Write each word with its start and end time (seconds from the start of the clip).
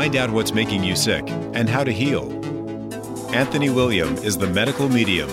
find 0.00 0.16
out 0.16 0.30
what's 0.30 0.54
making 0.54 0.82
you 0.82 0.96
sick 0.96 1.28
and 1.52 1.68
how 1.68 1.84
to 1.84 1.92
heal. 1.92 2.24
Anthony 3.34 3.68
William 3.68 4.16
is 4.24 4.38
the 4.38 4.46
medical 4.46 4.88
medium. 4.88 5.28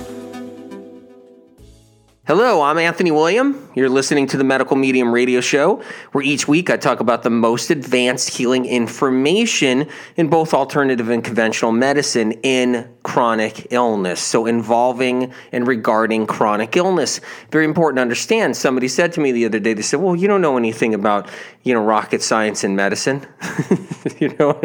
Hello, 2.28 2.62
I'm 2.62 2.78
Anthony 2.78 3.10
William. 3.10 3.70
You're 3.74 3.88
listening 3.88 4.28
to 4.28 4.38
the 4.38 4.44
Medical 4.44 4.76
Medium 4.76 5.14
Radio 5.14 5.40
Show, 5.40 5.82
where 6.12 6.26
each 6.26 6.46
week 6.46 6.70
I 6.70 6.76
talk 6.76 7.00
about 7.00 7.24
the 7.24 7.30
most 7.30 7.70
advanced 7.70 8.32
healing 8.32 8.66
information 8.66 9.88
in 10.18 10.28
both 10.28 10.54
alternative 10.54 11.08
and 11.08 11.24
conventional 11.24 11.72
medicine 11.72 12.34
in 12.44 12.94
chronic 13.04 13.68
illness. 13.72 14.20
So, 14.20 14.46
involving 14.46 15.32
and 15.54 15.66
regarding 15.66 16.28
chronic 16.28 16.76
illness. 16.76 17.22
Very 17.50 17.64
important 17.64 18.00
to 18.00 18.02
understand. 18.02 18.58
Somebody 18.58 18.90
said 18.90 19.14
to 19.14 19.22
me 19.22 19.32
the 19.32 19.46
other 19.46 19.60
day, 19.60 19.74
they 19.74 19.82
said, 19.82 20.02
Well, 20.02 20.18
you 20.18 20.28
don't 20.28 20.42
know 20.42 20.58
anything 20.58 20.94
about, 20.94 21.30
you 21.64 21.74
know, 21.74 21.82
rocket 21.82 22.22
science 22.22 22.66
and 22.66 22.76
medicine. 22.76 23.26
you 24.20 24.36
know, 24.38 24.60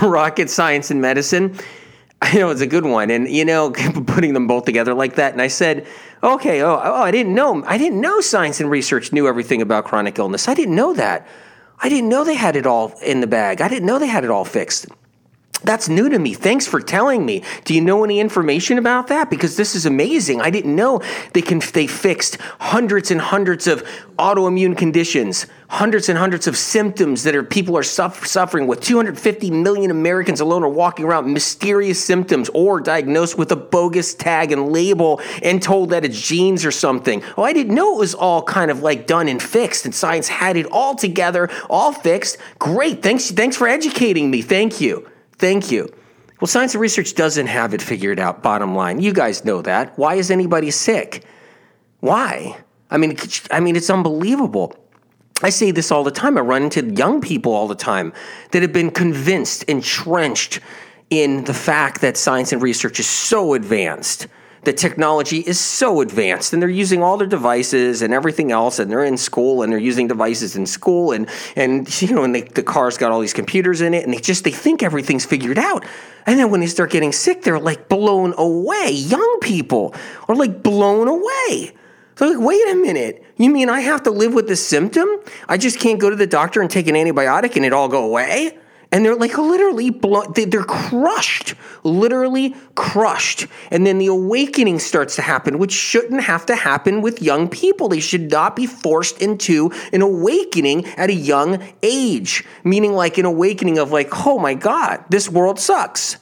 rocket 0.02 0.48
science 0.48 0.90
and 0.90 1.02
medicine. 1.02 1.58
I 2.24 2.38
know 2.38 2.48
it's 2.48 2.62
a 2.62 2.66
good 2.66 2.86
one. 2.86 3.10
And, 3.10 3.28
you 3.28 3.44
know, 3.44 3.70
putting 4.06 4.32
them 4.32 4.46
both 4.46 4.64
together 4.64 4.94
like 4.94 5.16
that. 5.16 5.32
And 5.32 5.42
I 5.42 5.48
said, 5.48 5.86
okay, 6.24 6.62
oh, 6.62 6.80
oh, 6.82 7.02
I 7.02 7.10
didn't 7.10 7.34
know. 7.34 7.62
I 7.66 7.78
didn't 7.78 8.00
know 8.00 8.20
science 8.20 8.60
and 8.60 8.70
research 8.70 9.12
knew 9.12 9.28
everything 9.28 9.62
about 9.62 9.84
chronic 9.84 10.18
illness. 10.18 10.48
I 10.48 10.54
didn't 10.54 10.74
know 10.74 10.94
that. 10.94 11.26
I 11.78 11.88
didn't 11.88 12.08
know 12.08 12.24
they 12.24 12.34
had 12.34 12.56
it 12.56 12.66
all 12.66 12.94
in 13.02 13.20
the 13.20 13.26
bag. 13.26 13.60
I 13.60 13.68
didn't 13.68 13.86
know 13.86 13.98
they 13.98 14.06
had 14.06 14.24
it 14.24 14.30
all 14.30 14.44
fixed. 14.44 14.86
That's 15.64 15.88
new 15.88 16.08
to 16.10 16.18
me. 16.18 16.34
Thanks 16.34 16.66
for 16.66 16.80
telling 16.80 17.24
me. 17.24 17.42
Do 17.64 17.74
you 17.74 17.80
know 17.80 18.04
any 18.04 18.20
information 18.20 18.76
about 18.78 19.06
that? 19.08 19.30
Because 19.30 19.56
this 19.56 19.74
is 19.74 19.86
amazing. 19.86 20.40
I 20.40 20.50
didn't 20.50 20.76
know 20.76 21.00
they 21.32 21.42
can 21.42 21.60
they 21.72 21.86
fixed 21.86 22.36
hundreds 22.60 23.10
and 23.10 23.20
hundreds 23.20 23.66
of 23.66 23.82
autoimmune 24.18 24.76
conditions, 24.76 25.46
hundreds 25.68 26.08
and 26.08 26.18
hundreds 26.18 26.46
of 26.46 26.56
symptoms 26.56 27.22
that 27.24 27.34
are 27.34 27.42
people 27.42 27.76
are 27.76 27.82
suffer, 27.82 28.26
suffering 28.26 28.66
with. 28.66 28.80
250 28.80 29.50
million 29.50 29.90
Americans 29.90 30.40
alone 30.40 30.62
are 30.62 30.68
walking 30.68 31.06
around 31.06 31.32
mysterious 31.32 32.02
symptoms 32.02 32.50
or 32.52 32.80
diagnosed 32.80 33.38
with 33.38 33.50
a 33.50 33.56
bogus 33.56 34.14
tag 34.14 34.52
and 34.52 34.70
label 34.70 35.20
and 35.42 35.62
told 35.62 35.90
that 35.90 36.04
it's 36.04 36.20
genes 36.20 36.64
or 36.64 36.70
something. 36.70 37.22
Oh, 37.38 37.42
I 37.42 37.54
didn't 37.54 37.74
know 37.74 37.94
it 37.94 37.98
was 37.98 38.14
all 38.14 38.42
kind 38.42 38.70
of 38.70 38.82
like 38.82 39.06
done 39.06 39.28
and 39.28 39.42
fixed 39.42 39.86
and 39.86 39.94
science 39.94 40.28
had 40.28 40.56
it 40.56 40.66
all 40.66 40.94
together, 40.94 41.50
all 41.70 41.92
fixed. 41.92 42.36
Great. 42.58 43.02
Thanks 43.02 43.30
thanks 43.30 43.56
for 43.56 43.66
educating 43.66 44.30
me. 44.30 44.42
Thank 44.42 44.80
you. 44.80 45.08
Thank 45.38 45.70
you. 45.70 45.92
Well, 46.40 46.48
science 46.48 46.74
and 46.74 46.80
research 46.80 47.14
doesn't 47.14 47.46
have 47.46 47.74
it 47.74 47.82
figured 47.82 48.18
out, 48.18 48.42
bottom 48.42 48.74
line. 48.74 49.00
You 49.00 49.12
guys 49.12 49.44
know 49.44 49.62
that. 49.62 49.96
Why 49.98 50.16
is 50.16 50.30
anybody 50.30 50.70
sick? 50.70 51.24
Why? 52.00 52.58
I 52.90 52.98
mean, 52.98 53.16
I 53.50 53.60
mean, 53.60 53.76
it's 53.76 53.90
unbelievable. 53.90 54.76
I 55.42 55.50
say 55.50 55.70
this 55.70 55.90
all 55.90 56.04
the 56.04 56.10
time. 56.10 56.38
I 56.38 56.42
run 56.42 56.64
into 56.64 56.84
young 56.94 57.20
people 57.20 57.52
all 57.52 57.68
the 57.68 57.74
time 57.74 58.12
that 58.52 58.62
have 58.62 58.72
been 58.72 58.90
convinced, 58.90 59.62
entrenched 59.64 60.60
in 61.10 61.44
the 61.44 61.54
fact 61.54 62.00
that 62.00 62.16
science 62.16 62.52
and 62.52 62.62
research 62.62 63.00
is 63.00 63.08
so 63.08 63.54
advanced 63.54 64.26
the 64.64 64.72
technology 64.72 65.38
is 65.38 65.58
so 65.60 66.00
advanced 66.00 66.52
and 66.52 66.62
they're 66.62 66.68
using 66.68 67.02
all 67.02 67.16
their 67.16 67.26
devices 67.26 68.02
and 68.02 68.12
everything 68.12 68.52
else 68.52 68.78
and 68.78 68.90
they're 68.90 69.04
in 69.04 69.16
school 69.16 69.62
and 69.62 69.72
they're 69.72 69.78
using 69.78 70.08
devices 70.08 70.56
in 70.56 70.66
school 70.66 71.12
and 71.12 71.28
and 71.56 72.02
you 72.02 72.14
know 72.14 72.24
and 72.24 72.34
they, 72.34 72.42
the 72.42 72.62
car's 72.62 72.98
got 72.98 73.12
all 73.12 73.20
these 73.20 73.32
computers 73.32 73.80
in 73.80 73.94
it 73.94 74.04
and 74.04 74.12
they 74.12 74.20
just 74.20 74.44
they 74.44 74.50
think 74.50 74.82
everything's 74.82 75.24
figured 75.24 75.58
out 75.58 75.84
and 76.26 76.38
then 76.38 76.50
when 76.50 76.60
they 76.60 76.66
start 76.66 76.90
getting 76.90 77.12
sick 77.12 77.42
they're 77.42 77.58
like 77.58 77.88
blown 77.88 78.34
away 78.38 78.90
young 78.90 79.38
people 79.40 79.94
are 80.28 80.36
like 80.36 80.62
blown 80.62 81.08
away 81.08 81.72
they're 82.16 82.28
like, 82.28 82.46
wait 82.46 82.68
a 82.68 82.76
minute. 82.76 83.24
You 83.36 83.50
mean 83.50 83.68
I 83.68 83.80
have 83.80 84.04
to 84.04 84.10
live 84.10 84.34
with 84.34 84.46
this 84.46 84.64
symptom? 84.64 85.08
I 85.48 85.56
just 85.56 85.80
can't 85.80 85.98
go 85.98 86.10
to 86.10 86.16
the 86.16 86.26
doctor 86.26 86.60
and 86.60 86.70
take 86.70 86.86
an 86.86 86.94
antibiotic 86.94 87.56
and 87.56 87.64
it 87.64 87.72
all 87.72 87.88
go 87.88 88.04
away? 88.04 88.56
And 88.94 89.04
they're 89.04 89.16
like 89.16 89.36
literally 89.36 89.90
they're 90.34 90.62
crushed 90.62 91.54
literally 91.82 92.54
crushed 92.76 93.48
and 93.72 93.84
then 93.84 93.98
the 93.98 94.06
awakening 94.06 94.78
starts 94.78 95.16
to 95.16 95.22
happen 95.22 95.58
which 95.58 95.72
shouldn't 95.72 96.22
have 96.22 96.46
to 96.46 96.54
happen 96.54 97.02
with 97.02 97.20
young 97.20 97.48
people 97.48 97.88
they 97.88 98.00
should 98.00 98.30
not 98.30 98.54
be 98.54 98.66
forced 98.66 99.20
into 99.20 99.70
an 99.92 100.00
awakening 100.00 100.86
at 100.90 101.10
a 101.10 101.14
young 101.14 101.60
age 101.82 102.44
meaning 102.62 102.92
like 102.92 103.18
an 103.18 103.26
awakening 103.26 103.78
of 103.78 103.90
like 103.90 104.08
oh 104.26 104.38
my 104.38 104.54
god 104.54 105.04
this 105.10 105.28
world 105.28 105.58
sucks 105.58 106.16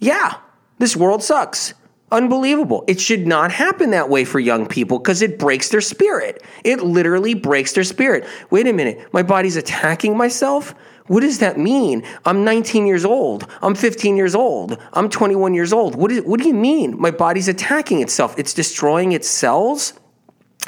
yeah 0.00 0.34
this 0.78 0.96
world 0.96 1.22
sucks 1.22 1.74
Unbelievable. 2.12 2.82
It 2.88 3.00
should 3.00 3.28
not 3.28 3.52
happen 3.52 3.92
that 3.92 4.08
way 4.08 4.24
for 4.24 4.40
young 4.40 4.66
people 4.66 4.98
because 4.98 5.22
it 5.22 5.38
breaks 5.38 5.68
their 5.68 5.80
spirit. 5.80 6.42
It 6.64 6.82
literally 6.82 7.34
breaks 7.34 7.74
their 7.74 7.84
spirit. 7.84 8.26
Wait 8.50 8.66
a 8.66 8.72
minute, 8.72 8.98
my 9.12 9.22
body's 9.22 9.54
attacking 9.54 10.16
myself? 10.16 10.74
What 11.10 11.22
does 11.22 11.40
that 11.40 11.58
mean? 11.58 12.04
I'm 12.24 12.44
19 12.44 12.86
years 12.86 13.04
old. 13.04 13.44
I'm 13.62 13.74
15 13.74 14.16
years 14.16 14.36
old. 14.36 14.78
I'm 14.92 15.08
21 15.08 15.54
years 15.54 15.72
old. 15.72 15.96
What, 15.96 16.12
is, 16.12 16.22
what 16.22 16.38
do 16.38 16.46
you 16.46 16.54
mean? 16.54 17.00
My 17.00 17.10
body's 17.10 17.48
attacking 17.48 18.00
itself. 18.00 18.38
It's 18.38 18.54
destroying 18.54 19.10
its 19.10 19.28
cells. 19.28 19.94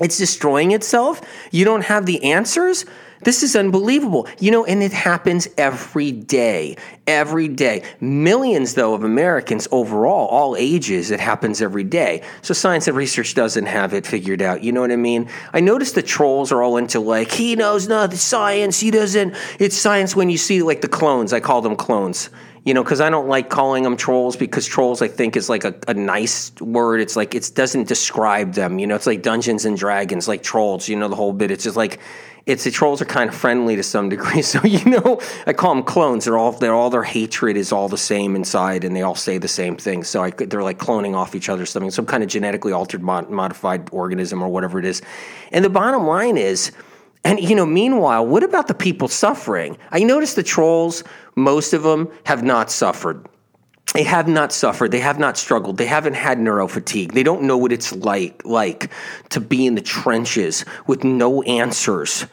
It's 0.00 0.18
destroying 0.18 0.72
itself. 0.72 1.20
You 1.52 1.64
don't 1.64 1.84
have 1.84 2.06
the 2.06 2.24
answers. 2.24 2.84
This 3.24 3.42
is 3.42 3.56
unbelievable. 3.56 4.26
You 4.38 4.50
know, 4.50 4.64
and 4.64 4.82
it 4.82 4.92
happens 4.92 5.48
every 5.56 6.12
day. 6.12 6.76
Every 7.06 7.48
day. 7.48 7.82
Millions, 8.00 8.74
though, 8.74 8.94
of 8.94 9.04
Americans 9.04 9.68
overall, 9.70 10.28
all 10.28 10.56
ages, 10.56 11.10
it 11.10 11.20
happens 11.20 11.60
every 11.60 11.84
day. 11.84 12.22
So 12.42 12.54
science 12.54 12.86
and 12.88 12.96
research 12.96 13.34
doesn't 13.34 13.66
have 13.66 13.92
it 13.94 14.06
figured 14.06 14.42
out. 14.42 14.62
You 14.62 14.72
know 14.72 14.80
what 14.80 14.92
I 14.92 14.96
mean? 14.96 15.28
I 15.52 15.60
notice 15.60 15.92
the 15.92 16.02
trolls 16.02 16.52
are 16.52 16.62
all 16.62 16.76
into 16.76 17.00
like, 17.00 17.32
he 17.32 17.56
knows 17.56 17.88
not 17.88 18.12
science. 18.12 18.80
He 18.80 18.90
doesn't. 18.90 19.36
It's 19.58 19.76
science 19.76 20.14
when 20.14 20.30
you 20.30 20.38
see 20.38 20.62
like 20.62 20.80
the 20.80 20.88
clones. 20.88 21.32
I 21.32 21.40
call 21.40 21.62
them 21.62 21.76
clones 21.76 22.30
you 22.64 22.74
know, 22.74 22.84
because 22.84 23.00
I 23.00 23.10
don't 23.10 23.28
like 23.28 23.50
calling 23.50 23.82
them 23.82 23.96
trolls 23.96 24.36
because 24.36 24.66
trolls 24.66 25.02
I 25.02 25.08
think 25.08 25.36
is 25.36 25.48
like 25.48 25.64
a, 25.64 25.74
a 25.88 25.94
nice 25.94 26.52
word. 26.60 27.00
It's 27.00 27.16
like 27.16 27.34
it 27.34 27.50
doesn't 27.54 27.88
describe 27.88 28.54
them. 28.54 28.78
You 28.78 28.86
know, 28.86 28.94
it's 28.94 29.06
like 29.06 29.22
Dungeons 29.22 29.64
and 29.64 29.76
Dragons, 29.76 30.28
like 30.28 30.42
trolls. 30.42 30.88
You 30.88 30.96
know, 30.96 31.08
the 31.08 31.16
whole 31.16 31.32
bit. 31.32 31.50
It's 31.50 31.64
just 31.64 31.76
like 31.76 31.98
it's 32.46 32.64
the 32.64 32.70
trolls 32.70 33.00
are 33.00 33.06
kind 33.06 33.28
of 33.28 33.36
friendly 33.36 33.76
to 33.76 33.82
some 33.82 34.08
degree. 34.08 34.42
So 34.52 34.62
you 34.64 34.84
know, 34.84 35.20
I 35.46 35.54
call 35.54 35.74
them 35.74 35.84
clones. 35.84 36.24
They're 36.24 36.38
all 36.38 36.52
they're 36.52 36.74
all 36.74 36.90
their 36.90 37.02
hatred 37.02 37.56
is 37.56 37.72
all 37.72 37.88
the 37.88 37.98
same 37.98 38.36
inside, 38.36 38.84
and 38.84 38.94
they 38.94 39.02
all 39.02 39.14
say 39.14 39.38
the 39.38 39.48
same 39.48 39.76
thing. 39.76 40.04
So 40.04 40.22
I, 40.22 40.30
they're 40.30 40.62
like 40.62 40.78
cloning 40.78 41.14
off 41.14 41.34
each 41.34 41.48
other, 41.48 41.66
something, 41.66 41.90
some 41.90 42.06
kind 42.06 42.22
of 42.22 42.28
genetically 42.28 42.72
altered, 42.72 43.02
mod, 43.02 43.30
modified 43.30 43.88
organism 43.92 44.42
or 44.42 44.48
whatever 44.48 44.78
it 44.78 44.84
is. 44.84 45.02
And 45.50 45.64
the 45.64 45.70
bottom 45.70 46.06
line 46.06 46.36
is. 46.36 46.70
And 47.24 47.40
you 47.40 47.54
know, 47.54 47.66
meanwhile, 47.66 48.26
what 48.26 48.42
about 48.42 48.68
the 48.68 48.74
people 48.74 49.08
suffering? 49.08 49.76
I 49.90 50.02
noticed 50.02 50.36
the 50.36 50.42
trolls, 50.42 51.04
most 51.36 51.72
of 51.72 51.82
them 51.82 52.10
have 52.24 52.42
not 52.42 52.70
suffered. 52.70 53.26
They 53.94 54.04
have 54.04 54.26
not 54.26 54.52
suffered. 54.52 54.90
They 54.90 55.00
have 55.00 55.18
not 55.18 55.36
struggled. 55.36 55.76
They 55.76 55.86
haven't 55.86 56.14
had 56.14 56.38
neuro 56.38 56.66
fatigue. 56.66 57.12
They 57.12 57.22
don't 57.22 57.42
know 57.42 57.58
what 57.58 57.72
it's 57.72 57.92
like 57.94 58.42
like 58.44 58.90
to 59.30 59.40
be 59.40 59.66
in 59.66 59.74
the 59.74 59.82
trenches 59.82 60.64
with 60.86 61.04
no 61.04 61.42
answers. 61.42 62.26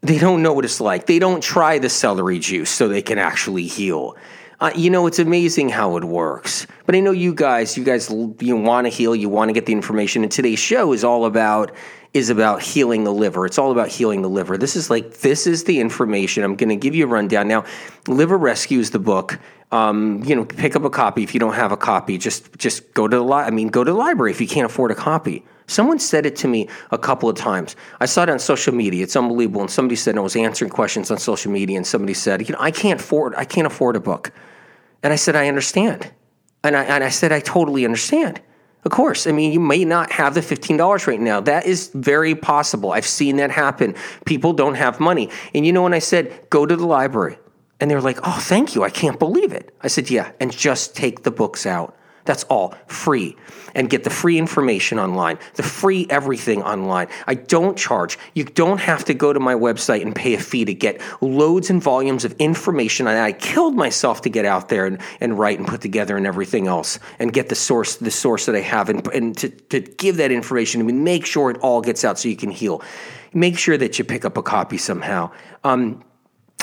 They 0.00 0.18
don't 0.18 0.42
know 0.42 0.52
what 0.52 0.64
it's 0.64 0.80
like. 0.80 1.06
They 1.06 1.18
don't 1.18 1.42
try 1.42 1.78
the 1.78 1.88
celery 1.88 2.38
juice 2.38 2.70
so 2.70 2.88
they 2.88 3.00
can 3.00 3.18
actually 3.18 3.66
heal. 3.66 4.16
Uh, 4.60 4.70
you 4.74 4.90
know 4.90 5.06
it's 5.06 5.18
amazing 5.18 5.68
how 5.68 5.96
it 5.96 6.04
works. 6.04 6.66
But 6.84 6.94
i 6.94 7.00
know 7.00 7.12
you 7.12 7.32
guys 7.32 7.76
you 7.76 7.84
guys 7.84 8.10
you 8.40 8.56
want 8.56 8.86
to 8.86 8.88
heal 8.88 9.14
you 9.14 9.28
want 9.28 9.50
to 9.50 9.52
get 9.52 9.66
the 9.66 9.72
information. 9.72 10.24
And 10.24 10.32
today's 10.32 10.58
show 10.58 10.92
is 10.92 11.04
all 11.04 11.26
about 11.26 11.70
is 12.14 12.30
about 12.30 12.62
healing 12.62 13.02
the 13.02 13.12
liver. 13.12 13.44
It's 13.44 13.58
all 13.58 13.72
about 13.72 13.88
healing 13.88 14.22
the 14.22 14.28
liver. 14.28 14.56
This 14.56 14.76
is 14.76 14.88
like 14.88 15.18
this 15.18 15.48
is 15.48 15.64
the 15.64 15.80
information. 15.80 16.44
I'm 16.44 16.54
going 16.54 16.68
to 16.68 16.76
give 16.76 16.94
you 16.94 17.04
a 17.04 17.08
rundown 17.08 17.48
now. 17.48 17.64
Liver 18.06 18.38
Rescue 18.38 18.78
is 18.78 18.92
the 18.92 19.00
book. 19.00 19.40
Um, 19.72 20.22
you 20.24 20.36
know, 20.36 20.44
pick 20.44 20.76
up 20.76 20.84
a 20.84 20.90
copy 20.90 21.24
if 21.24 21.34
you 21.34 21.40
don't 21.40 21.54
have 21.54 21.72
a 21.72 21.76
copy. 21.76 22.16
Just 22.16 22.56
just 22.56 22.94
go 22.94 23.08
to 23.08 23.16
the 23.16 23.22
li- 23.22 23.42
I 23.42 23.50
mean, 23.50 23.68
go 23.68 23.82
to 23.82 23.90
the 23.90 23.96
library 23.96 24.30
if 24.30 24.40
you 24.40 24.46
can't 24.46 24.64
afford 24.64 24.92
a 24.92 24.94
copy. 24.94 25.44
Someone 25.66 25.98
said 25.98 26.24
it 26.24 26.36
to 26.36 26.48
me 26.48 26.68
a 26.92 26.98
couple 26.98 27.28
of 27.28 27.36
times. 27.36 27.74
I 27.98 28.06
saw 28.06 28.22
it 28.22 28.30
on 28.30 28.38
social 28.38 28.74
media. 28.74 29.02
It's 29.02 29.16
unbelievable. 29.16 29.62
And 29.62 29.70
somebody 29.70 29.96
said 29.96 30.16
I 30.16 30.20
was 30.20 30.36
answering 30.36 30.70
questions 30.70 31.10
on 31.10 31.18
social 31.18 31.50
media, 31.50 31.76
and 31.76 31.86
somebody 31.86 32.14
said, 32.14 32.46
you 32.46 32.52
know, 32.52 32.60
I 32.60 32.70
can't 32.70 33.00
afford 33.00 33.34
I 33.34 33.44
can't 33.44 33.66
afford 33.66 33.96
a 33.96 34.00
book. 34.00 34.30
And 35.02 35.12
I 35.12 35.16
said, 35.16 35.34
I 35.34 35.48
understand. 35.48 36.12
And 36.62 36.76
I 36.76 36.84
and 36.84 37.02
I 37.02 37.08
said, 37.08 37.32
I 37.32 37.40
totally 37.40 37.84
understand. 37.84 38.40
Of 38.84 38.90
course. 38.90 39.26
I 39.26 39.32
mean, 39.32 39.52
you 39.52 39.60
may 39.60 39.84
not 39.84 40.12
have 40.12 40.34
the 40.34 40.40
$15 40.40 41.06
right 41.06 41.20
now. 41.20 41.40
That 41.40 41.66
is 41.66 41.90
very 41.94 42.34
possible. 42.34 42.92
I've 42.92 43.06
seen 43.06 43.36
that 43.36 43.50
happen. 43.50 43.94
People 44.26 44.52
don't 44.52 44.74
have 44.74 45.00
money. 45.00 45.30
And 45.54 45.64
you 45.64 45.72
know, 45.72 45.82
when 45.82 45.94
I 45.94 46.00
said, 46.00 46.48
go 46.50 46.66
to 46.66 46.76
the 46.76 46.86
library, 46.86 47.38
and 47.80 47.90
they 47.90 47.94
were 47.94 48.00
like, 48.00 48.18
oh, 48.22 48.38
thank 48.40 48.74
you. 48.74 48.84
I 48.84 48.90
can't 48.90 49.18
believe 49.18 49.52
it. 49.52 49.74
I 49.82 49.88
said, 49.88 50.10
yeah, 50.10 50.32
and 50.38 50.52
just 50.52 50.94
take 50.94 51.22
the 51.22 51.30
books 51.30 51.66
out. 51.66 51.96
That's 52.24 52.44
all 52.44 52.74
free. 52.86 53.36
And 53.74 53.90
get 53.90 54.04
the 54.04 54.10
free 54.10 54.38
information 54.38 54.98
online, 54.98 55.38
the 55.54 55.62
free 55.62 56.06
everything 56.08 56.62
online. 56.62 57.08
I 57.26 57.34
don't 57.34 57.76
charge. 57.76 58.18
You 58.34 58.44
don't 58.44 58.80
have 58.80 59.04
to 59.06 59.14
go 59.14 59.32
to 59.32 59.40
my 59.40 59.54
website 59.54 60.02
and 60.02 60.14
pay 60.14 60.34
a 60.34 60.40
fee 60.40 60.64
to 60.64 60.74
get 60.74 61.00
loads 61.20 61.70
and 61.70 61.82
volumes 61.82 62.24
of 62.24 62.32
information. 62.38 63.06
I 63.06 63.32
killed 63.32 63.74
myself 63.74 64.22
to 64.22 64.28
get 64.28 64.44
out 64.44 64.68
there 64.68 64.86
and, 64.86 65.00
and 65.20 65.38
write 65.38 65.58
and 65.58 65.66
put 65.66 65.80
together 65.80 66.16
and 66.16 66.26
everything 66.26 66.66
else 66.66 66.98
and 67.18 67.32
get 67.32 67.48
the 67.48 67.54
source, 67.54 67.96
the 67.96 68.10
source 68.10 68.46
that 68.46 68.54
I 68.54 68.60
have 68.60 68.88
and, 68.88 69.06
and 69.08 69.36
to, 69.38 69.48
to 69.48 69.80
give 69.80 70.16
that 70.18 70.30
information 70.30 70.80
and 70.80 71.04
make 71.04 71.26
sure 71.26 71.50
it 71.50 71.58
all 71.58 71.80
gets 71.80 72.04
out 72.04 72.18
so 72.18 72.28
you 72.28 72.36
can 72.36 72.50
heal. 72.50 72.82
Make 73.32 73.58
sure 73.58 73.76
that 73.76 73.98
you 73.98 74.04
pick 74.04 74.24
up 74.24 74.36
a 74.36 74.42
copy 74.42 74.78
somehow. 74.78 75.32
Um, 75.64 76.04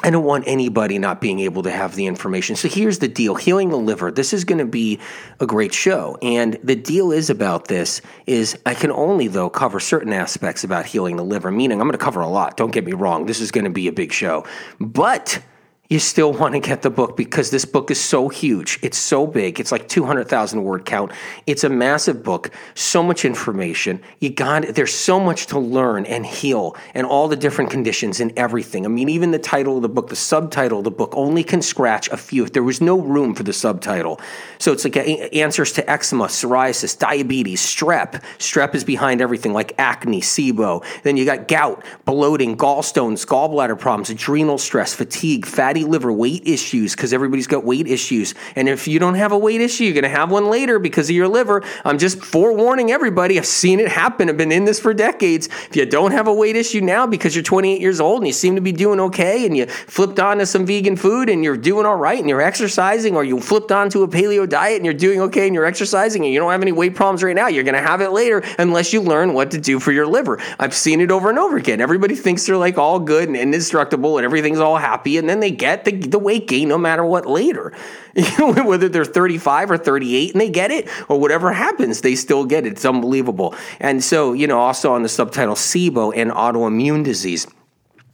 I 0.03 0.09
don't 0.09 0.24
want 0.24 0.45
anybody 0.48 0.98
not 0.98 1.21
being 1.21 1.39
able 1.39 1.63
to 1.63 1.71
have 1.71 1.95
the 1.95 2.07
information. 2.07 2.56
So 2.56 2.68
here's 2.68 3.00
the 3.00 3.07
deal 3.07 3.36
healing 3.36 3.69
the 3.69 3.77
liver. 3.77 4.12
This 4.12 4.33
is 4.33 4.45
going 4.45 4.57
to 4.57 4.65
be 4.65 5.00
a 5.39 5.45
great 5.45 5.74
show. 5.74 6.18
And 6.21 6.57
the 6.63 6.75
deal 6.75 7.12
is 7.12 7.30
about 7.30 7.68
this 7.68 8.01
is 8.25 8.57
I 8.65 8.74
can 8.74 8.92
only 8.92 9.27
though 9.27 9.50
cover 9.50 9.80
certain 9.80 10.13
aspects 10.13 10.63
about 10.63 10.86
healing 10.86 11.18
the 11.18 11.24
liver, 11.24 11.51
meaning 11.51 11.80
I'm 11.80 11.88
going 11.88 11.98
to 11.98 12.03
cover 12.03 12.21
a 12.21 12.27
lot. 12.27 12.57
Don't 12.57 12.71
get 12.71 12.86
me 12.86 12.94
wrong. 12.94 13.27
This 13.27 13.39
is 13.39 13.51
going 13.51 13.65
to 13.65 13.69
be 13.69 13.88
a 13.88 13.92
big 13.92 14.12
show. 14.12 14.45
But 14.80 15.44
you 15.91 15.99
still 15.99 16.31
want 16.31 16.53
to 16.53 16.59
get 16.61 16.83
the 16.83 16.89
book 16.89 17.17
because 17.17 17.51
this 17.51 17.65
book 17.65 17.91
is 17.91 17.99
so 17.99 18.29
huge. 18.29 18.79
It's 18.81 18.97
so 18.97 19.27
big. 19.27 19.59
It's 19.59 19.73
like 19.73 19.89
200,000 19.89 20.63
word 20.63 20.85
count. 20.85 21.11
It's 21.45 21.65
a 21.65 21.69
massive 21.69 22.23
book, 22.23 22.49
so 22.75 23.03
much 23.03 23.25
information. 23.25 24.01
You 24.19 24.29
got 24.29 24.73
there's 24.73 24.93
so 24.93 25.19
much 25.19 25.47
to 25.47 25.59
learn 25.59 26.05
and 26.05 26.25
heal 26.25 26.77
and 26.93 27.05
all 27.05 27.27
the 27.27 27.35
different 27.35 27.71
conditions 27.71 28.21
and 28.21 28.31
everything. 28.39 28.85
I 28.85 28.88
mean, 28.88 29.09
even 29.09 29.31
the 29.31 29.39
title 29.39 29.75
of 29.75 29.81
the 29.81 29.89
book, 29.89 30.07
the 30.07 30.15
subtitle 30.15 30.77
of 30.77 30.85
the 30.85 30.91
book 30.91 31.13
only 31.13 31.43
can 31.43 31.61
scratch 31.61 32.07
a 32.07 32.15
few. 32.15 32.45
There 32.45 32.63
was 32.63 32.79
no 32.79 32.97
room 32.97 33.35
for 33.35 33.43
the 33.43 33.51
subtitle. 33.51 34.21
So 34.59 34.71
it's 34.71 34.85
like 34.85 34.95
answers 34.95 35.73
to 35.73 35.91
eczema, 35.91 36.27
psoriasis, 36.27 36.97
diabetes, 36.97 37.61
strep. 37.61 38.23
Strep 38.38 38.75
is 38.75 38.85
behind 38.85 39.19
everything 39.19 39.51
like 39.51 39.73
acne, 39.77 40.21
SIBO. 40.21 40.85
Then 41.03 41.17
you 41.17 41.25
got 41.25 41.49
gout, 41.49 41.83
bloating, 42.05 42.55
gallstones, 42.55 43.25
gallbladder 43.25 43.77
problems, 43.77 44.09
adrenal 44.09 44.57
stress, 44.57 44.93
fatigue, 44.93 45.45
fatty 45.45 45.80
fatty 45.81 45.91
liver, 45.91 46.11
weight 46.11 46.47
issues, 46.47 46.95
because 46.95 47.13
everybody's 47.13 47.47
got 47.47 47.63
weight 47.63 47.87
issues. 47.87 48.33
And 48.55 48.69
if 48.69 48.87
you 48.87 48.99
don't 48.99 49.15
have 49.15 49.31
a 49.31 49.37
weight 49.37 49.61
issue, 49.61 49.85
you're 49.85 49.93
going 49.93 50.03
to 50.03 50.09
have 50.09 50.31
one 50.31 50.49
later 50.49 50.79
because 50.79 51.09
of 51.09 51.15
your 51.15 51.27
liver. 51.27 51.63
I'm 51.83 51.97
just 51.97 52.23
forewarning 52.23 52.91
everybody. 52.91 53.37
I've 53.37 53.45
seen 53.45 53.79
it 53.79 53.87
happen. 53.87 54.29
I've 54.29 54.37
been 54.37 54.51
in 54.51 54.65
this 54.65 54.79
for 54.79 54.93
decades. 54.93 55.47
If 55.47 55.75
you 55.75 55.85
don't 55.85 56.11
have 56.11 56.27
a 56.27 56.33
weight 56.33 56.55
issue 56.55 56.81
now 56.81 57.07
because 57.07 57.35
you're 57.35 57.43
28 57.43 57.81
years 57.81 57.99
old 57.99 58.19
and 58.19 58.27
you 58.27 58.33
seem 58.33 58.55
to 58.55 58.61
be 58.61 58.71
doing 58.71 58.99
okay 58.99 59.45
and 59.45 59.55
you 59.57 59.65
flipped 59.65 60.19
onto 60.19 60.45
some 60.45 60.65
vegan 60.65 60.95
food 60.95 61.29
and 61.29 61.43
you're 61.43 61.57
doing 61.57 61.85
all 61.85 61.97
right 61.97 62.19
and 62.19 62.29
you're 62.29 62.41
exercising 62.41 63.15
or 63.15 63.23
you 63.23 63.39
flipped 63.39 63.71
onto 63.71 64.03
a 64.03 64.07
paleo 64.07 64.47
diet 64.47 64.77
and 64.77 64.85
you're 64.85 64.93
doing 64.93 65.21
okay 65.21 65.47
and 65.47 65.55
you're 65.55 65.65
exercising 65.65 66.23
and 66.23 66.33
you 66.33 66.39
don't 66.39 66.51
have 66.51 66.61
any 66.61 66.71
weight 66.71 66.95
problems 66.95 67.23
right 67.23 67.35
now, 67.35 67.47
you're 67.47 67.63
going 67.63 67.75
to 67.75 67.81
have 67.81 68.01
it 68.01 68.11
later 68.11 68.43
unless 68.59 68.93
you 68.93 69.01
learn 69.01 69.33
what 69.33 69.51
to 69.51 69.59
do 69.59 69.79
for 69.79 69.91
your 69.91 70.07
liver. 70.07 70.39
I've 70.59 70.73
seen 70.73 71.01
it 71.01 71.11
over 71.11 71.29
and 71.29 71.39
over 71.39 71.57
again. 71.57 71.81
Everybody 71.81 72.15
thinks 72.15 72.45
they're 72.45 72.57
like 72.57 72.77
all 72.77 72.99
good 72.99 73.27
and 73.27 73.37
indestructible 73.37 74.17
and 74.17 74.25
everything's 74.25 74.59
all 74.59 74.77
happy 74.77 75.17
and 75.17 75.27
then 75.27 75.39
they 75.39 75.51
get 75.51 75.70
get 75.71 75.85
the, 75.85 75.91
the 75.91 76.19
weight 76.19 76.47
gain 76.47 76.68
no 76.68 76.77
matter 76.77 77.06
what 77.06 77.25
later. 77.25 77.73
Whether 78.39 78.89
they're 78.89 79.06
35 79.06 79.71
or 79.71 79.77
38 79.77 80.31
and 80.33 80.41
they 80.41 80.50
get 80.50 80.71
it, 80.71 80.88
or 81.09 81.19
whatever 81.19 81.53
happens, 81.53 82.01
they 82.01 82.15
still 82.15 82.45
get 82.45 82.65
it. 82.65 82.73
It's 82.73 82.85
unbelievable. 82.85 83.56
And 83.79 84.03
so, 84.03 84.33
you 84.33 84.47
know, 84.47 84.59
also 84.59 84.94
on 84.94 85.03
the 85.03 85.09
subtitle 85.09 85.56
SIBO 85.56 86.13
and 86.15 86.31
autoimmune 86.31 87.03
disease 87.03 87.47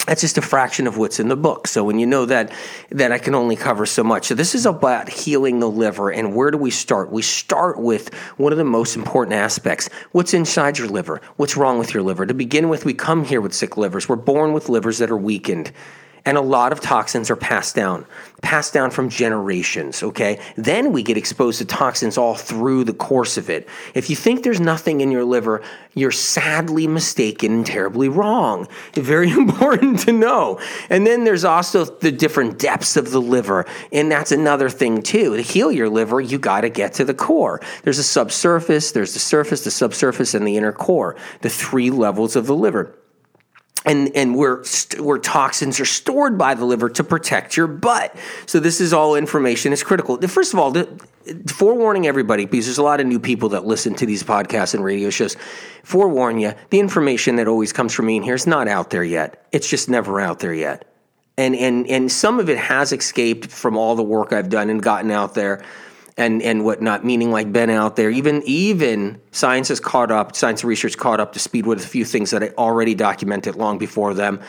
that's 0.07 0.21
just 0.21 0.37
a 0.37 0.41
fraction 0.41 0.87
of 0.87 0.97
what's 0.97 1.19
in 1.19 1.27
the 1.27 1.35
book. 1.35 1.67
So 1.67 1.83
when 1.83 1.99
you 1.99 2.05
know 2.05 2.25
that 2.25 2.53
that 2.91 3.11
I 3.11 3.17
can 3.17 3.35
only 3.35 3.57
cover 3.57 3.85
so 3.85 4.05
much. 4.05 4.27
So 4.27 4.35
this 4.35 4.55
is 4.55 4.65
about 4.65 5.09
healing 5.09 5.59
the 5.59 5.69
liver 5.69 6.09
and 6.09 6.33
where 6.33 6.49
do 6.49 6.57
we 6.57 6.71
start? 6.71 7.11
We 7.11 7.21
start 7.21 7.77
with 7.77 8.13
one 8.37 8.53
of 8.53 8.57
the 8.57 8.63
most 8.63 8.95
important 8.95 9.33
aspects. 9.33 9.89
What's 10.13 10.33
inside 10.33 10.77
your 10.77 10.87
liver? 10.87 11.19
What's 11.35 11.57
wrong 11.57 11.77
with 11.77 11.93
your 11.93 12.03
liver? 12.03 12.25
To 12.25 12.33
begin 12.33 12.69
with, 12.69 12.85
we 12.85 12.93
come 12.93 13.25
here 13.25 13.41
with 13.41 13.53
sick 13.53 13.75
livers. 13.75 14.07
We're 14.07 14.15
born 14.15 14.53
with 14.53 14.69
livers 14.69 14.99
that 14.99 15.11
are 15.11 15.17
weakened 15.17 15.73
and 16.27 16.37
a 16.37 16.41
lot 16.41 16.73
of 16.73 16.81
toxins 16.81 17.31
are 17.31 17.37
passed 17.37 17.73
down, 17.73 18.05
passed 18.41 18.73
down 18.73 18.91
from 18.91 19.07
generations, 19.07 20.03
okay? 20.03 20.41
Then 20.57 20.91
we 20.91 21.01
get 21.01 21.15
exposed 21.15 21.59
to 21.59 21.65
toxins 21.65 22.17
all 22.17 22.35
through 22.35 22.83
the 22.83 22.93
course 22.93 23.37
of 23.37 23.49
it. 23.49 23.69
If 23.93 24.09
you 24.09 24.17
think 24.17 24.43
there's 24.43 24.59
nothing 24.59 24.99
in 24.99 25.09
your 25.09 25.23
liver, 25.23 25.63
you're 25.93 26.11
sadly 26.11 26.85
mistaken 26.85 27.53
and 27.53 27.65
terribly 27.65 28.09
wrong. 28.09 28.67
Very 28.93 29.31
important 29.47 29.99
to 30.01 30.11
know. 30.11 30.59
And 30.89 31.07
then 31.07 31.23
there's 31.23 31.45
also 31.45 31.85
the 31.85 32.11
different 32.11 32.59
depths 32.59 32.97
of 32.97 33.11
the 33.11 33.21
liver, 33.21 33.65
and 33.93 34.11
that's 34.11 34.33
another 34.33 34.69
thing 34.69 35.03
too. 35.03 35.37
To 35.37 35.41
heal 35.41 35.71
your 35.71 35.87
liver, 35.87 36.19
you 36.19 36.37
got 36.37 36.61
to 36.61 36.69
get 36.69 36.91
to 36.95 37.05
the 37.05 37.13
core. 37.13 37.61
There's 37.83 37.99
a 37.99 38.03
subsurface, 38.03 38.91
there's 38.91 39.13
the 39.13 39.19
surface, 39.19 39.63
the 39.63 39.71
subsurface, 39.71 40.33
and 40.33 40.45
the 40.45 40.57
inner 40.57 40.73
core, 40.73 41.15
the 41.39 41.49
three 41.49 41.89
levels 41.89 42.35
of 42.35 42.47
the 42.47 42.55
liver 42.55 42.93
and 43.87 44.15
and 44.15 44.35
where 44.35 44.63
where 44.99 45.17
toxins 45.17 45.79
are 45.79 45.85
stored 45.85 46.37
by 46.37 46.53
the 46.53 46.65
liver 46.65 46.89
to 46.89 47.03
protect 47.03 47.55
your 47.55 47.67
butt. 47.67 48.15
So 48.45 48.59
this 48.59 48.81
is 48.81 48.93
all 48.93 49.15
information 49.15 49.73
is 49.73 49.83
critical. 49.83 50.17
First 50.27 50.53
of 50.53 50.59
all, 50.59 50.71
the, 50.71 50.87
forewarning 51.47 52.07
everybody 52.07 52.45
because 52.45 52.65
there's 52.65 52.77
a 52.77 52.83
lot 52.83 52.99
of 52.99 53.07
new 53.07 53.19
people 53.19 53.49
that 53.49 53.65
listen 53.65 53.95
to 53.95 54.05
these 54.05 54.23
podcasts 54.23 54.73
and 54.73 54.83
radio 54.83 55.09
shows. 55.09 55.35
Forewarn 55.83 56.39
you, 56.39 56.53
the 56.69 56.79
information 56.79 57.37
that 57.37 57.47
always 57.47 57.71
comes 57.71 57.93
from 57.93 58.07
me 58.07 58.17
in 58.17 58.23
here 58.23 58.35
is 58.35 58.47
not 58.47 58.67
out 58.67 58.89
there 58.89 59.03
yet. 59.03 59.47
It's 59.51 59.69
just 59.69 59.89
never 59.89 60.19
out 60.19 60.39
there 60.39 60.53
yet. 60.53 60.85
And 61.37 61.55
and 61.55 61.87
and 61.87 62.11
some 62.11 62.39
of 62.39 62.49
it 62.49 62.57
has 62.57 62.91
escaped 62.91 63.51
from 63.51 63.77
all 63.77 63.95
the 63.95 64.03
work 64.03 64.33
I've 64.33 64.49
done 64.49 64.69
and 64.69 64.81
gotten 64.81 65.11
out 65.11 65.33
there 65.33 65.63
and 66.17 66.41
and 66.41 66.65
whatnot, 66.65 67.05
meaning 67.05 67.31
like 67.31 67.53
been 67.53 67.69
out 67.69 67.95
there. 67.95 68.09
Even 68.09 68.41
even 68.45 69.21
science 69.31 69.67
has 69.69 69.79
caught 69.79 70.11
up, 70.11 70.35
science 70.35 70.63
research 70.63 70.97
caught 70.97 71.19
up 71.19 71.33
to 71.33 71.39
speed 71.39 71.65
with 71.65 71.83
a 71.83 71.87
few 71.87 72.03
things 72.03 72.31
that 72.31 72.43
I 72.43 72.49
already 72.57 72.95
documented 72.95 73.55
long 73.55 73.77
before 73.77 74.13
them. 74.13 74.41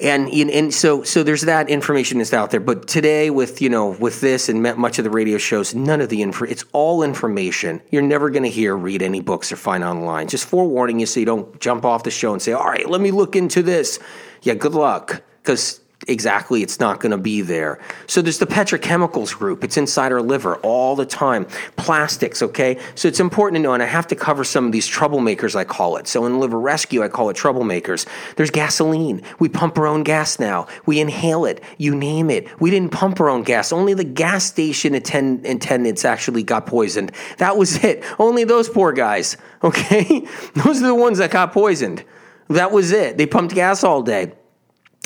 And 0.00 0.28
and 0.28 0.74
so 0.74 1.02
so 1.04 1.22
there's 1.22 1.42
that 1.42 1.70
information 1.70 2.20
is 2.20 2.34
out 2.34 2.50
there. 2.50 2.60
But 2.60 2.86
today 2.86 3.30
with 3.30 3.62
you 3.62 3.70
know 3.70 3.90
with 3.90 4.20
this 4.20 4.48
and 4.48 4.62
much 4.62 4.98
of 4.98 5.04
the 5.04 5.10
radio 5.10 5.38
shows, 5.38 5.74
none 5.74 6.00
of 6.00 6.10
the 6.10 6.20
info. 6.20 6.44
It's 6.44 6.64
all 6.72 7.02
information. 7.02 7.80
You're 7.90 8.02
never 8.02 8.28
going 8.28 8.42
to 8.42 8.50
hear, 8.50 8.76
read 8.76 9.02
any 9.02 9.20
books 9.20 9.52
or 9.52 9.56
find 9.56 9.84
online. 9.84 10.28
Just 10.28 10.46
forewarning 10.46 10.98
you 10.98 11.06
so 11.06 11.20
you 11.20 11.26
don't 11.26 11.60
jump 11.60 11.84
off 11.84 12.02
the 12.02 12.10
show 12.10 12.32
and 12.32 12.42
say, 12.42 12.52
"All 12.52 12.66
right, 12.66 12.90
let 12.90 13.00
me 13.00 13.12
look 13.12 13.36
into 13.36 13.62
this." 13.62 14.00
Yeah, 14.42 14.54
good 14.54 14.74
luck 14.74 15.22
because 15.42 15.80
exactly 16.08 16.62
it's 16.62 16.80
not 16.80 17.00
going 17.00 17.12
to 17.12 17.18
be 17.18 17.40
there. 17.40 17.78
So 18.06 18.22
there's 18.22 18.38
the 18.38 18.46
petrochemicals 18.46 19.36
group. 19.36 19.64
It's 19.64 19.76
inside 19.76 20.12
our 20.12 20.22
liver 20.22 20.56
all 20.56 20.96
the 20.96 21.06
time. 21.06 21.46
Plastics, 21.76 22.42
okay? 22.42 22.78
So 22.94 23.08
it's 23.08 23.20
important 23.20 23.56
to 23.56 23.62
know, 23.62 23.74
and 23.74 23.82
I 23.82 23.86
have 23.86 24.06
to 24.08 24.16
cover 24.16 24.44
some 24.44 24.66
of 24.66 24.72
these 24.72 24.88
troublemakers, 24.88 25.54
I 25.54 25.64
call 25.64 25.96
it. 25.96 26.06
So 26.06 26.26
in 26.26 26.40
liver 26.40 26.58
rescue, 26.58 27.02
I 27.02 27.08
call 27.08 27.30
it 27.30 27.36
troublemakers. 27.36 28.06
There's 28.36 28.50
gasoline. 28.50 29.22
We 29.38 29.48
pump 29.48 29.78
our 29.78 29.86
own 29.86 30.02
gas 30.02 30.38
now. 30.38 30.66
We 30.86 31.00
inhale 31.00 31.44
it. 31.44 31.62
You 31.78 31.94
name 31.94 32.30
it. 32.30 32.60
We 32.60 32.70
didn't 32.70 32.92
pump 32.92 33.20
our 33.20 33.28
own 33.28 33.42
gas. 33.42 33.72
Only 33.72 33.94
the 33.94 34.04
gas 34.04 34.44
station 34.44 34.94
attend- 34.94 35.46
attendants 35.46 36.04
actually 36.04 36.42
got 36.42 36.66
poisoned. 36.66 37.12
That 37.38 37.56
was 37.56 37.82
it. 37.84 38.04
Only 38.18 38.44
those 38.44 38.68
poor 38.68 38.92
guys, 38.92 39.36
okay? 39.62 40.26
those 40.54 40.82
are 40.82 40.86
the 40.86 40.94
ones 40.94 41.18
that 41.18 41.30
got 41.30 41.52
poisoned. 41.52 42.04
That 42.48 42.72
was 42.72 42.92
it. 42.92 43.16
They 43.16 43.26
pumped 43.26 43.54
gas 43.54 43.82
all 43.84 44.02
day 44.02 44.32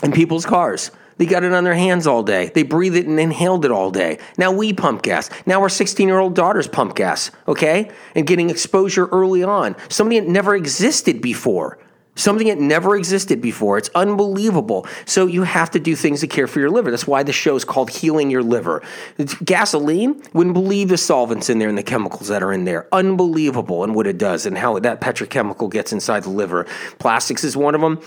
in 0.02 0.12
people's 0.12 0.46
cars. 0.46 0.90
They 1.18 1.26
got 1.26 1.42
it 1.44 1.52
on 1.52 1.64
their 1.64 1.74
hands 1.74 2.06
all 2.06 2.22
day. 2.22 2.50
They 2.54 2.62
breathed 2.62 2.96
it 2.96 3.06
and 3.06 3.18
inhaled 3.18 3.64
it 3.64 3.72
all 3.72 3.90
day. 3.90 4.18
Now 4.38 4.52
we 4.52 4.72
pump 4.72 5.02
gas. 5.02 5.28
Now 5.46 5.60
our 5.60 5.68
16 5.68 6.06
year 6.06 6.18
old 6.18 6.34
daughters 6.34 6.68
pump 6.68 6.94
gas, 6.94 7.30
okay? 7.46 7.90
And 8.14 8.26
getting 8.26 8.50
exposure 8.50 9.06
early 9.06 9.42
on. 9.42 9.76
Something 9.88 10.24
that 10.24 10.30
never 10.30 10.54
existed 10.54 11.20
before. 11.20 11.78
Something 12.14 12.48
that 12.48 12.58
never 12.58 12.96
existed 12.96 13.40
before. 13.40 13.78
It's 13.78 13.90
unbelievable. 13.94 14.88
So 15.06 15.26
you 15.26 15.44
have 15.44 15.70
to 15.72 15.78
do 15.78 15.94
things 15.94 16.20
to 16.20 16.26
care 16.26 16.48
for 16.48 16.58
your 16.58 16.70
liver. 16.70 16.90
That's 16.90 17.06
why 17.06 17.22
the 17.22 17.32
show 17.32 17.54
is 17.54 17.64
called 17.64 17.90
Healing 17.90 18.28
Your 18.28 18.42
Liver. 18.42 18.82
It's 19.18 19.34
gasoline, 19.36 20.20
wouldn't 20.32 20.54
believe 20.54 20.88
the 20.88 20.98
solvents 20.98 21.48
in 21.48 21.60
there 21.60 21.68
and 21.68 21.78
the 21.78 21.84
chemicals 21.84 22.26
that 22.26 22.42
are 22.42 22.52
in 22.52 22.64
there. 22.64 22.88
Unbelievable 22.92 23.84
and 23.84 23.94
what 23.94 24.08
it 24.08 24.18
does 24.18 24.46
and 24.46 24.58
how 24.58 24.80
that 24.80 25.00
petrochemical 25.00 25.70
gets 25.70 25.92
inside 25.92 26.24
the 26.24 26.30
liver. 26.30 26.66
Plastics 26.98 27.44
is 27.44 27.56
one 27.56 27.76
of 27.76 27.80
them. 27.80 28.00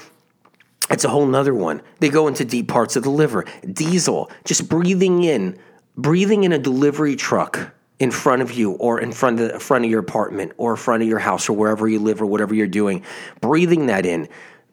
It's 0.89 1.05
a 1.05 1.09
whole 1.09 1.25
nother 1.25 1.53
one. 1.53 1.81
They 1.99 2.09
go 2.09 2.27
into 2.27 2.43
deep 2.43 2.67
parts 2.67 2.95
of 2.95 3.03
the 3.03 3.09
liver. 3.09 3.45
Diesel, 3.71 4.31
just 4.45 4.67
breathing 4.67 5.23
in, 5.23 5.57
breathing 5.95 6.43
in 6.43 6.51
a 6.51 6.59
delivery 6.59 7.15
truck 7.15 7.73
in 7.99 8.11
front 8.11 8.41
of 8.41 8.51
you 8.51 8.71
or 8.73 8.99
in 8.99 9.11
front 9.11 9.39
of, 9.39 9.61
front 9.61 9.85
of 9.85 9.91
your 9.91 9.99
apartment 9.99 10.51
or 10.57 10.71
in 10.71 10.77
front 10.77 11.03
of 11.03 11.07
your 11.07 11.19
house 11.19 11.47
or 11.47 11.53
wherever 11.53 11.87
you 11.87 11.99
live 11.99 12.21
or 12.21 12.25
whatever 12.25 12.55
you're 12.55 12.67
doing, 12.67 13.03
breathing 13.41 13.85
that 13.85 14.05
in 14.05 14.27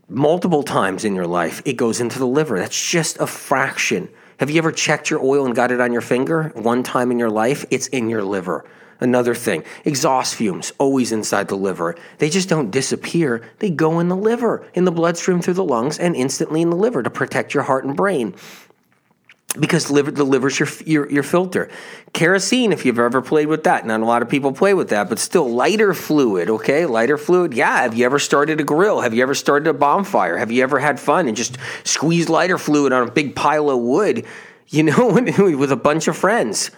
multiple 0.08 0.62
times 0.62 1.04
in 1.04 1.14
your 1.14 1.26
life, 1.26 1.60
it 1.64 1.74
goes 1.74 2.00
into 2.00 2.18
the 2.18 2.26
liver. 2.26 2.58
That's 2.58 2.90
just 2.90 3.18
a 3.20 3.26
fraction. 3.26 4.08
Have 4.40 4.50
you 4.50 4.58
ever 4.58 4.72
checked 4.72 5.10
your 5.10 5.22
oil 5.22 5.44
and 5.44 5.54
got 5.54 5.70
it 5.70 5.80
on 5.80 5.92
your 5.92 6.00
finger 6.00 6.52
one 6.54 6.82
time 6.82 7.10
in 7.10 7.18
your 7.18 7.30
life? 7.30 7.66
It's 7.70 7.88
in 7.88 8.08
your 8.08 8.22
liver. 8.22 8.64
Another 9.00 9.34
thing, 9.34 9.62
exhaust 9.84 10.34
fumes, 10.34 10.72
always 10.78 11.12
inside 11.12 11.48
the 11.48 11.56
liver. 11.56 11.94
They 12.18 12.28
just 12.28 12.48
don't 12.48 12.70
disappear. 12.70 13.48
They 13.60 13.70
go 13.70 14.00
in 14.00 14.08
the 14.08 14.16
liver, 14.16 14.66
in 14.74 14.84
the 14.84 14.90
bloodstream 14.90 15.40
through 15.40 15.54
the 15.54 15.64
lungs, 15.64 15.98
and 15.98 16.16
instantly 16.16 16.62
in 16.62 16.70
the 16.70 16.76
liver 16.76 17.02
to 17.02 17.10
protect 17.10 17.54
your 17.54 17.62
heart 17.62 17.84
and 17.84 17.96
brain. 17.96 18.34
Because 19.58 19.90
liver, 19.90 20.10
the 20.10 20.24
liver's 20.24 20.58
your, 20.58 20.68
your, 20.84 21.10
your 21.10 21.22
filter. 21.22 21.70
Kerosene, 22.12 22.72
if 22.72 22.84
you've 22.84 22.98
ever 22.98 23.22
played 23.22 23.46
with 23.46 23.64
that. 23.64 23.86
Not 23.86 24.00
a 24.00 24.04
lot 24.04 24.20
of 24.20 24.28
people 24.28 24.52
play 24.52 24.74
with 24.74 24.90
that, 24.90 25.08
but 25.08 25.18
still 25.18 25.48
lighter 25.48 25.94
fluid, 25.94 26.50
okay? 26.50 26.84
Lighter 26.84 27.16
fluid. 27.16 27.54
Yeah. 27.54 27.82
Have 27.82 27.94
you 27.94 28.04
ever 28.04 28.18
started 28.18 28.60
a 28.60 28.64
grill? 28.64 29.00
Have 29.00 29.14
you 29.14 29.22
ever 29.22 29.34
started 29.34 29.68
a 29.68 29.72
bonfire? 29.72 30.36
Have 30.36 30.52
you 30.52 30.62
ever 30.62 30.78
had 30.78 31.00
fun 31.00 31.28
and 31.28 31.36
just 31.36 31.56
squeezed 31.84 32.28
lighter 32.28 32.58
fluid 32.58 32.92
on 32.92 33.08
a 33.08 33.10
big 33.10 33.34
pile 33.34 33.70
of 33.70 33.78
wood, 33.78 34.26
you 34.68 34.82
know, 34.82 35.12
with 35.38 35.72
a 35.72 35.76
bunch 35.76 36.08
of 36.08 36.16
friends? 36.16 36.70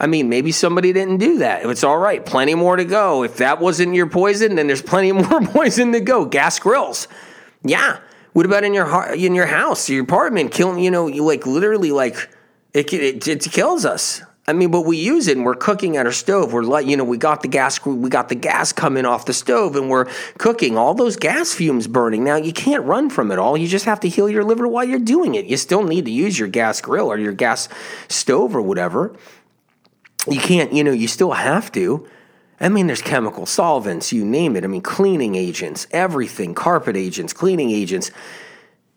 I 0.00 0.06
mean, 0.06 0.30
maybe 0.30 0.50
somebody 0.50 0.94
didn't 0.94 1.18
do 1.18 1.38
that. 1.38 1.66
It's 1.66 1.84
all 1.84 1.98
right. 1.98 2.24
Plenty 2.24 2.54
more 2.54 2.76
to 2.76 2.86
go. 2.86 3.22
If 3.22 3.36
that 3.36 3.60
wasn't 3.60 3.94
your 3.94 4.08
poison, 4.08 4.54
then 4.54 4.66
there's 4.66 4.80
plenty 4.80 5.12
more 5.28 5.42
poison 5.42 5.92
to 5.92 6.00
go. 6.00 6.24
Gas 6.24 6.58
grills. 6.58 7.06
Yeah. 7.62 7.98
What 8.32 8.46
about 8.46 8.64
in 8.64 8.72
your 8.72 9.12
in 9.12 9.34
your 9.34 9.46
house, 9.46 9.90
your 9.90 10.02
apartment, 10.04 10.52
killing? 10.52 10.82
You 10.82 10.90
know, 10.90 11.06
you 11.06 11.24
like 11.24 11.46
literally 11.46 11.92
like 11.92 12.30
it, 12.72 12.92
it 12.92 13.28
it 13.28 13.42
kills 13.52 13.84
us. 13.84 14.22
I 14.50 14.52
mean, 14.52 14.70
but 14.72 14.80
we 14.80 14.96
use 14.96 15.28
it 15.28 15.36
and 15.36 15.46
we're 15.46 15.54
cooking 15.54 15.96
at 15.96 16.06
our 16.06 16.12
stove. 16.12 16.52
We're 16.52 16.64
like, 16.64 16.84
you 16.86 16.96
know, 16.96 17.04
we 17.04 17.18
got 17.18 17.42
the 17.42 17.48
gas, 17.48 17.84
we 17.84 18.08
got 18.08 18.28
the 18.28 18.34
gas 18.34 18.72
coming 18.72 19.04
off 19.04 19.26
the 19.26 19.32
stove 19.32 19.76
and 19.76 19.88
we're 19.88 20.06
cooking. 20.38 20.76
All 20.76 20.92
those 20.94 21.16
gas 21.16 21.52
fumes 21.52 21.86
burning. 21.86 22.24
Now 22.24 22.34
you 22.34 22.52
can't 22.52 22.84
run 22.84 23.10
from 23.10 23.30
it 23.30 23.38
all. 23.38 23.56
You 23.56 23.68
just 23.68 23.84
have 23.84 24.00
to 24.00 24.08
heal 24.08 24.28
your 24.28 24.42
liver 24.42 24.66
while 24.66 24.84
you're 24.84 24.98
doing 24.98 25.36
it. 25.36 25.44
You 25.44 25.56
still 25.56 25.84
need 25.84 26.06
to 26.06 26.10
use 26.10 26.36
your 26.36 26.48
gas 26.48 26.80
grill 26.80 27.12
or 27.12 27.18
your 27.18 27.32
gas 27.32 27.68
stove 28.08 28.56
or 28.56 28.62
whatever. 28.62 29.14
You 30.28 30.40
can't, 30.40 30.72
you 30.72 30.84
know, 30.84 30.92
you 30.92 31.08
still 31.08 31.32
have 31.32 31.70
to. 31.72 32.06
I 32.60 32.68
mean, 32.68 32.86
there's 32.86 33.02
chemical 33.02 33.46
solvents, 33.46 34.12
you 34.12 34.24
name 34.24 34.54
it. 34.56 34.64
I 34.64 34.66
mean, 34.66 34.82
cleaning 34.82 35.34
agents, 35.34 35.86
everything, 35.92 36.54
carpet 36.54 36.96
agents, 36.96 37.32
cleaning 37.32 37.70
agents. 37.70 38.10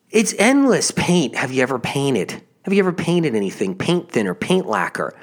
It's 0.10 0.34
endless 0.38 0.92
paint. 0.92 1.36
Have 1.36 1.52
you 1.52 1.62
ever 1.64 1.80
painted? 1.80 2.42
Have 2.64 2.74
you 2.74 2.80
ever 2.80 2.94
painted 2.94 3.36
anything? 3.36 3.76
Paint 3.76 4.12
thinner, 4.12 4.34
paint 4.34 4.68
lacquer 4.68 5.16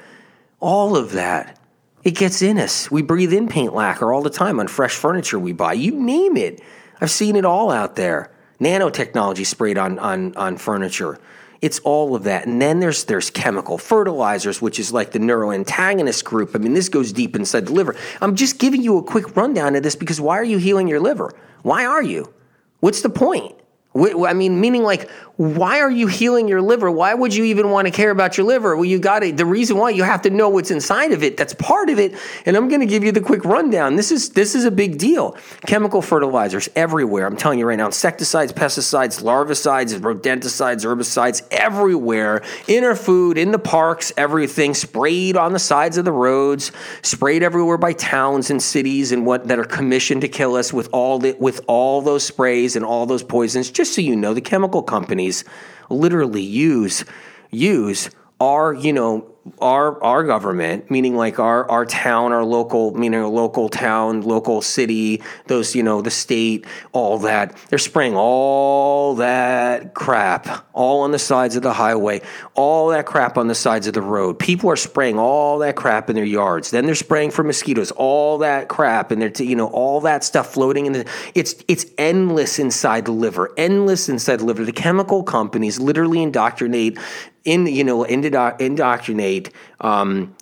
all 0.61 0.95
of 0.95 1.11
that. 1.13 1.57
It 2.03 2.11
gets 2.11 2.41
in 2.41 2.57
us. 2.57 2.89
We 2.89 3.01
breathe 3.01 3.33
in 3.33 3.47
paint 3.49 3.73
lacquer 3.73 4.13
all 4.13 4.21
the 4.21 4.29
time 4.29 4.59
on 4.59 4.67
fresh 4.67 4.95
furniture 4.95 5.37
we 5.37 5.51
buy. 5.51 5.73
You 5.73 5.91
name 5.91 6.37
it. 6.37 6.61
I've 7.01 7.11
seen 7.11 7.35
it 7.35 7.45
all 7.45 7.71
out 7.71 7.95
there. 7.95 8.31
Nanotechnology 8.59 9.45
sprayed 9.45 9.77
on, 9.77 9.99
on, 9.99 10.35
on 10.35 10.57
furniture. 10.57 11.19
It's 11.61 11.79
all 11.79 12.15
of 12.15 12.23
that. 12.23 12.47
And 12.47 12.59
then 12.61 12.79
there's 12.79 13.03
there's 13.03 13.29
chemical 13.29 13.77
fertilizers, 13.77 14.61
which 14.61 14.79
is 14.79 14.91
like 14.91 15.11
the 15.11 15.19
neuroantagonist 15.19 16.23
group. 16.23 16.55
I 16.55 16.57
mean, 16.57 16.73
this 16.73 16.89
goes 16.89 17.13
deep 17.13 17.35
inside 17.35 17.67
the 17.67 17.73
liver. 17.73 17.95
I'm 18.19 18.35
just 18.35 18.57
giving 18.57 18.81
you 18.81 18.97
a 18.97 19.03
quick 19.03 19.35
rundown 19.35 19.75
of 19.75 19.83
this 19.83 19.95
because 19.95 20.19
why 20.19 20.37
are 20.37 20.43
you 20.43 20.57
healing 20.57 20.87
your 20.87 20.99
liver? 20.99 21.31
Why 21.61 21.85
are 21.85 22.01
you? 22.01 22.33
What's 22.79 23.01
the 23.01 23.09
point? 23.09 23.55
I 23.93 24.33
mean, 24.33 24.61
meaning 24.61 24.83
like, 24.83 25.09
why 25.35 25.79
are 25.79 25.89
you 25.89 26.07
healing 26.07 26.47
your 26.47 26.61
liver? 26.61 26.89
Why 26.89 27.13
would 27.13 27.35
you 27.35 27.45
even 27.45 27.71
want 27.71 27.87
to 27.87 27.91
care 27.91 28.11
about 28.11 28.37
your 28.37 28.45
liver? 28.45 28.75
Well, 28.75 28.85
you 28.85 28.99
got 28.99 29.23
it. 29.23 29.37
The 29.37 29.45
reason 29.45 29.75
why 29.75 29.89
you 29.89 30.03
have 30.03 30.21
to 30.21 30.29
know 30.29 30.49
what's 30.49 30.71
inside 30.71 31.11
of 31.11 31.23
it. 31.23 31.35
That's 31.35 31.53
part 31.55 31.89
of 31.89 31.99
it. 31.99 32.13
And 32.45 32.55
I'm 32.55 32.69
going 32.69 32.81
to 32.81 32.85
give 32.85 33.03
you 33.03 33.11
the 33.11 33.21
quick 33.21 33.43
rundown. 33.43 33.95
This 33.95 34.11
is 34.11 34.29
this 34.29 34.55
is 34.55 34.65
a 34.65 34.71
big 34.71 34.97
deal. 34.97 35.35
Chemical 35.65 36.01
fertilizers 36.01 36.69
everywhere. 36.75 37.25
I'm 37.25 37.35
telling 37.35 37.59
you 37.59 37.65
right 37.65 37.77
now. 37.77 37.87
Insecticides, 37.87 38.53
pesticides, 38.53 39.23
larvicides, 39.23 39.99
rodenticides, 39.99 40.85
herbicides 40.85 41.41
everywhere. 41.49 42.43
In 42.67 42.83
our 42.83 42.95
food, 42.95 43.37
in 43.37 43.51
the 43.51 43.59
parks, 43.59 44.13
everything 44.15 44.73
sprayed 44.73 45.35
on 45.35 45.53
the 45.53 45.59
sides 45.59 45.97
of 45.97 46.05
the 46.05 46.11
roads, 46.11 46.71
sprayed 47.01 47.41
everywhere 47.41 47.77
by 47.77 47.93
towns 47.93 48.51
and 48.51 48.61
cities 48.61 49.11
and 49.11 49.25
what 49.25 49.47
that 49.47 49.57
are 49.57 49.65
commissioned 49.65 50.21
to 50.21 50.27
kill 50.27 50.55
us 50.55 50.71
with 50.71 50.87
all 50.93 51.17
the, 51.17 51.35
with 51.39 51.61
all 51.67 52.01
those 52.01 52.23
sprays 52.23 52.75
and 52.75 52.85
all 52.85 53.05
those 53.05 53.23
poisons 53.23 53.71
just 53.81 53.95
so 53.95 54.01
you 54.01 54.15
know, 54.15 54.31
the 54.35 54.41
chemical 54.41 54.83
companies 54.83 55.43
literally 55.89 56.43
use 56.43 57.03
use 57.49 58.11
our, 58.39 58.75
you 58.75 58.93
know, 58.93 59.30
our 59.59 60.01
our 60.03 60.23
government, 60.23 60.91
meaning 60.91 61.15
like 61.15 61.39
our 61.39 61.69
our 61.69 61.85
town, 61.85 62.31
our 62.31 62.43
local, 62.43 62.93
meaning 62.93 63.23
local 63.23 63.69
town, 63.69 64.21
local 64.21 64.61
city, 64.61 65.21
those 65.47 65.75
you 65.75 65.81
know 65.81 66.01
the 66.01 66.11
state, 66.11 66.65
all 66.91 67.17
that. 67.19 67.57
They're 67.69 67.79
spraying 67.79 68.15
all 68.15 69.15
that 69.15 69.93
crap 69.93 70.67
all 70.73 71.01
on 71.01 71.11
the 71.11 71.19
sides 71.19 71.55
of 71.55 71.63
the 71.63 71.73
highway, 71.73 72.21
all 72.53 72.89
that 72.89 73.05
crap 73.05 73.37
on 73.37 73.47
the 73.47 73.55
sides 73.55 73.87
of 73.87 73.93
the 73.93 74.01
road. 74.01 74.37
People 74.37 74.69
are 74.69 74.75
spraying 74.75 75.17
all 75.17 75.59
that 75.59 75.75
crap 75.75 76.09
in 76.09 76.15
their 76.15 76.25
yards. 76.25 76.71
Then 76.71 76.85
they're 76.85 76.95
spraying 76.95 77.31
for 77.31 77.43
mosquitoes, 77.43 77.91
all 77.91 78.39
that 78.39 78.67
crap, 78.67 79.11
and 79.11 79.21
they're 79.21 79.29
t- 79.29 79.45
you 79.45 79.55
know 79.55 79.67
all 79.67 80.01
that 80.01 80.23
stuff 80.23 80.53
floating 80.53 80.85
in 80.85 80.93
the. 80.93 81.09
It's 81.33 81.55
it's 81.67 81.85
endless 81.97 82.59
inside 82.59 83.05
the 83.05 83.11
liver, 83.11 83.51
endless 83.57 84.07
inside 84.07 84.37
the 84.37 84.45
liver. 84.45 84.65
The 84.65 84.71
chemical 84.71 85.23
companies 85.23 85.79
literally 85.79 86.21
indoctrinate 86.21 86.99
in 87.45 87.65
you 87.67 87.83
know 87.83 88.05
indo- 88.05 88.55
indoctrinate 88.57 89.51
um, 89.79 90.35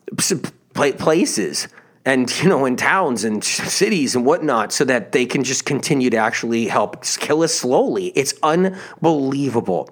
places 0.74 1.68
and 2.06 2.42
you 2.42 2.50
know 2.50 2.66
in 2.66 2.76
towns 2.76 3.24
and 3.24 3.44
cities 3.44 4.16
and 4.16 4.26
whatnot 4.26 4.72
so 4.72 4.84
that 4.86 5.12
they 5.12 5.26
can 5.26 5.44
just 5.44 5.66
continue 5.66 6.10
to 6.10 6.18
actually 6.18 6.68
help 6.68 7.04
kill 7.04 7.44
us 7.44 7.54
slowly. 7.54 8.08
It's 8.08 8.34
unbelievable 8.44 9.90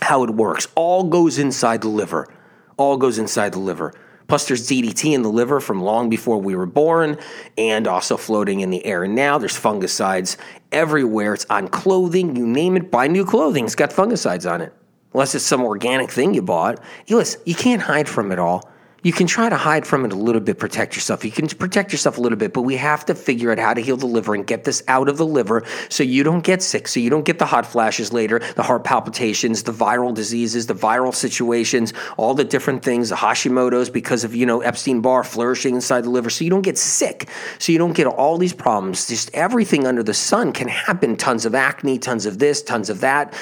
how 0.00 0.24
it 0.24 0.30
works. 0.30 0.68
All 0.74 1.04
goes 1.04 1.38
inside 1.38 1.82
the 1.82 1.88
liver. 1.88 2.28
All 2.76 2.96
goes 2.96 3.18
inside 3.18 3.52
the 3.52 3.60
liver. 3.60 3.92
Plus 4.28 4.48
there's 4.48 4.66
ddt 4.66 5.12
in 5.12 5.22
the 5.22 5.28
liver 5.28 5.60
from 5.60 5.82
long 5.82 6.08
before 6.08 6.38
we 6.38 6.56
were 6.56 6.66
born 6.66 7.18
and 7.58 7.86
also 7.86 8.16
floating 8.16 8.60
in 8.60 8.70
the 8.70 8.84
air. 8.86 9.06
Now 9.06 9.36
there's 9.36 9.58
fungicides 9.58 10.38
everywhere. 10.70 11.34
It's 11.34 11.44
on 11.50 11.68
clothing. 11.68 12.34
You 12.34 12.46
name 12.46 12.76
it 12.76 12.90
buy 12.90 13.08
new 13.08 13.26
clothing. 13.26 13.66
It's 13.66 13.74
got 13.74 13.90
fungicides 13.90 14.50
on 14.50 14.62
it 14.62 14.72
unless 15.14 15.34
it's 15.34 15.44
some 15.44 15.62
organic 15.62 16.10
thing 16.10 16.34
you 16.34 16.42
bought. 16.42 16.80
You 17.06 17.16
listen, 17.16 17.40
you 17.44 17.54
can't 17.54 17.82
hide 17.82 18.08
from 18.08 18.32
it 18.32 18.38
all. 18.38 18.68
You 19.04 19.12
can 19.12 19.26
try 19.26 19.48
to 19.48 19.56
hide 19.56 19.84
from 19.84 20.04
it 20.04 20.12
a 20.12 20.16
little 20.16 20.40
bit, 20.40 20.60
protect 20.60 20.94
yourself. 20.94 21.24
You 21.24 21.32
can 21.32 21.48
protect 21.48 21.90
yourself 21.90 22.18
a 22.18 22.20
little 22.20 22.38
bit, 22.38 22.52
but 22.52 22.62
we 22.62 22.76
have 22.76 23.04
to 23.06 23.16
figure 23.16 23.50
out 23.50 23.58
how 23.58 23.74
to 23.74 23.80
heal 23.80 23.96
the 23.96 24.06
liver 24.06 24.32
and 24.32 24.46
get 24.46 24.62
this 24.62 24.80
out 24.86 25.08
of 25.08 25.16
the 25.16 25.26
liver 25.26 25.64
so 25.88 26.04
you 26.04 26.22
don't 26.22 26.44
get 26.44 26.62
sick, 26.62 26.86
so 26.86 27.00
you 27.00 27.10
don't 27.10 27.24
get 27.24 27.40
the 27.40 27.46
hot 27.46 27.66
flashes 27.66 28.12
later, 28.12 28.38
the 28.54 28.62
heart 28.62 28.84
palpitations, 28.84 29.64
the 29.64 29.72
viral 29.72 30.14
diseases, 30.14 30.68
the 30.68 30.74
viral 30.74 31.12
situations, 31.12 31.92
all 32.16 32.34
the 32.34 32.44
different 32.44 32.84
things, 32.84 33.08
the 33.08 33.16
Hashimoto's 33.16 33.90
because 33.90 34.22
of, 34.22 34.36
you 34.36 34.46
know, 34.46 34.60
Epstein 34.60 35.00
Barr 35.00 35.24
flourishing 35.24 35.74
inside 35.74 36.04
the 36.04 36.10
liver, 36.10 36.30
so 36.30 36.44
you 36.44 36.50
don't 36.50 36.62
get 36.62 36.78
sick, 36.78 37.28
so 37.58 37.72
you 37.72 37.78
don't 37.78 37.94
get 37.94 38.06
all 38.06 38.38
these 38.38 38.52
problems. 38.52 39.08
Just 39.08 39.34
everything 39.34 39.84
under 39.84 40.04
the 40.04 40.14
sun 40.14 40.52
can 40.52 40.68
happen 40.68 41.16
tons 41.16 41.44
of 41.44 41.56
acne, 41.56 41.98
tons 41.98 42.24
of 42.24 42.38
this, 42.38 42.62
tons 42.62 42.88
of 42.88 43.00
that. 43.00 43.34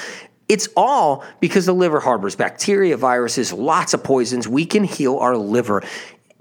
It's 0.51 0.67
all 0.75 1.23
because 1.39 1.65
the 1.65 1.73
liver 1.73 2.01
harbors 2.01 2.35
bacteria, 2.35 2.97
viruses, 2.97 3.53
lots 3.53 3.93
of 3.93 4.03
poisons. 4.03 4.49
We 4.49 4.65
can 4.65 4.83
heal 4.83 5.15
our 5.15 5.37
liver. 5.37 5.81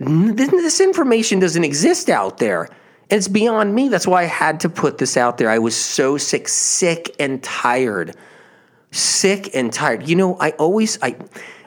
This 0.00 0.80
information 0.80 1.38
doesn't 1.38 1.62
exist 1.62 2.10
out 2.10 2.38
there. 2.38 2.68
It's 3.08 3.28
beyond 3.28 3.72
me. 3.72 3.88
That's 3.88 4.08
why 4.08 4.22
I 4.22 4.26
had 4.26 4.58
to 4.60 4.68
put 4.68 4.98
this 4.98 5.16
out 5.16 5.38
there. 5.38 5.48
I 5.48 5.60
was 5.60 5.76
so 5.76 6.18
sick, 6.18 6.48
sick 6.48 7.14
and 7.20 7.40
tired. 7.40 8.16
Sick 8.90 9.54
and 9.54 9.72
tired. 9.72 10.08
You 10.08 10.16
know, 10.16 10.36
I 10.40 10.50
always 10.58 11.00
I 11.00 11.14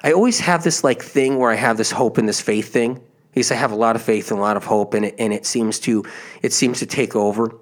I 0.04 0.12
always 0.12 0.42
have 0.42 0.66
this 0.66 0.84
like 0.84 1.02
thing 1.02 1.40
where 1.40 1.50
I 1.50 1.56
have 1.56 1.78
this 1.78 1.92
hope 1.92 2.18
and 2.18 2.28
this 2.28 2.42
faith 2.42 2.74
thing. 2.74 3.02
Because 3.34 3.54
I 3.54 3.56
have 3.56 3.72
a 3.72 3.76
lot 3.76 3.96
of 3.96 4.02
faith 4.02 4.32
and 4.32 4.40
a 4.40 4.44
lot 4.44 4.58
of 4.58 4.66
hope 4.66 4.94
and 4.96 5.06
it 5.06 5.16
and 5.18 5.32
it 5.32 5.46
seems 5.46 5.80
to 5.80 6.04
it 6.42 6.52
seems 6.52 6.80
to 6.80 6.86
take 6.86 7.16
over. 7.16 7.56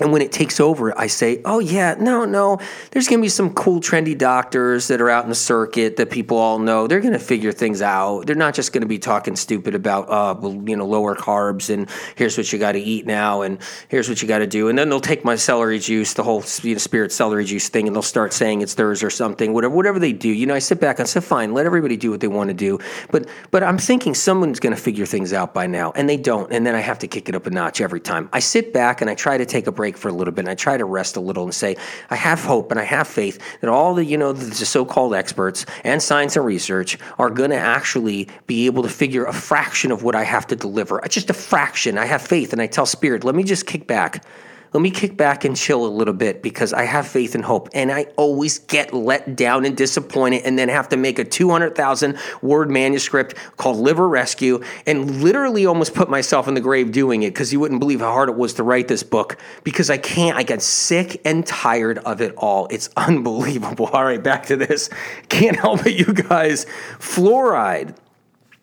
And 0.00 0.12
when 0.12 0.22
it 0.22 0.32
takes 0.32 0.58
over, 0.60 0.98
I 0.98 1.06
say, 1.06 1.40
oh, 1.44 1.58
yeah, 1.58 1.94
no, 1.98 2.24
no, 2.24 2.58
there's 2.90 3.06
going 3.06 3.20
to 3.20 3.24
be 3.24 3.28
some 3.28 3.52
cool, 3.54 3.80
trendy 3.80 4.16
doctors 4.16 4.88
that 4.88 5.00
are 5.00 5.10
out 5.10 5.24
in 5.24 5.30
the 5.30 5.34
circuit 5.34 5.96
that 5.96 6.10
people 6.10 6.38
all 6.38 6.58
know. 6.58 6.86
They're 6.86 7.00
going 7.00 7.12
to 7.12 7.18
figure 7.18 7.52
things 7.52 7.82
out. 7.82 8.26
They're 8.26 8.36
not 8.36 8.54
just 8.54 8.72
going 8.72 8.82
to 8.82 8.88
be 8.88 8.98
talking 8.98 9.36
stupid 9.36 9.74
about, 9.74 10.08
uh, 10.10 10.48
you 10.66 10.76
know, 10.76 10.86
lower 10.86 11.14
carbs 11.14 11.70
and 11.72 11.88
here's 12.16 12.36
what 12.36 12.52
you 12.52 12.58
got 12.58 12.72
to 12.72 12.80
eat 12.80 13.06
now 13.06 13.42
and 13.42 13.58
here's 13.88 14.08
what 14.08 14.22
you 14.22 14.28
got 14.28 14.38
to 14.38 14.46
do. 14.46 14.68
And 14.68 14.78
then 14.78 14.88
they'll 14.88 15.00
take 15.00 15.24
my 15.24 15.36
celery 15.36 15.78
juice, 15.78 16.14
the 16.14 16.22
whole 16.22 16.42
you 16.62 16.74
know, 16.74 16.78
spirit 16.78 17.12
celery 17.12 17.44
juice 17.44 17.68
thing, 17.68 17.86
and 17.86 17.94
they'll 17.94 18.02
start 18.02 18.32
saying 18.32 18.62
it's 18.62 18.74
theirs 18.74 19.02
or 19.02 19.10
something, 19.10 19.52
whatever, 19.52 19.74
whatever 19.74 19.98
they 19.98 20.12
do. 20.12 20.28
You 20.28 20.46
know, 20.46 20.54
I 20.54 20.58
sit 20.60 20.80
back 20.80 20.98
and 20.98 21.08
say, 21.08 21.20
fine, 21.20 21.52
let 21.52 21.66
everybody 21.66 21.96
do 21.96 22.10
what 22.10 22.20
they 22.20 22.28
want 22.28 22.48
to 22.48 22.54
do. 22.54 22.78
But, 23.10 23.28
but 23.50 23.62
I'm 23.62 23.78
thinking 23.78 24.14
someone's 24.14 24.60
going 24.60 24.74
to 24.74 24.80
figure 24.80 25.06
things 25.06 25.32
out 25.32 25.52
by 25.52 25.66
now, 25.66 25.92
and 25.92 26.08
they 26.08 26.16
don't. 26.16 26.52
And 26.52 26.66
then 26.66 26.74
I 26.74 26.80
have 26.80 26.98
to 27.00 27.08
kick 27.08 27.28
it 27.28 27.34
up 27.34 27.46
a 27.46 27.50
notch 27.50 27.80
every 27.80 28.00
time. 28.00 28.28
I 28.32 28.40
sit 28.40 28.72
back 28.72 29.00
and 29.00 29.10
I 29.10 29.14
try 29.14 29.36
to 29.36 29.44
take 29.44 29.66
a 29.66 29.72
break 29.72 29.89
break 29.90 30.00
for 30.00 30.08
a 30.08 30.12
little 30.12 30.32
bit 30.32 30.40
and 30.40 30.48
I 30.48 30.54
try 30.54 30.76
to 30.76 30.84
rest 30.84 31.16
a 31.16 31.20
little 31.20 31.44
and 31.44 31.54
say, 31.54 31.76
I 32.10 32.16
have 32.16 32.44
hope 32.44 32.70
and 32.70 32.78
I 32.78 32.84
have 32.84 33.08
faith 33.08 33.38
that 33.60 33.70
all 33.70 33.94
the, 33.94 34.04
you 34.04 34.16
know, 34.16 34.32
the 34.32 34.54
so 34.54 34.84
called 34.84 35.14
experts 35.14 35.66
and 35.84 36.02
science 36.02 36.36
and 36.36 36.44
research 36.44 36.98
are 37.18 37.30
going 37.30 37.50
to 37.50 37.56
actually 37.56 38.28
be 38.46 38.66
able 38.66 38.82
to 38.84 38.88
figure 38.88 39.24
a 39.24 39.32
fraction 39.32 39.90
of 39.90 40.02
what 40.02 40.14
I 40.14 40.24
have 40.24 40.46
to 40.48 40.56
deliver. 40.56 41.00
Just 41.08 41.30
a 41.30 41.34
fraction. 41.34 41.98
I 41.98 42.06
have 42.06 42.22
faith 42.22 42.52
and 42.52 42.62
I 42.62 42.66
tell 42.68 42.86
Spirit, 42.86 43.24
let 43.24 43.34
me 43.34 43.42
just 43.42 43.66
kick 43.66 43.86
back 43.86 44.24
let 44.72 44.80
me 44.80 44.90
kick 44.90 45.16
back 45.16 45.44
and 45.44 45.56
chill 45.56 45.84
a 45.84 45.88
little 45.88 46.14
bit 46.14 46.42
because 46.42 46.72
I 46.72 46.84
have 46.84 47.06
faith 47.06 47.34
and 47.34 47.44
hope. 47.44 47.68
And 47.74 47.90
I 47.90 48.04
always 48.16 48.60
get 48.60 48.92
let 48.92 49.36
down 49.36 49.64
and 49.64 49.76
disappointed 49.76 50.42
and 50.44 50.58
then 50.58 50.68
have 50.68 50.88
to 50.90 50.96
make 50.96 51.18
a 51.18 51.24
200,000 51.24 52.16
word 52.40 52.70
manuscript 52.70 53.34
called 53.56 53.78
Liver 53.78 54.08
Rescue 54.08 54.62
and 54.86 55.22
literally 55.22 55.66
almost 55.66 55.94
put 55.94 56.08
myself 56.08 56.46
in 56.46 56.54
the 56.54 56.60
grave 56.60 56.92
doing 56.92 57.22
it 57.22 57.30
because 57.30 57.52
you 57.52 57.58
wouldn't 57.58 57.80
believe 57.80 58.00
how 58.00 58.12
hard 58.12 58.28
it 58.28 58.36
was 58.36 58.54
to 58.54 58.62
write 58.62 58.88
this 58.88 59.02
book 59.02 59.38
because 59.64 59.90
I 59.90 59.98
can't. 59.98 60.36
I 60.36 60.44
get 60.44 60.62
sick 60.62 61.20
and 61.24 61.44
tired 61.44 61.98
of 61.98 62.20
it 62.20 62.34
all. 62.36 62.68
It's 62.70 62.90
unbelievable. 62.96 63.86
All 63.86 64.04
right, 64.04 64.22
back 64.22 64.46
to 64.46 64.56
this. 64.56 64.88
Can't 65.28 65.56
help 65.56 65.84
it, 65.86 65.96
you 65.96 66.12
guys. 66.14 66.66
Fluoride 66.98 67.96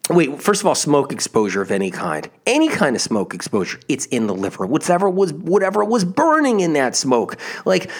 Wait, 0.09 0.41
first 0.41 0.61
of 0.61 0.67
all, 0.67 0.75
smoke 0.75 1.11
exposure 1.11 1.61
of 1.61 1.69
any 1.69 1.91
kind, 1.91 2.29
any 2.45 2.69
kind 2.69 2.95
of 2.95 3.01
smoke 3.01 3.33
exposure, 3.33 3.79
it's 3.89 4.05
in 4.05 4.27
the 4.27 4.33
liver. 4.33 4.65
Whatever 4.65 5.09
was 5.09 5.33
whatever 5.33 5.83
was 5.83 6.05
burning 6.05 6.61
in 6.61 6.73
that 6.73 6.95
smoke, 6.95 7.37
like 7.65 7.91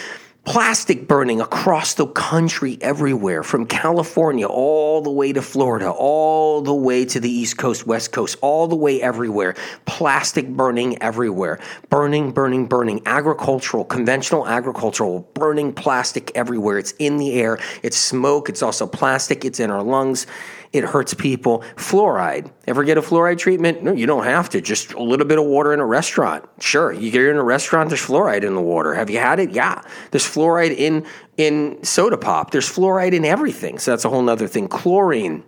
plastic 0.47 1.09
burning 1.09 1.41
across 1.41 1.95
the 1.95 2.07
country 2.07 2.77
everywhere 2.79 3.43
from 3.43 3.65
California 3.65 4.47
all 4.47 5.01
the 5.01 5.11
way 5.11 5.33
to 5.33 5.41
Florida, 5.41 5.91
all 5.91 6.61
the 6.61 6.73
way 6.73 7.03
to 7.03 7.19
the 7.19 7.29
East 7.29 7.57
Coast, 7.57 7.85
West 7.85 8.13
Coast, 8.13 8.37
all 8.41 8.65
the 8.65 8.75
way 8.75 9.01
everywhere. 9.01 9.53
Plastic 9.85 10.47
burning 10.47 11.01
everywhere. 11.01 11.59
Burning, 11.89 12.31
burning, 12.31 12.65
burning. 12.65 13.01
Agricultural, 13.05 13.83
conventional 13.83 14.47
agricultural, 14.47 15.29
burning 15.33 15.73
plastic 15.73 16.31
everywhere. 16.33 16.77
It's 16.77 16.93
in 16.93 17.17
the 17.17 17.33
air. 17.33 17.59
It's 17.83 17.97
smoke. 17.97 18.47
It's 18.47 18.61
also 18.61 18.87
plastic. 18.87 19.43
It's 19.43 19.59
in 19.59 19.69
our 19.69 19.83
lungs. 19.83 20.27
It 20.73 20.83
hurts 20.83 21.13
people. 21.13 21.63
Fluoride. 21.75 22.51
Ever 22.67 22.83
get 22.83 22.97
a 22.97 23.01
fluoride 23.01 23.37
treatment? 23.37 23.83
No, 23.83 23.93
you 23.93 24.05
don't 24.05 24.25
have 24.25 24.49
to. 24.49 24.61
Just 24.61 24.93
a 24.93 25.01
little 25.01 25.25
bit 25.25 25.39
of 25.39 25.45
water 25.45 25.73
in 25.73 25.79
a 25.79 25.85
restaurant. 25.85 26.47
Sure, 26.59 26.91
you 26.91 27.11
get 27.11 27.23
in 27.23 27.37
a 27.37 27.43
restaurant, 27.43 27.89
there's 27.89 28.01
fluoride 28.01 28.43
in 28.43 28.55
the 28.55 28.61
water. 28.61 28.93
Have 28.93 29.09
you 29.09 29.19
had 29.19 29.39
it? 29.39 29.51
Yeah. 29.51 29.81
There's 30.11 30.25
fluoride 30.25 30.75
in 30.75 31.05
in 31.37 31.83
soda 31.83 32.17
pop. 32.17 32.51
There's 32.51 32.69
fluoride 32.69 33.13
in 33.13 33.23
everything. 33.25 33.79
So 33.79 33.91
that's 33.91 34.05
a 34.05 34.09
whole 34.09 34.21
nother 34.21 34.47
thing. 34.47 34.67
Chlorine 34.67 35.43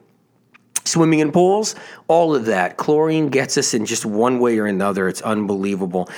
swimming 0.86 1.20
in 1.20 1.32
pools, 1.32 1.76
all 2.08 2.36
of 2.36 2.46
that. 2.46 2.78
Chlorine 2.78 3.30
gets 3.30 3.58
us 3.58 3.74
in 3.74 3.86
just 3.86 4.06
one 4.06 4.40
way 4.40 4.58
or 4.58 4.66
another. 4.66 5.08
It's 5.08 5.22
unbelievable. 5.22 6.10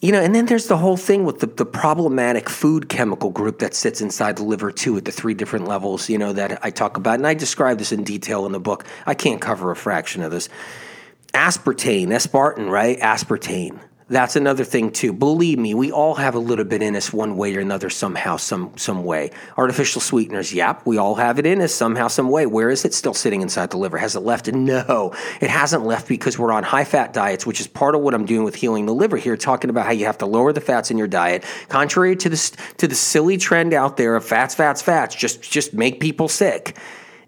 You 0.00 0.12
know, 0.12 0.22
and 0.22 0.32
then 0.32 0.46
there's 0.46 0.68
the 0.68 0.76
whole 0.76 0.96
thing 0.96 1.24
with 1.24 1.40
the, 1.40 1.46
the 1.46 1.66
problematic 1.66 2.48
food 2.48 2.88
chemical 2.88 3.30
group 3.30 3.58
that 3.58 3.74
sits 3.74 4.00
inside 4.00 4.36
the 4.36 4.44
liver 4.44 4.70
too 4.70 4.96
at 4.96 5.04
the 5.04 5.10
three 5.10 5.34
different 5.34 5.66
levels, 5.66 6.08
you 6.08 6.18
know, 6.18 6.32
that 6.32 6.64
I 6.64 6.70
talk 6.70 6.96
about. 6.96 7.14
And 7.14 7.26
I 7.26 7.34
describe 7.34 7.78
this 7.78 7.90
in 7.90 8.04
detail 8.04 8.46
in 8.46 8.52
the 8.52 8.60
book. 8.60 8.84
I 9.06 9.14
can't 9.14 9.40
cover 9.40 9.72
a 9.72 9.76
fraction 9.76 10.22
of 10.22 10.30
this. 10.30 10.48
Aspartame, 11.34 12.08
aspartame, 12.08 12.70
right? 12.70 12.98
Aspartame. 13.00 13.80
That's 14.10 14.36
another 14.36 14.64
thing 14.64 14.90
too. 14.90 15.12
Believe 15.12 15.58
me, 15.58 15.74
we 15.74 15.92
all 15.92 16.14
have 16.14 16.34
a 16.34 16.38
little 16.38 16.64
bit 16.64 16.80
in 16.80 16.96
us 16.96 17.12
one 17.12 17.36
way 17.36 17.54
or 17.54 17.60
another 17.60 17.90
somehow, 17.90 18.38
some 18.38 18.72
some 18.76 19.04
way. 19.04 19.30
Artificial 19.58 20.00
sweeteners, 20.00 20.52
yep, 20.52 20.80
we 20.86 20.96
all 20.96 21.14
have 21.16 21.38
it 21.38 21.44
in 21.44 21.60
us 21.60 21.74
somehow, 21.74 22.08
some 22.08 22.30
way. 22.30 22.46
Where 22.46 22.70
is 22.70 22.86
it 22.86 22.94
still 22.94 23.12
sitting 23.12 23.42
inside 23.42 23.70
the 23.70 23.76
liver? 23.76 23.98
Has 23.98 24.16
it 24.16 24.20
left? 24.20 24.50
No, 24.50 25.14
it 25.42 25.50
hasn't 25.50 25.84
left 25.84 26.08
because 26.08 26.38
we're 26.38 26.52
on 26.52 26.62
high 26.62 26.84
fat 26.84 27.12
diets, 27.12 27.44
which 27.44 27.60
is 27.60 27.66
part 27.66 27.94
of 27.94 28.00
what 28.00 28.14
I'm 28.14 28.24
doing 28.24 28.44
with 28.44 28.54
healing 28.54 28.86
the 28.86 28.94
liver 28.94 29.18
here, 29.18 29.36
talking 29.36 29.68
about 29.68 29.84
how 29.84 29.92
you 29.92 30.06
have 30.06 30.18
to 30.18 30.26
lower 30.26 30.54
the 30.54 30.62
fats 30.62 30.90
in 30.90 30.96
your 30.96 31.08
diet. 31.08 31.44
Contrary 31.68 32.16
to 32.16 32.30
this 32.30 32.52
to 32.78 32.88
the 32.88 32.94
silly 32.94 33.36
trend 33.36 33.74
out 33.74 33.98
there 33.98 34.16
of 34.16 34.24
fats, 34.24 34.54
fats, 34.54 34.80
fats, 34.80 35.14
just 35.14 35.42
just 35.42 35.74
make 35.74 36.00
people 36.00 36.28
sick. 36.28 36.78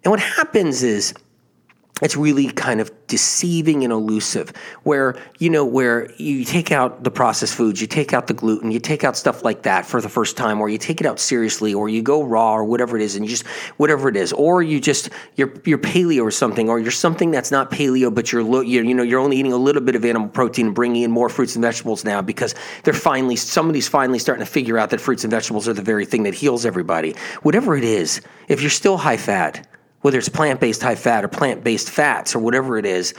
And 0.03 0.11
what 0.11 0.21
happens 0.21 0.83
is 0.83 1.13
it's 2.01 2.17
really 2.17 2.51
kind 2.51 2.81
of 2.81 2.91
deceiving 3.07 3.85
and 3.85 3.93
elusive 3.93 4.51
where 4.85 5.17
you 5.39 5.51
know 5.51 5.65
where 5.65 6.11
you 6.15 6.45
take 6.45 6.71
out 6.71 7.03
the 7.05 7.11
processed 7.11 7.55
foods 7.55 7.81
you 7.81 7.87
take 7.87 8.13
out 8.13 8.27
the 8.27 8.35
gluten 8.35 8.71
you 8.71 8.79
take 8.79 9.05
out 9.05 9.17
stuff 9.17 9.45
like 9.45 9.63
that 9.63 9.85
for 9.85 10.01
the 10.01 10.09
first 10.09 10.37
time 10.37 10.61
or 10.61 10.69
you 10.69 10.79
take 10.79 11.01
it 11.01 11.07
out 11.07 11.19
seriously 11.19 11.75
or 11.75 11.89
you 11.89 12.03
go 12.03 12.23
raw 12.23 12.55
or 12.55 12.65
whatever 12.65 12.97
it 12.97 13.03
is 13.03 13.17
and 13.17 13.25
you 13.25 13.31
just 13.31 13.47
whatever 13.77 14.09
it 14.09 14.17
is 14.17 14.33
or 14.33 14.63
you 14.63 14.81
just 14.81 15.11
you're 15.37 15.53
you're 15.65 15.79
paleo 15.79 16.23
or 16.23 16.31
something 16.31 16.69
or 16.69 16.79
you're 16.79 16.91
something 16.91 17.31
that's 17.31 17.51
not 17.51 17.71
paleo 17.71 18.15
but 18.15 18.33
you're, 18.33 18.43
you're 18.63 18.85
you 18.85 18.95
know 18.95 19.03
you're 19.03 19.21
only 19.21 19.37
eating 19.37 19.53
a 19.53 19.57
little 19.57 19.83
bit 19.83 19.97
of 19.97 20.05
animal 20.05 20.29
protein 20.29 20.71
and 20.71 20.75
bringing 20.75 21.03
in 21.03 21.11
more 21.11 21.29
fruits 21.29 21.57
and 21.57 21.63
vegetables 21.63 22.05
now 22.05 22.23
because 22.23 22.55
they're 22.85 22.95
finally 22.95 23.37
somebody's 23.37 23.89
finally 23.89 24.19
starting 24.19 24.45
to 24.45 24.51
figure 24.51 24.79
out 24.79 24.91
that 24.91 25.01
fruits 25.01 25.25
and 25.25 25.31
vegetables 25.31 25.69
are 25.69 25.75
the 25.75 25.83
very 25.83 26.07
thing 26.07 26.23
that 26.23 26.35
heals 26.35 26.65
everybody. 26.65 27.15
Whatever 27.43 27.77
it 27.77 27.85
is 27.85 28.21
if 28.49 28.61
you're 28.61 28.71
still 28.71 28.97
high 28.97 29.17
fat 29.17 29.67
whether 30.01 30.19
it's 30.19 30.29
plant 30.29 30.61
based 30.61 30.83
high 30.83 30.95
fat 30.95 31.25
or 31.25 31.29
plant 31.29 31.65
based 31.65 31.91
fats 31.91 32.35
or 32.35 32.39
whatever 32.39 32.79
it 32.79 32.87
is, 32.87 33.15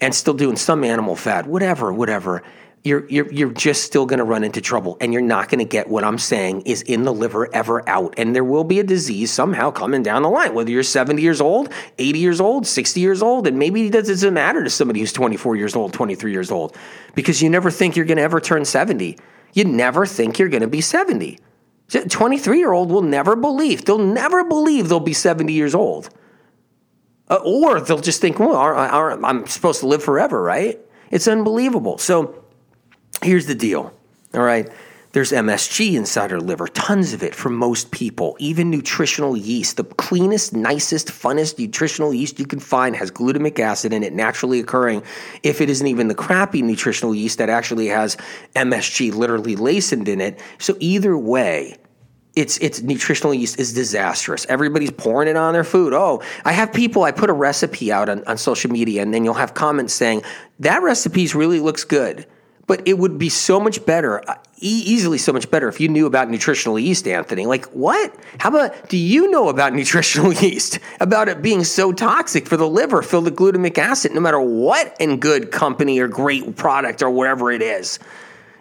and 0.00 0.14
still 0.14 0.34
doing 0.34 0.56
some 0.56 0.84
animal 0.84 1.14
fat, 1.14 1.46
whatever, 1.46 1.92
whatever, 1.92 2.42
you're, 2.84 3.08
you're, 3.08 3.32
you're 3.32 3.52
just 3.52 3.84
still 3.84 4.06
going 4.06 4.18
to 4.18 4.24
run 4.24 4.42
into 4.42 4.60
trouble 4.60 4.96
and 5.00 5.12
you're 5.12 5.22
not 5.22 5.48
going 5.48 5.60
to 5.60 5.64
get 5.64 5.88
what 5.88 6.02
I'm 6.02 6.18
saying 6.18 6.62
is 6.62 6.82
in 6.82 7.04
the 7.04 7.14
liver 7.14 7.54
ever 7.54 7.88
out. 7.88 8.14
And 8.16 8.34
there 8.34 8.42
will 8.42 8.64
be 8.64 8.80
a 8.80 8.84
disease 8.84 9.30
somehow 9.30 9.70
coming 9.70 10.02
down 10.02 10.22
the 10.22 10.28
line, 10.28 10.54
whether 10.54 10.70
you're 10.70 10.82
70 10.82 11.22
years 11.22 11.40
old, 11.40 11.72
80 11.98 12.18
years 12.18 12.40
old, 12.40 12.66
60 12.66 13.00
years 13.00 13.22
old. 13.22 13.46
And 13.46 13.56
maybe 13.58 13.86
it 13.86 13.92
doesn't 13.92 14.34
matter 14.34 14.64
to 14.64 14.70
somebody 14.70 14.98
who's 14.98 15.12
24 15.12 15.54
years 15.54 15.76
old, 15.76 15.92
23 15.92 16.32
years 16.32 16.50
old, 16.50 16.76
because 17.14 17.40
you 17.40 17.48
never 17.48 17.70
think 17.70 17.94
you're 17.94 18.04
going 18.04 18.16
to 18.16 18.24
ever 18.24 18.40
turn 18.40 18.64
70. 18.64 19.16
You 19.52 19.64
never 19.64 20.04
think 20.04 20.40
you're 20.40 20.48
going 20.48 20.62
to 20.62 20.68
be 20.68 20.80
70. 20.80 21.38
23 22.08 22.58
year 22.58 22.72
old 22.72 22.90
will 22.90 23.02
never 23.02 23.36
believe, 23.36 23.84
they'll 23.84 23.98
never 23.98 24.44
believe 24.44 24.88
they'll 24.88 24.98
be 24.98 25.12
70 25.12 25.52
years 25.52 25.74
old. 25.74 26.08
Uh, 27.28 27.38
or 27.44 27.80
they'll 27.80 27.98
just 27.98 28.20
think, 28.20 28.38
well, 28.38 28.56
I'm 28.56 29.46
supposed 29.46 29.80
to 29.80 29.86
live 29.86 30.02
forever, 30.02 30.42
right? 30.42 30.78
It's 31.10 31.28
unbelievable. 31.28 31.98
So 31.98 32.44
here's 33.22 33.46
the 33.46 33.54
deal, 33.54 33.92
all 34.34 34.42
right? 34.42 34.68
There's 35.12 35.30
MSG 35.30 35.92
inside 35.92 36.32
our 36.32 36.40
liver, 36.40 36.66
tons 36.68 37.12
of 37.12 37.22
it 37.22 37.34
for 37.34 37.50
most 37.50 37.90
people. 37.90 38.34
Even 38.38 38.70
nutritional 38.70 39.36
yeast, 39.36 39.76
the 39.76 39.84
cleanest, 39.84 40.54
nicest, 40.54 41.08
funnest 41.08 41.58
nutritional 41.58 42.14
yeast 42.14 42.38
you 42.38 42.46
can 42.46 42.58
find 42.58 42.96
has 42.96 43.10
glutamic 43.10 43.58
acid 43.58 43.92
in 43.92 44.02
it 44.02 44.14
naturally 44.14 44.58
occurring. 44.58 45.02
If 45.42 45.60
it 45.60 45.68
isn't 45.68 45.86
even 45.86 46.08
the 46.08 46.14
crappy 46.14 46.62
nutritional 46.62 47.14
yeast 47.14 47.36
that 47.38 47.50
actually 47.50 47.88
has 47.88 48.16
MSG 48.56 49.12
literally 49.12 49.54
laced 49.54 49.92
in 49.92 50.20
it. 50.22 50.40
So 50.56 50.76
either 50.80 51.16
way, 51.16 51.76
it's 52.34 52.58
it's 52.58 52.80
nutritional 52.80 53.34
yeast 53.34 53.58
is 53.58 53.72
disastrous. 53.72 54.46
Everybody's 54.48 54.90
pouring 54.90 55.28
it 55.28 55.36
on 55.36 55.52
their 55.52 55.64
food. 55.64 55.92
Oh, 55.92 56.22
I 56.44 56.52
have 56.52 56.72
people. 56.72 57.02
I 57.04 57.12
put 57.12 57.28
a 57.28 57.34
recipe 57.34 57.92
out 57.92 58.08
on, 58.08 58.24
on 58.24 58.38
social 58.38 58.70
media, 58.70 59.02
and 59.02 59.12
then 59.12 59.24
you'll 59.24 59.34
have 59.34 59.54
comments 59.54 59.92
saying 59.92 60.22
that 60.60 60.82
recipe 60.82 61.26
really 61.34 61.60
looks 61.60 61.84
good, 61.84 62.26
but 62.66 62.86
it 62.86 62.96
would 62.98 63.18
be 63.18 63.28
so 63.28 63.60
much 63.60 63.84
better, 63.84 64.26
uh, 64.28 64.36
easily 64.60 65.18
so 65.18 65.32
much 65.32 65.50
better 65.50 65.68
if 65.68 65.78
you 65.78 65.88
knew 65.88 66.06
about 66.06 66.30
nutritional 66.30 66.78
yeast, 66.78 67.06
Anthony. 67.06 67.44
Like 67.44 67.66
what? 67.66 68.14
How 68.38 68.48
about 68.48 68.88
do 68.88 68.96
you 68.96 69.30
know 69.30 69.50
about 69.50 69.74
nutritional 69.74 70.32
yeast? 70.32 70.78
About 71.00 71.28
it 71.28 71.42
being 71.42 71.64
so 71.64 71.92
toxic 71.92 72.46
for 72.46 72.56
the 72.56 72.68
liver, 72.68 73.02
filled 73.02 73.24
with 73.24 73.36
glutamic 73.36 73.76
acid, 73.76 74.12
no 74.12 74.20
matter 74.20 74.40
what 74.40 74.96
in 74.98 75.18
good 75.20 75.50
company 75.50 75.98
or 75.98 76.08
great 76.08 76.56
product 76.56 77.02
or 77.02 77.10
whatever 77.10 77.52
it 77.52 77.60
is, 77.60 77.98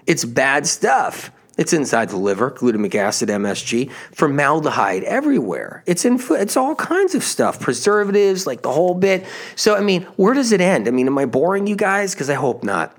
it's 0.08 0.26
bad 0.26 0.68
stuff. 0.68 1.32
It's 1.58 1.74
inside 1.74 2.10
the 2.10 2.18
liver, 2.18 2.50
glutamic 2.50 2.96
acid, 2.96 3.30
MSG, 3.30 3.92
formaldehyde 4.14 5.04
everywhere. 5.04 5.84
It's 5.86 6.06
in 6.06 6.18
food. 6.18 6.40
it's 6.40 6.56
all 6.56 6.76
kinds 6.76 7.14
of 7.14 7.24
stuff, 7.24 7.60
preservatives, 7.60 8.48
like 8.48 8.62
the 8.62 8.72
whole 8.72 8.94
bit. 8.94 9.26
So 9.56 9.76
I 9.76 9.82
mean, 9.82 10.04
where 10.16 10.34
does 10.34 10.52
it 10.52 10.62
end? 10.62 10.88
I 10.88 10.92
mean, 10.92 11.08
am 11.08 11.18
I 11.18 11.26
boring 11.26 11.68
you 11.68 11.76
guys? 11.76 12.14
Because 12.14 12.30
I 12.30 12.36
hope 12.36 12.64
not. 12.64 12.96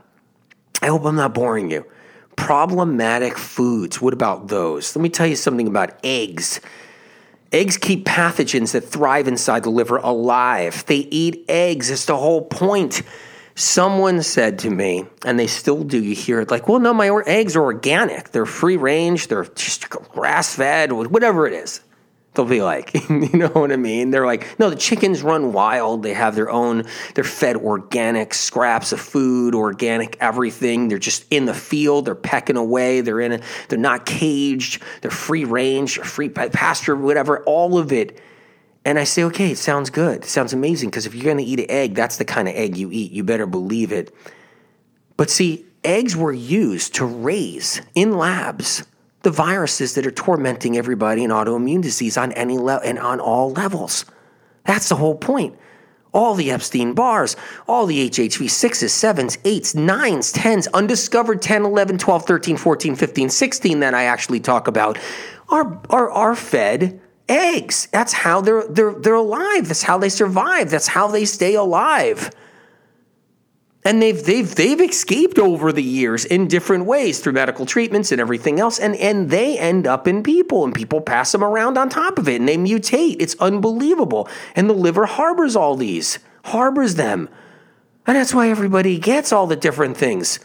I 0.82 0.88
hope 0.88 1.04
I'm 1.04 1.16
not 1.16 1.32
boring 1.32 1.70
you. 1.70 1.86
Problematic 2.36 3.38
foods. 3.38 4.00
What 4.00 4.12
about 4.12 4.48
those? 4.48 4.94
Let 4.94 5.02
me 5.02 5.08
tell 5.08 5.26
you 5.26 5.36
something 5.36 5.66
about 5.66 5.98
eggs. 6.04 6.60
Eggs 7.52 7.76
keep 7.76 8.06
pathogens 8.06 8.72
that 8.72 8.82
thrive 8.82 9.28
inside 9.28 9.62
the 9.62 9.70
liver 9.70 9.98
alive. 9.98 10.84
They 10.86 11.08
eat 11.10 11.44
eggs. 11.48 11.90
It's 11.90 12.06
the 12.06 12.16
whole 12.16 12.42
point. 12.42 13.02
Someone 13.54 14.22
said 14.22 14.58
to 14.60 14.70
me, 14.70 15.04
and 15.24 15.38
they 15.38 15.46
still 15.46 15.84
do, 15.84 16.02
you 16.02 16.14
hear 16.14 16.40
it 16.40 16.50
like, 16.50 16.68
well, 16.68 16.80
no, 16.80 16.94
my 16.94 17.08
eggs 17.26 17.54
are 17.54 17.62
organic. 17.62 18.30
They're 18.30 18.46
free 18.46 18.76
range. 18.76 19.28
They're 19.28 19.44
just 19.44 19.90
grass 19.90 20.54
fed, 20.54 20.92
whatever 20.92 21.46
it 21.46 21.52
is. 21.52 21.80
They'll 22.34 22.46
be 22.46 22.62
like, 22.62 22.94
you 23.10 23.28
know 23.34 23.48
what 23.48 23.72
I 23.72 23.76
mean? 23.76 24.10
They're 24.10 24.24
like, 24.24 24.58
no, 24.58 24.70
the 24.70 24.76
chickens 24.76 25.22
run 25.22 25.52
wild. 25.52 26.02
They 26.02 26.14
have 26.14 26.34
their 26.34 26.50
own, 26.50 26.84
they're 27.14 27.24
fed 27.24 27.56
organic 27.56 28.32
scraps 28.32 28.92
of 28.92 29.00
food, 29.00 29.54
organic 29.54 30.16
everything. 30.18 30.88
They're 30.88 30.98
just 30.98 31.26
in 31.30 31.44
the 31.44 31.54
field. 31.54 32.06
They're 32.06 32.14
pecking 32.14 32.56
away. 32.56 33.02
They're 33.02 33.20
in 33.20 33.32
it. 33.32 33.42
They're 33.68 33.78
not 33.78 34.06
caged. 34.06 34.82
They're 35.02 35.10
free 35.10 35.44
range, 35.44 35.98
free 35.98 36.30
pasture, 36.30 36.96
whatever. 36.96 37.42
All 37.44 37.76
of 37.76 37.92
it 37.92 38.18
and 38.84 38.98
I 38.98 39.04
say, 39.04 39.22
okay, 39.24 39.52
it 39.52 39.58
sounds 39.58 39.90
good. 39.90 40.24
It 40.24 40.28
sounds 40.28 40.52
amazing 40.52 40.90
because 40.90 41.06
if 41.06 41.14
you're 41.14 41.24
going 41.24 41.38
to 41.38 41.44
eat 41.44 41.60
an 41.60 41.70
egg, 41.70 41.94
that's 41.94 42.16
the 42.16 42.24
kind 42.24 42.48
of 42.48 42.54
egg 42.54 42.76
you 42.76 42.90
eat. 42.90 43.12
You 43.12 43.22
better 43.22 43.46
believe 43.46 43.92
it. 43.92 44.14
But 45.16 45.30
see, 45.30 45.66
eggs 45.84 46.16
were 46.16 46.32
used 46.32 46.94
to 46.96 47.04
raise 47.04 47.80
in 47.94 48.16
labs 48.16 48.84
the 49.22 49.30
viruses 49.30 49.94
that 49.94 50.06
are 50.06 50.10
tormenting 50.10 50.76
everybody 50.76 51.22
in 51.22 51.30
autoimmune 51.30 51.80
disease 51.80 52.16
on 52.16 52.32
any 52.32 52.58
level 52.58 52.88
and 52.88 52.98
on 52.98 53.20
all 53.20 53.52
levels. 53.52 54.04
That's 54.64 54.88
the 54.88 54.96
whole 54.96 55.14
point. 55.14 55.56
All 56.12 56.34
the 56.34 56.50
Epstein 56.50 56.92
Barrs, 56.92 57.36
all 57.66 57.86
the 57.86 58.10
HHV 58.10 58.46
6s, 58.46 58.84
7s, 58.84 59.38
8s, 59.42 59.74
9s, 59.74 60.34
10s, 60.34 60.68
undiscovered 60.74 61.40
10, 61.40 61.64
11, 61.64 61.98
12, 61.98 62.24
13, 62.26 62.56
14, 62.56 62.96
15, 62.96 63.30
16 63.30 63.80
that 63.80 63.94
I 63.94 64.04
actually 64.04 64.40
talk 64.40 64.66
about 64.66 64.98
are, 65.48 65.80
are, 65.88 66.10
are 66.10 66.34
fed 66.34 67.00
eggs. 67.32 67.88
That's 67.92 68.12
how 68.12 68.40
they're 68.40 68.66
they're 68.66 68.94
they're 68.94 69.14
alive. 69.14 69.68
That's 69.68 69.82
how 69.82 69.98
they 69.98 70.08
survive. 70.08 70.70
That's 70.70 70.88
how 70.88 71.08
they 71.08 71.24
stay 71.24 71.54
alive. 71.54 72.30
And 73.84 74.00
they've 74.00 74.22
they've 74.22 74.54
they've 74.54 74.80
escaped 74.80 75.38
over 75.38 75.72
the 75.72 75.82
years 75.82 76.24
in 76.24 76.46
different 76.48 76.86
ways 76.86 77.20
through 77.20 77.32
medical 77.32 77.66
treatments 77.66 78.12
and 78.12 78.20
everything 78.20 78.60
else. 78.60 78.78
And 78.78 78.94
and 78.96 79.30
they 79.30 79.58
end 79.58 79.86
up 79.86 80.06
in 80.06 80.22
people 80.22 80.64
and 80.64 80.74
people 80.74 81.00
pass 81.00 81.32
them 81.32 81.42
around 81.42 81.76
on 81.78 81.88
top 81.88 82.18
of 82.18 82.28
it 82.28 82.40
and 82.40 82.48
they 82.48 82.56
mutate. 82.56 83.16
It's 83.18 83.36
unbelievable. 83.40 84.28
And 84.54 84.68
the 84.68 84.74
liver 84.74 85.06
harbors 85.06 85.56
all 85.56 85.74
these, 85.76 86.18
harbors 86.44 86.94
them. 86.94 87.28
And 88.06 88.16
that's 88.16 88.34
why 88.34 88.50
everybody 88.50 88.98
gets 88.98 89.32
all 89.32 89.46
the 89.46 89.56
different 89.56 89.96
things. 89.96 90.40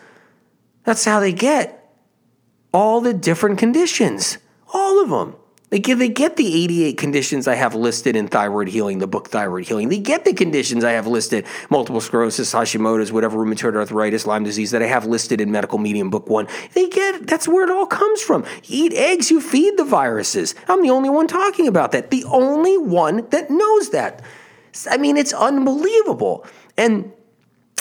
That's 0.84 1.06
how 1.06 1.20
they 1.20 1.34
get 1.34 1.74
all 2.74 3.02
the 3.02 3.14
different 3.14 3.58
conditions 3.58 4.38
all 4.74 5.02
of 5.02 5.10
them. 5.10 5.36
They 5.70 5.80
get, 5.80 6.00
they 6.00 6.08
get 6.08 6.38
the 6.38 6.64
88 6.64 6.98
conditions 6.98 7.46
I 7.46 7.56
have 7.56 7.76
listed 7.76 8.16
in 8.16 8.30
Thyroid 8.30 8.70
Healing, 8.70 9.00
the 9.00 9.08
book 9.08 9.28
Thyroid 9.28 9.68
Healing. 9.68 9.90
They 9.90 10.00
get 10.00 10.24
the 10.24 10.34
conditions 10.34 10.86
I 10.86 10.92
have 10.92 11.08
listed 11.08 11.46
multiple 11.70 12.00
sclerosis, 12.00 12.54
Hashimoto's, 12.54 13.12
whatever, 13.12 13.38
rheumatoid 13.38 13.76
arthritis, 13.76 14.26
Lyme 14.26 14.46
disease 14.46 14.72
that 14.72 14.82
I 14.82 14.86
have 14.86 15.06
listed 15.06 15.42
in 15.42 15.52
Medical 15.52 15.78
Medium 15.78 16.10
Book 16.10 16.30
One. 16.30 16.48
They 16.74 16.88
get 16.88 17.28
that's 17.28 17.50
where 17.50 17.66
it 17.66 17.70
all 17.70 17.86
comes 17.86 18.22
from. 18.22 18.46
eat 18.64 18.94
eggs, 18.94 19.30
you 19.30 19.42
feed 19.42 19.76
the 19.76 19.84
viruses. 19.84 20.56
I'm 20.70 20.82
the 20.82 20.90
only 20.90 21.10
one 21.10 21.28
talking 21.28 21.68
about 21.68 21.92
that. 21.92 22.12
The 22.12 22.24
only 22.26 22.78
one 22.78 23.28
that 23.32 23.50
knows 23.50 23.90
that. 23.90 24.24
I 24.90 24.96
mean, 24.96 25.18
it's 25.18 25.34
unbelievable. 25.34 26.46
And 26.78 27.12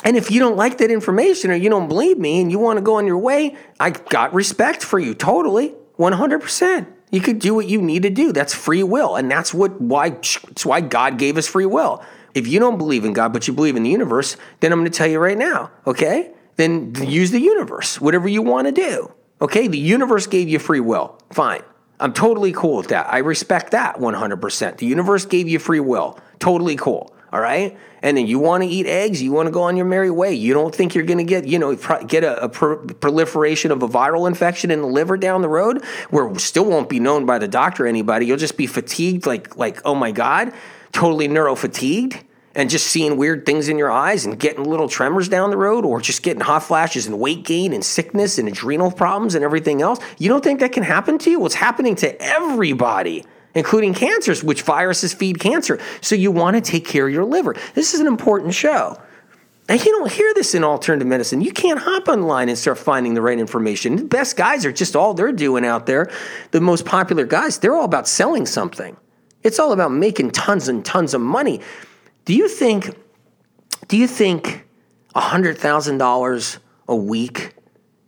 and 0.05 0.16
if 0.16 0.33
you 0.33 0.40
don't 0.40 0.57
like 0.57 0.79
that 0.79 0.90
information 0.90 1.53
or 1.53 1.55
you 1.55 1.70
don't 1.70 1.87
believe 1.87 2.18
me 2.18 2.40
and 2.40 2.51
you 2.51 2.59
want 2.59 2.79
to 2.79 2.83
go 2.83 2.96
on 2.96 3.07
your 3.07 3.18
way, 3.18 3.57
I 3.79 3.90
got 3.90 4.35
respect 4.35 4.83
for 4.83 4.99
you 4.99 5.14
totally, 5.14 5.75
100%. 5.99 6.87
You 7.11 7.21
could 7.21 7.38
do 7.38 7.55
what 7.55 7.69
you 7.69 7.81
need 7.81 8.03
to 8.03 8.11
do. 8.11 8.33
That's 8.33 8.53
free 8.55 8.83
will, 8.83 9.16
and 9.16 9.31
that's 9.31 9.55
what 9.55 9.81
why 9.81 10.11
that's 10.11 10.66
why 10.66 10.81
God 10.81 11.19
gave 11.19 11.37
us 11.37 11.47
free 11.47 11.66
will. 11.66 12.05
If 12.35 12.47
you 12.47 12.59
don't 12.59 12.79
believe 12.79 13.05
in 13.05 13.12
God 13.12 13.33
but 13.33 13.47
you 13.49 13.55
believe 13.55 13.77
in 13.77 13.83
the 13.83 13.90
universe, 13.90 14.37
then 14.61 14.73
I'm 14.73 14.81
going 14.81 14.90
to 14.90 14.97
tell 14.97 15.07
you 15.07 15.19
right 15.19 15.38
now, 15.38 15.71
okay? 15.87 16.33
Then 16.57 16.95
use 16.95 17.31
the 17.31 17.40
universe, 17.40 18.01
whatever 18.01 18.29
you 18.29 18.42
want 18.42 18.66
to 18.66 18.73
do. 18.73 19.12
Okay? 19.40 19.69
The 19.69 19.79
universe 19.79 20.27
gave 20.27 20.49
you 20.49 20.59
free 20.59 20.81
will. 20.81 21.19
Fine. 21.31 21.62
I'm 22.01 22.12
totally 22.12 22.53
cool 22.53 22.77
with 22.77 22.88
that. 22.88 23.07
I 23.12 23.19
respect 23.19 23.71
that 23.71 23.97
100%. 23.97 24.79
The 24.79 24.87
universe 24.87 25.25
gave 25.25 25.49
you 25.49 25.59
free 25.59 25.81
will. 25.81 26.19
Totally 26.38 26.77
cool. 26.77 27.14
All 27.37 27.42
right. 27.42 27.77
And 28.01 28.16
then 28.16 28.27
you 28.27 28.38
want 28.38 28.62
to 28.62 28.66
eat 28.66 28.87
eggs, 28.87 29.22
you 29.22 29.31
want 29.31 29.46
to 29.46 29.51
go 29.51 29.64
on 29.64 29.77
your 29.77 29.85
merry 29.85 30.11
way. 30.11 30.33
You 30.33 30.55
don't 30.55 30.75
think 30.75 30.94
you're 30.94 31.05
going 31.05 31.18
to 31.18 31.25
get, 31.25 31.46
you 31.46 31.59
know, 31.59 31.77
get 32.07 32.25
a, 32.25 32.44
a 32.44 32.49
proliferation 32.49 33.70
of 33.70 33.83
a 33.83 33.88
viral 33.88 34.27
infection 34.27 34.70
in 34.70 34.81
the 34.81 34.87
liver 34.87 35.18
down 35.18 35.42
the 35.42 35.49
road 35.51 35.85
where 36.09 36.35
still 36.38 36.64
won't 36.64 36.88
be 36.88 36.99
known 36.99 37.27
by 37.27 37.38
the 37.38 37.46
doctor 37.46 37.85
or 37.85 37.88
anybody. 37.88 38.25
You'll 38.25 38.38
just 38.38 38.57
be 38.57 38.66
fatigued, 38.66 39.27
like, 39.27 39.55
like, 39.59 39.83
oh 39.85 39.94
my 39.94 40.12
God, 40.12 40.55
totally 40.92 41.29
neuro 41.29 41.55
fatigued 41.55 42.25
and 42.55 42.70
just 42.70 42.87
seeing 42.87 43.18
weird 43.18 43.44
things 43.44 43.68
in 43.68 43.77
your 43.77 43.90
eyes 43.90 44.25
and 44.25 44.38
getting 44.38 44.64
little 44.64 44.88
tremors 44.88 45.29
down 45.29 45.51
the 45.51 45.59
road 45.59 45.85
or 45.85 46.01
just 46.01 46.22
getting 46.22 46.40
hot 46.40 46.62
flashes 46.62 47.07
and 47.07 47.20
weight 47.20 47.44
gain 47.44 47.75
and 47.75 47.85
sickness 47.85 48.38
and 48.38 48.49
adrenal 48.49 48.90
problems 48.90 49.35
and 49.35 49.44
everything 49.44 49.83
else. 49.83 49.99
You 50.16 50.31
don't 50.31 50.42
think 50.42 50.61
that 50.61 50.72
can 50.72 50.85
happen 50.85 51.18
to 51.18 51.31
you? 51.31 51.44
It's 51.44 51.55
happening 51.55 51.96
to 51.96 52.18
everybody 52.18 53.27
including 53.57 53.95
cancers, 53.95 54.45
which 54.45 54.62
viruses 54.62 55.12
feed 55.12 55.40
cancer. 55.40 55.81
So 56.03 56.14
you 56.14 56.31
want 56.31 56.55
to 56.55 56.61
take 56.61 56.85
care 56.85 57.09
of 57.09 57.12
your 57.12 57.25
liver. 57.25 57.57
This 57.75 57.95
is 57.95 58.01
an 58.01 58.07
important 58.07 58.55
show. 58.55 59.01
And 59.69 59.85
you 59.85 59.90
don't 59.90 60.12
hear 60.12 60.33
this 60.35 60.55
in 60.55 60.62
alternative 60.62 61.09
medicine. 61.09 61.40
You 61.40 61.51
can't 61.51 61.81
hop 61.81 62.07
online 62.07 62.49
and 62.49 62.57
start 62.57 62.79
finding 62.79 63.14
the 63.14 63.23
right 63.23 63.38
information. 63.38 63.97
The 63.97 64.05
best 64.05 64.37
guys 64.37 64.64
are 64.64 64.71
just 64.71 64.95
all 64.95 65.14
they're 65.14 65.33
doing 65.33 65.64
out 65.64 65.87
there. 65.87 66.09
The 66.53 66.61
most 66.61 66.85
popular 66.85 67.25
guys, 67.25 67.59
they're 67.59 67.75
all 67.75 67.85
about 67.85 68.07
selling 68.07 68.47
something. 68.47 68.97
It's 69.42 69.59
all 69.59 69.73
about 69.73 69.90
making 69.90 70.33
tons 70.33 70.69
and 70.69 70.85
tons 70.85 71.14
of 71.14 71.21
money. 71.21 71.61
Do 72.27 72.35
you 72.35 72.49
think 72.49 72.95
do 73.88 73.97
you 73.97 74.09
think 74.09 74.66
$100,000 75.14 76.59
a 76.88 76.97
week 76.97 77.55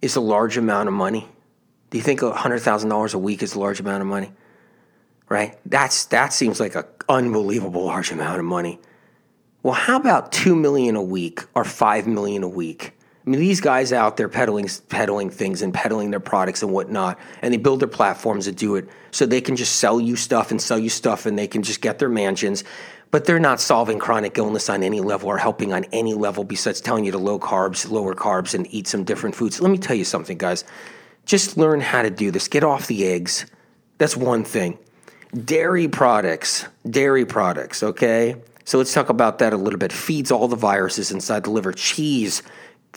is 0.02 0.16
a 0.16 0.20
large 0.20 0.56
amount 0.56 0.88
of 0.88 0.94
money? 0.94 1.28
Do 1.90 1.98
you 1.98 2.02
think 2.02 2.20
$100,000 2.20 3.14
a 3.14 3.18
week 3.18 3.42
is 3.42 3.54
a 3.54 3.60
large 3.60 3.80
amount 3.80 4.00
of 4.00 4.08
money? 4.08 4.32
Right? 5.28 5.58
That's 5.66 6.06
that 6.06 6.32
seems 6.32 6.60
like 6.60 6.74
an 6.74 6.84
unbelievable 7.08 7.84
large 7.84 8.10
amount 8.10 8.38
of 8.38 8.44
money. 8.44 8.80
Well, 9.62 9.74
how 9.74 9.96
about 9.96 10.32
two 10.32 10.54
million 10.54 10.96
a 10.96 11.02
week 11.02 11.40
or 11.54 11.64
five 11.64 12.06
million 12.06 12.42
a 12.42 12.48
week? 12.48 12.94
I 13.26 13.30
mean, 13.30 13.40
these 13.40 13.60
guys 13.60 13.92
out 13.92 14.16
there 14.16 14.28
peddling 14.28 14.68
peddling 14.88 15.28
things 15.28 15.60
and 15.60 15.74
peddling 15.74 16.10
their 16.10 16.20
products 16.20 16.62
and 16.62 16.72
whatnot, 16.72 17.18
and 17.42 17.52
they 17.52 17.58
build 17.58 17.80
their 17.80 17.88
platforms 17.88 18.46
to 18.46 18.52
do 18.52 18.76
it 18.76 18.88
so 19.10 19.26
they 19.26 19.42
can 19.42 19.56
just 19.56 19.76
sell 19.76 20.00
you 20.00 20.16
stuff 20.16 20.50
and 20.50 20.62
sell 20.62 20.78
you 20.78 20.88
stuff, 20.88 21.26
and 21.26 21.38
they 21.38 21.46
can 21.46 21.62
just 21.62 21.82
get 21.82 21.98
their 21.98 22.08
mansions. 22.08 22.64
But 23.10 23.24
they're 23.24 23.38
not 23.38 23.60
solving 23.60 23.98
chronic 23.98 24.38
illness 24.38 24.70
on 24.70 24.82
any 24.82 25.00
level 25.00 25.28
or 25.28 25.38
helping 25.38 25.72
on 25.72 25.84
any 25.92 26.14
level 26.14 26.44
besides 26.44 26.80
telling 26.80 27.04
you 27.04 27.12
to 27.12 27.18
low 27.18 27.38
carbs, 27.38 27.90
lower 27.90 28.14
carbs, 28.14 28.54
and 28.54 28.66
eat 28.72 28.86
some 28.86 29.04
different 29.04 29.34
foods. 29.34 29.60
Let 29.60 29.70
me 29.70 29.78
tell 29.78 29.96
you 29.96 30.04
something, 30.04 30.38
guys. 30.38 30.64
Just 31.26 31.58
learn 31.58 31.80
how 31.80 32.00
to 32.00 32.10
do 32.10 32.30
this. 32.30 32.48
Get 32.48 32.64
off 32.64 32.86
the 32.86 33.06
eggs. 33.06 33.44
That's 33.98 34.16
one 34.16 34.44
thing. 34.44 34.78
Dairy 35.34 35.88
products, 35.88 36.64
dairy 36.88 37.26
products, 37.26 37.82
okay? 37.82 38.36
So 38.64 38.78
let's 38.78 38.94
talk 38.94 39.10
about 39.10 39.38
that 39.40 39.52
a 39.52 39.56
little 39.56 39.78
bit. 39.78 39.92
Feeds 39.92 40.30
all 40.30 40.48
the 40.48 40.56
viruses 40.56 41.10
inside 41.10 41.44
the 41.44 41.50
liver. 41.50 41.72
Cheese, 41.72 42.42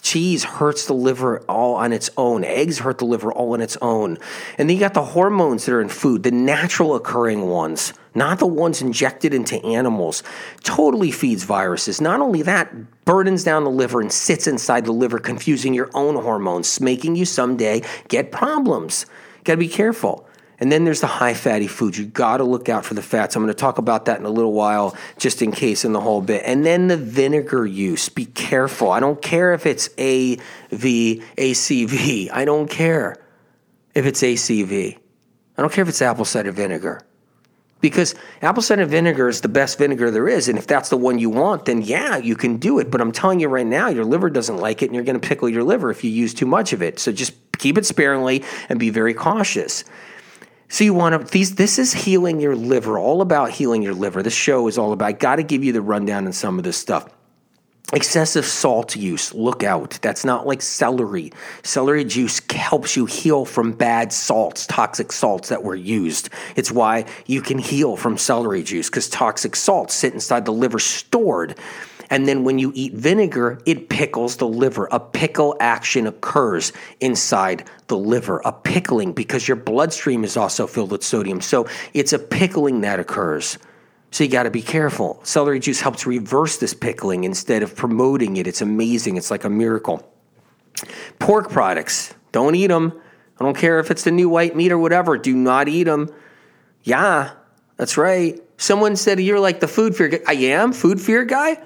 cheese 0.02 0.46
hurts 0.46 0.86
the 0.86 0.94
liver 0.94 1.40
all 1.50 1.76
on 1.76 1.92
its 1.92 2.10
own. 2.16 2.46
Eggs 2.46 2.80
hurt 2.80 3.00
the 3.00 3.06
liver 3.06 3.34
all 3.34 3.54
on 3.54 3.62
its 3.62 3.78
own. 3.82 4.18
And 4.58 4.70
then 4.70 4.78
you 4.78 4.80
got 4.80 4.94
the 4.94 5.04
hormones 5.04 5.66
that 5.66 5.74
are 5.74 5.82
in 5.82 5.90
food, 5.90 6.24
the 6.24 6.32
natural 6.32 6.96
occurring 6.96 7.48
ones, 7.48 7.94
not 8.16 8.40
the 8.40 8.48
ones 8.48 8.82
injected 8.82 9.34
into 9.34 9.62
animals. 9.66 10.24
Totally 10.64 11.12
feeds 11.12 11.44
viruses. 11.44 12.00
Not 12.00 12.22
only 12.22 12.44
that, 12.44 12.74
burdens 13.04 13.44
down 13.44 13.66
the 13.66 13.70
liver 13.70 14.00
and 14.00 14.12
sits 14.12 14.48
inside 14.48 14.86
the 14.86 14.94
liver, 14.94 15.20
confusing 15.20 15.74
your 15.74 15.90
own 15.94 16.16
hormones, 16.16 16.80
making 16.80 17.18
you 17.18 17.26
someday 17.26 17.82
get 18.08 18.32
problems. 18.32 19.06
Got 19.44 19.54
to 19.54 19.58
be 19.58 19.68
careful. 19.68 20.28
And 20.62 20.72
then 20.72 20.86
there's 20.86 21.02
the 21.02 21.08
high 21.08 21.34
fatty 21.34 21.66
foods. 21.66 21.98
You 21.98 22.06
got 22.06 22.38
to 22.38 22.44
look 22.44 22.70
out 22.70 22.86
for 22.86 22.94
the 22.94 23.02
fats. 23.02 23.36
I'm 23.36 23.42
going 23.42 23.52
to 23.52 23.60
talk 23.60 23.80
about 23.80 24.06
that 24.06 24.20
in 24.20 24.28
a 24.28 24.30
little 24.30 24.54
while, 24.54 24.96
just 25.18 25.42
in 25.42 25.52
case 25.52 25.84
in 25.84 25.92
the 25.92 26.00
whole 26.00 26.22
bit. 26.22 26.44
And 26.46 26.64
then 26.64 26.88
the 26.88 26.98
vinegar 26.98 27.66
use. 27.66 28.10
Be 28.10 28.26
careful. 28.26 28.92
I 28.92 29.00
don't 29.00 29.20
care 29.20 29.54
if 29.54 29.66
it's 29.66 29.88
AV, 29.98 31.24
ACV. 31.36 32.30
I 32.32 32.46
don't 32.46 32.70
care 32.70 33.18
if 33.96 34.06
it's 34.06 34.22
ACV. 34.22 35.00
I 35.58 35.62
don't 35.62 35.74
care 35.74 35.82
if 35.82 35.90
it's 35.90 36.02
apple 36.02 36.26
cider 36.26 36.52
vinegar. 36.52 37.02
Because 37.82 38.14
apple 38.44 38.62
cider 38.62 38.86
vinegar 38.86 39.30
is 39.30 39.42
the 39.42 39.50
best 39.50 39.80
vinegar 39.80 40.12
there 40.12 40.28
is. 40.28 40.48
And 40.48 40.60
if 40.60 40.68
that's 40.68 40.90
the 40.90 40.98
one 40.98 41.18
you 41.18 41.32
want, 41.32 41.66
then 41.66 41.82
yeah, 41.82 42.18
you 42.18 42.36
can 42.36 42.58
do 42.58 42.78
it. 42.78 42.92
But 42.92 43.02
I'm 43.02 43.12
telling 43.12 43.40
you 43.40 43.48
right 43.48 43.66
now, 43.66 43.88
your 43.88 44.06
liver 44.06 44.30
doesn't 44.30 44.58
like 44.58 44.84
it 44.84 44.86
and 44.86 44.94
you're 44.94 45.04
going 45.04 45.20
to 45.20 45.28
pickle 45.28 45.50
your 45.50 45.64
liver 45.64 45.90
if 45.90 46.04
you 46.04 46.12
use 46.12 46.36
too 46.36 46.46
much 46.46 46.72
of 46.72 46.84
it. 46.84 47.00
So 47.00 47.12
just 47.12 47.34
keep 47.58 47.80
it 47.80 47.88
sparingly 47.88 48.44
and 48.70 48.80
be 48.80 48.92
very 48.92 49.16
cautious. 49.16 49.84
So 50.72 50.86
you 50.86 50.94
want 50.94 51.28
to 51.28 51.32
these 51.32 51.56
this 51.56 51.78
is 51.78 51.92
healing 51.92 52.40
your 52.40 52.56
liver, 52.56 52.98
all 52.98 53.22
about 53.22 53.52
healing 53.52 53.84
your 53.84 53.94
liver. 53.94 54.24
This 54.24 54.34
show 54.34 54.70
is 54.70 54.78
all 54.78 54.94
about 54.94 55.20
got 55.20 55.36
to 55.36 55.44
give 55.44 55.66
you 55.66 55.74
the 55.74 55.82
rundown 55.82 56.26
on 56.28 56.32
some 56.32 56.58
of 56.58 56.64
this 56.64 56.78
stuff. 56.78 57.10
Excessive 57.92 58.46
salt 58.46 58.96
use, 58.96 59.34
look 59.34 59.64
out. 59.64 60.00
That's 60.02 60.24
not 60.24 60.48
like 60.48 60.62
celery. 60.62 61.34
Celery 61.62 62.06
juice 62.06 62.40
helps 62.50 62.96
you 62.96 63.06
heal 63.06 63.44
from 63.44 63.74
bad 63.74 64.14
salts, 64.14 64.66
toxic 64.66 65.12
salts 65.12 65.50
that 65.50 65.62
were 65.62 65.76
used. 65.76 66.30
It's 66.56 66.72
why 66.72 67.04
you 67.26 67.42
can 67.42 67.58
heal 67.58 67.98
from 67.98 68.18
celery 68.18 68.64
juice 68.64 68.90
because 68.90 69.10
toxic 69.10 69.58
salts 69.58 69.94
sit 69.94 70.14
inside 70.14 70.46
the 70.46 70.54
liver 70.54 70.80
stored. 70.80 71.58
And 72.12 72.28
then 72.28 72.44
when 72.44 72.60
you 72.60 72.74
eat 72.76 72.94
vinegar, 72.94 73.60
it 73.66 73.88
pickles 73.88 74.36
the 74.36 74.48
liver. 74.48 74.88
A 74.92 75.00
pickle 75.00 75.56
action 75.62 76.06
occurs 76.06 76.74
inside 77.00 77.68
the 77.88 77.98
liver, 77.98 78.42
a 78.44 78.52
pickling, 78.52 79.14
because 79.14 79.48
your 79.48 79.56
bloodstream 79.56 80.26
is 80.26 80.36
also 80.36 80.68
filled 80.68 80.92
with 80.92 81.04
sodium. 81.04 81.40
So 81.40 81.68
it's 81.94 82.12
a 82.12 82.20
pickling 82.20 82.82
that 82.82 83.00
occurs. 83.00 83.58
So 84.12 84.26
you 84.26 84.30
got 84.30 84.44
to 84.44 84.52
be 84.52 84.62
careful. 84.62 85.22
Celery 85.24 85.62
juice 85.62 85.80
helps 85.80 86.06
reverse 86.06 86.58
this 86.58 86.74
pickling 86.74 87.24
instead 87.24 87.64
of 87.64 87.78
promoting 87.78 88.36
it. 88.36 88.46
It's 88.46 88.62
amazing. 88.62 89.16
It's 89.16 89.32
like 89.32 89.46
a 89.46 89.50
miracle. 89.50 90.06
Pork 91.18 91.50
products, 91.50 92.14
don't 92.34 92.56
eat 92.56 92.68
them. 92.68 93.00
I 93.40 93.46
don't 93.46 93.56
care 93.56 93.80
if 93.80 93.90
it's 93.90 94.04
the 94.04 94.12
new 94.12 94.28
white 94.28 94.54
meat 94.54 94.74
or 94.74 94.78
whatever. 94.78 95.18
Do 95.18 95.34
not 95.34 95.70
eat 95.70 95.86
them. 95.86 96.14
Yeah, 96.84 97.32
that's 97.78 97.98
right. 97.98 98.38
Someone 98.58 98.98
said 98.98 99.22
you're 99.22 99.40
like 99.40 99.62
the 99.62 99.68
food 99.68 99.96
fear 99.96 100.10
guy. 100.10 100.20
I 100.28 100.34
am 100.34 100.74
food 100.74 101.00
fear 101.00 101.24
guy. 101.24 101.58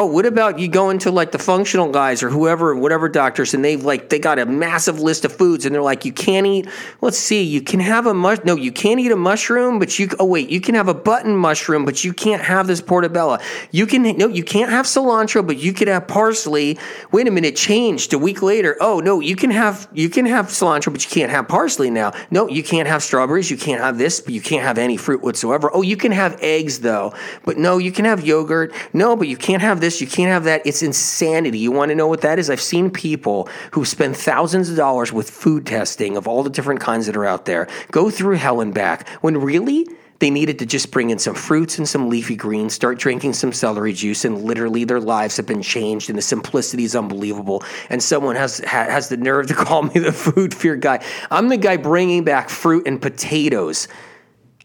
Oh, 0.00 0.06
what 0.06 0.24
about 0.24 0.58
you 0.58 0.66
go 0.66 0.88
into 0.88 1.10
like 1.10 1.30
the 1.30 1.38
functional 1.38 1.90
guys 1.90 2.22
or 2.22 2.30
whoever, 2.30 2.74
whatever 2.74 3.06
doctors, 3.06 3.52
and 3.52 3.62
they've 3.62 3.84
like 3.84 4.08
they 4.08 4.18
got 4.18 4.38
a 4.38 4.46
massive 4.46 4.98
list 4.98 5.26
of 5.26 5.32
foods, 5.34 5.66
and 5.66 5.74
they're 5.74 5.82
like, 5.82 6.06
you 6.06 6.12
can't 6.14 6.46
eat. 6.46 6.66
Let's 7.02 7.18
see, 7.18 7.42
you 7.42 7.60
can 7.60 7.80
have 7.80 8.06
a 8.06 8.14
mush. 8.14 8.38
No, 8.42 8.56
you 8.56 8.72
can't 8.72 8.98
eat 8.98 9.12
a 9.12 9.16
mushroom, 9.16 9.78
but 9.78 9.98
you. 9.98 10.08
Oh 10.18 10.24
wait, 10.24 10.48
you 10.48 10.58
can 10.62 10.74
have 10.74 10.88
a 10.88 10.94
button 10.94 11.36
mushroom, 11.36 11.84
but 11.84 12.02
you 12.02 12.14
can't 12.14 12.40
have 12.40 12.66
this 12.66 12.80
portobello. 12.80 13.40
You 13.72 13.84
can 13.84 14.16
no, 14.16 14.26
you 14.28 14.42
can't 14.42 14.70
have 14.70 14.86
cilantro, 14.86 15.46
but 15.46 15.58
you 15.58 15.74
could 15.74 15.88
have 15.88 16.08
parsley. 16.08 16.78
Wait 17.12 17.28
a 17.28 17.30
minute, 17.30 17.54
changed 17.54 18.14
a 18.14 18.18
week 18.18 18.40
later. 18.40 18.78
Oh 18.80 19.00
no, 19.00 19.20
you 19.20 19.36
can 19.36 19.50
have 19.50 19.86
you 19.92 20.08
can 20.08 20.24
have 20.24 20.46
cilantro, 20.46 20.92
but 20.92 21.04
you 21.04 21.10
can't 21.10 21.30
have 21.30 21.46
parsley 21.46 21.90
now. 21.90 22.14
No, 22.30 22.48
you 22.48 22.62
can't 22.62 22.88
have 22.88 23.02
strawberries. 23.02 23.50
You 23.50 23.58
can't 23.58 23.82
have 23.82 23.98
this, 23.98 24.22
but 24.22 24.32
you 24.32 24.40
can't 24.40 24.62
have 24.62 24.78
any 24.78 24.96
fruit 24.96 25.20
whatsoever. 25.20 25.70
Oh, 25.74 25.82
you 25.82 25.98
can 25.98 26.12
have 26.12 26.38
eggs 26.40 26.80
though, 26.80 27.12
but 27.44 27.58
no, 27.58 27.76
you 27.76 27.92
can 27.92 28.06
have 28.06 28.26
yogurt. 28.26 28.72
No, 28.94 29.14
but 29.14 29.28
you 29.28 29.36
can't 29.36 29.60
have 29.60 29.82
this 29.82 29.89
this, 29.90 30.00
you 30.00 30.06
can't 30.06 30.30
have 30.30 30.44
that. 30.44 30.62
It's 30.64 30.82
insanity. 30.82 31.58
You 31.58 31.72
want 31.72 31.88
to 31.88 31.94
know 31.94 32.06
what 32.06 32.20
that 32.20 32.38
is? 32.38 32.48
I've 32.48 32.60
seen 32.60 32.90
people 32.90 33.48
who 33.72 33.84
spend 33.84 34.16
thousands 34.16 34.70
of 34.70 34.76
dollars 34.76 35.12
with 35.12 35.28
food 35.28 35.66
testing 35.66 36.16
of 36.16 36.28
all 36.28 36.42
the 36.42 36.50
different 36.50 36.80
kinds 36.80 37.06
that 37.06 37.16
are 37.16 37.26
out 37.26 37.44
there 37.44 37.66
go 37.90 38.10
through 38.10 38.36
hell 38.36 38.60
and 38.60 38.72
back 38.72 39.08
when 39.20 39.36
really 39.36 39.86
They 40.20 40.30
needed 40.30 40.58
to 40.58 40.66
just 40.66 40.90
bring 40.90 41.08
in 41.08 41.18
some 41.18 41.34
fruits 41.34 41.78
and 41.78 41.88
some 41.88 42.10
leafy 42.10 42.36
greens, 42.36 42.74
start 42.74 42.98
drinking 42.98 43.32
some 43.32 43.54
celery 43.54 43.94
juice, 43.94 44.26
and 44.26 44.42
literally 44.42 44.84
their 44.84 45.00
lives 45.00 45.38
have 45.38 45.46
been 45.46 45.62
changed. 45.62 46.10
And 46.10 46.18
the 46.18 46.22
simplicity 46.22 46.84
is 46.84 46.94
unbelievable. 46.94 47.64
And 47.88 48.02
someone 48.02 48.36
has 48.36 48.58
has 48.58 49.08
the 49.08 49.16
nerve 49.16 49.46
to 49.46 49.54
call 49.66 49.82
me 49.82 49.94
the 49.94 50.12
food 50.12 50.54
fear 50.54 50.76
guy. 50.76 51.02
I'm 51.30 51.48
the 51.48 51.56
guy 51.56 51.78
bringing 51.78 52.22
back 52.22 52.50
fruit 52.50 52.86
and 52.86 53.00
potatoes. 53.00 53.88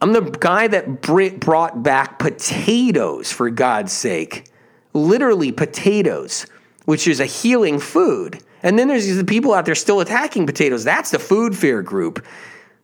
I'm 0.02 0.12
the 0.12 0.22
guy 0.22 0.68
that 0.68 1.02
brought 1.40 1.82
back 1.82 2.20
potatoes 2.20 3.32
for 3.32 3.50
God's 3.50 3.94
sake, 3.94 4.50
literally 4.96 5.52
potatoes, 5.52 6.48
which 6.86 7.08
is 7.08 7.20
a 7.20 7.26
healing 7.26 7.80
food. 7.80 8.42
And 8.64 8.80
then 8.80 8.88
there's 8.88 9.16
the 9.16 9.24
people 9.24 9.54
out 9.54 9.66
there 9.66 9.76
still 9.76 10.00
attacking 10.00 10.48
potatoes. 10.48 10.84
That's 10.84 11.12
the 11.12 11.20
food 11.20 11.56
fear 11.56 11.84
group 11.84 12.26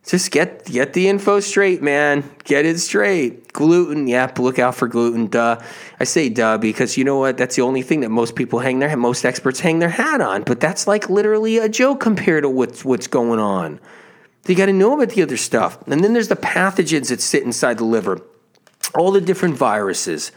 just 0.04 0.32
get 0.32 0.64
get 0.64 0.94
the 0.94 1.08
info 1.08 1.38
straight, 1.40 1.80
man. 1.80 2.28
Get 2.44 2.66
it 2.66 2.78
straight. 2.80 3.52
Gluten, 3.52 4.08
yep. 4.08 4.38
Look 4.38 4.58
out 4.58 4.74
for 4.74 4.88
gluten. 4.88 5.28
Duh. 5.28 5.60
I 6.00 6.04
say 6.04 6.28
duh 6.28 6.58
because 6.58 6.96
you 6.96 7.04
know 7.04 7.18
what? 7.18 7.38
That's 7.38 7.54
the 7.54 7.62
only 7.62 7.82
thing 7.82 8.00
that 8.00 8.08
most 8.08 8.34
people 8.34 8.58
hang 8.58 8.80
their 8.80 8.96
most 8.96 9.24
experts 9.24 9.60
hang 9.60 9.78
their 9.78 9.90
hat 9.90 10.20
on. 10.20 10.42
But 10.42 10.58
that's 10.58 10.88
like 10.88 11.08
literally 11.08 11.58
a 11.58 11.68
joke 11.68 12.00
compared 12.00 12.42
to 12.42 12.48
what's 12.48 12.84
what's 12.84 13.06
going 13.06 13.38
on. 13.38 13.78
You 14.48 14.56
got 14.56 14.66
to 14.66 14.72
know 14.72 14.94
about 14.94 15.10
the 15.10 15.22
other 15.22 15.36
stuff. 15.36 15.78
And 15.86 16.02
then 16.02 16.14
there's 16.14 16.28
the 16.28 16.36
pathogens 16.36 17.10
that 17.10 17.20
sit 17.20 17.44
inside 17.44 17.78
the 17.78 17.84
liver. 17.84 18.20
All 18.96 19.12
the 19.12 19.20
different 19.20 19.54
viruses 19.54 20.32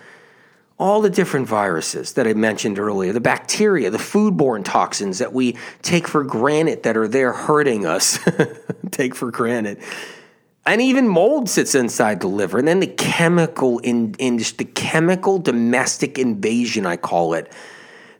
all 0.78 1.02
the 1.02 1.10
different 1.10 1.48
viruses 1.48 2.14
that 2.14 2.28
I 2.28 2.34
mentioned 2.34 2.80
earlier, 2.80 3.14
the 3.14 3.22
bacteria, 3.22 3.90
the 3.90 3.98
foodborne 3.98 4.66
toxins 4.66 5.20
that 5.20 5.32
we 5.32 5.58
take 5.82 6.08
for 6.08 6.24
granted 6.24 6.84
that 6.84 6.98
are 6.98 7.08
there 7.08 7.32
hurting 7.32 7.86
us, 7.86 8.20
take 8.92 9.16
for 9.16 9.32
granted. 9.32 9.80
And 10.66 10.82
even 10.82 11.08
mold 11.08 11.48
sits 11.50 11.76
inside 11.76 12.20
the 12.20 12.28
liver. 12.28 12.58
And 12.58 12.68
then 12.68 12.80
the 12.80 12.88
chemical 12.88 13.80
in, 13.80 14.16
in 14.18 14.38
the 14.38 14.66
chemical 14.66 15.38
domestic 15.38 16.18
invasion, 16.18 16.86
I 16.86 16.98
call 16.98 17.36
it, 17.36 17.52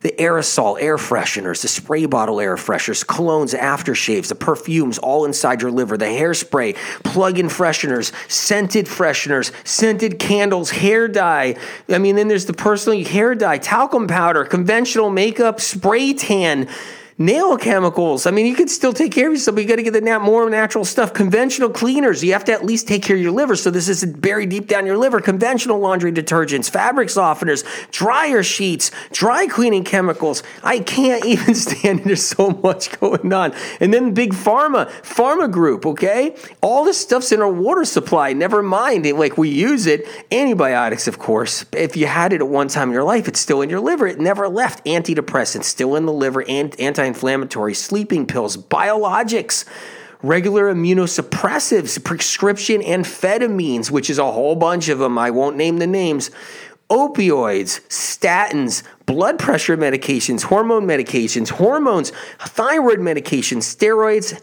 the 0.00 0.12
aerosol 0.18 0.80
air 0.80 0.96
fresheners, 0.96 1.62
the 1.62 1.68
spray 1.68 2.06
bottle 2.06 2.40
air 2.40 2.56
fresheners, 2.56 3.04
colognes, 3.04 3.58
aftershaves, 3.58 4.28
the 4.28 4.34
perfumes 4.34 4.98
all 4.98 5.24
inside 5.24 5.62
your 5.62 5.70
liver, 5.70 5.96
the 5.96 6.04
hairspray, 6.04 6.76
plug 7.02 7.38
in 7.38 7.46
fresheners, 7.46 8.12
scented 8.30 8.86
fresheners, 8.86 9.52
scented 9.66 10.18
candles, 10.18 10.70
hair 10.70 11.08
dye. 11.08 11.56
I 11.88 11.98
mean, 11.98 12.16
then 12.16 12.28
there's 12.28 12.46
the 12.46 12.52
personal 12.52 13.04
hair 13.04 13.34
dye, 13.34 13.58
talcum 13.58 14.06
powder, 14.06 14.44
conventional 14.44 15.10
makeup, 15.10 15.60
spray 15.60 16.14
tan 16.14 16.68
nail 17.18 17.56
chemicals. 17.56 18.26
I 18.26 18.30
mean, 18.30 18.44
you 18.44 18.54
can 18.54 18.68
still 18.68 18.92
take 18.92 19.12
care 19.12 19.28
of 19.28 19.32
yourself, 19.32 19.54
but 19.54 19.62
you 19.62 19.68
got 19.68 19.76
to 19.76 19.82
get 19.82 19.94
the 19.94 20.02
nat- 20.02 20.18
more 20.18 20.48
natural 20.50 20.84
stuff. 20.84 21.14
Conventional 21.14 21.70
cleaners, 21.70 22.22
you 22.22 22.34
have 22.34 22.44
to 22.44 22.52
at 22.52 22.64
least 22.64 22.86
take 22.86 23.02
care 23.02 23.16
of 23.16 23.22
your 23.22 23.32
liver. 23.32 23.56
So 23.56 23.70
this 23.70 23.88
isn't 23.88 24.20
buried 24.20 24.50
deep 24.50 24.66
down 24.66 24.84
your 24.84 24.98
liver. 24.98 25.20
Conventional 25.20 25.78
laundry 25.78 26.12
detergents, 26.12 26.68
fabric 26.68 27.08
softeners, 27.08 27.64
dryer 27.90 28.42
sheets, 28.42 28.90
dry 29.12 29.46
cleaning 29.46 29.82
chemicals. 29.82 30.42
I 30.62 30.80
can't 30.80 31.24
even 31.26 31.54
stand 31.54 32.00
it. 32.00 32.04
There's 32.04 32.26
so 32.26 32.50
much 32.50 32.98
going 33.00 33.32
on. 33.32 33.54
And 33.80 33.94
then 33.94 34.12
big 34.12 34.34
pharma, 34.34 34.90
pharma 35.02 35.50
group, 35.50 35.86
okay? 35.86 36.36
All 36.60 36.84
this 36.84 37.00
stuff's 37.00 37.32
in 37.32 37.40
our 37.40 37.52
water 37.52 37.86
supply. 37.86 38.34
Never 38.34 38.62
mind, 38.62 39.06
it, 39.06 39.16
like 39.16 39.38
we 39.38 39.48
use 39.48 39.86
it. 39.86 40.06
Antibiotics, 40.30 41.08
of 41.08 41.18
course. 41.18 41.64
If 41.72 41.96
you 41.96 42.06
had 42.06 42.34
it 42.34 42.42
at 42.42 42.48
one 42.48 42.68
time 42.68 42.88
in 42.88 42.94
your 42.94 43.04
life, 43.04 43.26
it's 43.26 43.40
still 43.40 43.62
in 43.62 43.70
your 43.70 43.80
liver. 43.80 44.06
It 44.06 44.20
never 44.20 44.48
left. 44.48 44.84
Antidepressants, 44.84 45.64
still 45.64 45.96
in 45.96 46.04
the 46.04 46.12
liver. 46.12 46.44
And 46.46 46.78
anti 46.78 47.05
inflammatory, 47.06 47.74
sleeping 47.74 48.26
pills, 48.26 48.56
biologics, 48.56 49.64
regular 50.22 50.72
immunosuppressives, 50.72 52.02
prescription 52.02 52.82
amphetamines, 52.82 53.90
which 53.90 54.10
is 54.10 54.18
a 54.18 54.32
whole 54.32 54.56
bunch 54.56 54.88
of 54.88 54.98
them. 54.98 55.18
I 55.18 55.30
won't 55.30 55.56
name 55.56 55.78
the 55.78 55.86
names. 55.86 56.30
Opioids, 56.90 57.80
statins, 57.88 58.82
blood 59.06 59.38
pressure 59.38 59.76
medications, 59.76 60.42
hormone 60.42 60.86
medications, 60.86 61.48
hormones, 61.48 62.12
thyroid 62.38 63.00
medications, 63.00 63.62
steroids, 63.62 64.40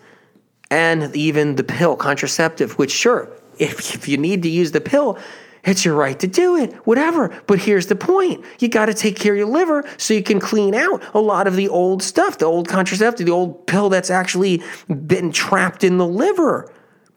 and 0.70 1.16
even 1.16 1.56
the 1.56 1.64
pill 1.64 1.96
contraceptive, 1.96 2.78
which, 2.78 2.92
sure, 2.92 3.30
if, 3.60 3.96
if 3.96 4.08
you 4.08 4.18
need 4.18 4.44
to 4.44 4.50
use 4.50 4.72
the 4.72 4.82
pill, 4.82 5.18
it's 5.64 5.86
your 5.86 5.96
right 5.96 6.20
to 6.20 6.28
do 6.28 6.58
it, 6.58 6.74
whatever. 6.86 7.30
But 7.48 7.60
here's 7.60 7.88
the 7.88 7.96
point 7.96 8.44
you 8.60 8.68
got 8.68 8.88
to 8.88 8.94
take 8.94 9.16
care 9.16 9.34
of 9.34 9.38
your 9.38 9.48
liver 9.48 9.88
so 9.98 10.14
you 10.14 10.24
can 10.24 10.40
clean 10.40 10.76
out 10.76 11.04
a 11.14 11.20
lot 11.20 11.48
of 11.48 11.56
the 11.56 11.70
old 11.70 12.04
stuff, 12.04 12.38
the 12.38 12.46
old 12.46 12.68
contraceptive, 12.68 13.26
the 13.26 13.32
old 13.32 13.66
pill 13.66 13.90
that's 13.90 14.10
actually 14.10 14.62
been 15.08 15.32
trapped 15.32 15.84
in 15.84 15.98
the 15.98 16.08
liver. 16.08 16.72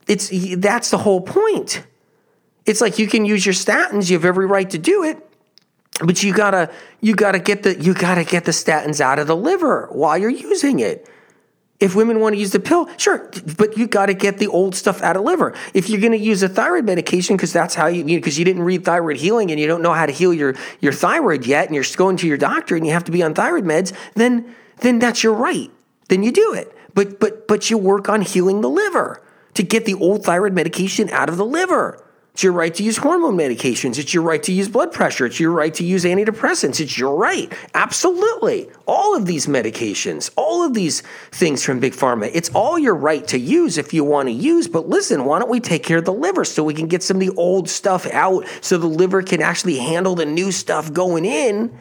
It's, 0.07 0.31
that's 0.59 0.91
the 0.91 0.99
whole 0.99 1.21
point. 1.21 1.85
It's 2.65 2.81
like 2.81 2.99
you 2.99 3.09
can 3.09 3.25
use 3.25 3.45
your 3.45 3.55
statins, 3.55 4.11
you 4.11 4.17
have 4.17 4.25
every 4.25 4.47
right 4.47 4.69
to 4.71 4.79
do 4.79 5.03
it, 5.03 5.19
but 6.05 6.23
you 6.23 6.33
gotta 6.33 6.71
you 7.01 7.15
gotta 7.15 7.39
get 7.39 7.63
the 7.63 7.81
you 7.81 7.95
gotta 7.95 8.25
get 8.25 8.45
the 8.45 8.51
statins 8.51 9.01
out 9.01 9.19
of 9.19 9.27
the 9.27 9.37
liver 9.37 9.89
while 9.93 10.19
you're 10.19 10.29
using 10.29 10.81
it. 10.81 11.09
If 11.79 11.95
women 11.95 12.21
want 12.21 12.35
to 12.35 12.39
use 12.39 12.53
the 12.53 12.61
pill, 12.61 12.89
sure, 12.97 13.31
but 13.59 13.77
you 13.77 13.87
got 13.87 14.07
to 14.07 14.15
get 14.15 14.39
the 14.39 14.47
old 14.47 14.75
stuff 14.75 15.03
out 15.03 15.17
of 15.17 15.23
liver. 15.23 15.55
If 15.75 15.91
you're 15.91 16.01
going 16.01 16.13
to 16.13 16.19
use 16.19 16.43
a 16.43 16.49
thyroid 16.49 16.87
medication 16.87 17.37
because 17.37 17.53
that's 17.53 17.75
how 17.75 17.87
you 17.87 18.03
because 18.05 18.39
you, 18.39 18.41
you 18.41 18.45
didn't 18.47 18.63
read 18.63 18.85
thyroid 18.85 19.19
healing 19.19 19.51
and 19.51 19.61
you 19.61 19.67
don't 19.67 19.83
know 19.83 19.93
how 19.93 20.07
to 20.07 20.13
heal 20.13 20.33
your 20.33 20.55
your 20.81 20.93
thyroid 20.93 21.45
yet, 21.45 21.67
and 21.67 21.75
you're 21.75 21.85
going 21.97 22.17
to 22.17 22.27
your 22.27 22.39
doctor 22.39 22.77
and 22.77 22.87
you 22.87 22.93
have 22.93 23.05
to 23.05 23.13
be 23.13 23.23
on 23.23 23.35
thyroid 23.35 23.65
meds, 23.65 23.93
then 24.15 24.55
then 24.81 24.99
that's 24.99 25.23
your 25.23 25.35
right. 25.35 25.71
Then 26.09 26.23
you 26.23 26.33
do 26.33 26.55
it. 26.55 26.75
But 26.95 27.21
but 27.21 27.47
but 27.47 27.69
you 27.71 27.77
work 27.77 28.09
on 28.09 28.23
healing 28.23 28.63
the 28.63 28.71
liver 28.71 29.23
to 29.53 29.63
get 29.63 29.85
the 29.85 29.95
old 29.95 30.25
thyroid 30.25 30.55
medication 30.55 31.11
out 31.11 31.29
of 31.29 31.37
the 31.37 31.45
liver. 31.45 32.03
It's 32.37 32.43
your 32.43 32.53
right 32.53 32.75
to 32.75 32.83
use 32.83 32.99
hormone 32.99 33.35
medications. 33.35 33.99
It's 33.99 34.13
your 34.13 34.23
right 34.23 34.43
to 34.43 34.53
use 34.53 34.69
blood 34.69 34.93
pressure. 34.93 35.25
It's 35.25 35.41
your 35.41 35.53
right 35.53 35.73
to 35.73 35.83
use 35.83 36.05
antidepressants. 36.05 36.81
It's 36.83 36.99
your 36.99 37.17
right. 37.17 37.51
Absolutely. 37.73 38.69
All 38.85 39.17
of 39.17 39.25
these 39.25 39.47
medications, 39.47 40.31
all 40.37 40.63
of 40.63 40.75
these 40.75 41.01
things 41.33 41.65
from 41.65 41.81
Big 41.81 41.95
Pharma, 41.95 42.31
it's 42.35 42.51
all 42.51 42.79
your 42.79 42.95
right 42.95 43.27
to 43.29 43.39
use 43.39 43.79
if 43.79 43.95
you 43.95 44.05
want 44.05 44.29
to 44.29 44.35
use. 44.35 44.69
But 44.69 44.87
listen, 44.87 45.25
why 45.25 45.39
don't 45.39 45.49
we 45.49 45.61
take 45.61 45.83
care 45.83 45.97
of 45.97 46.05
the 46.05 46.13
liver 46.13 46.45
so 46.45 46.63
we 46.63 46.75
can 46.75 46.89
get 46.89 47.03
some 47.03 47.17
of 47.17 47.21
the 47.23 47.35
old 47.37 47.71
stuff 47.71 48.07
out 48.09 48.45
so 48.61 48.77
the 48.77 48.87
liver 48.87 49.23
can 49.23 49.41
actually 49.41 49.79
handle 49.79 50.15
the 50.15 50.27
new 50.27 50.53
stuff 50.53 50.93
going 50.93 51.25
in? 51.25 51.75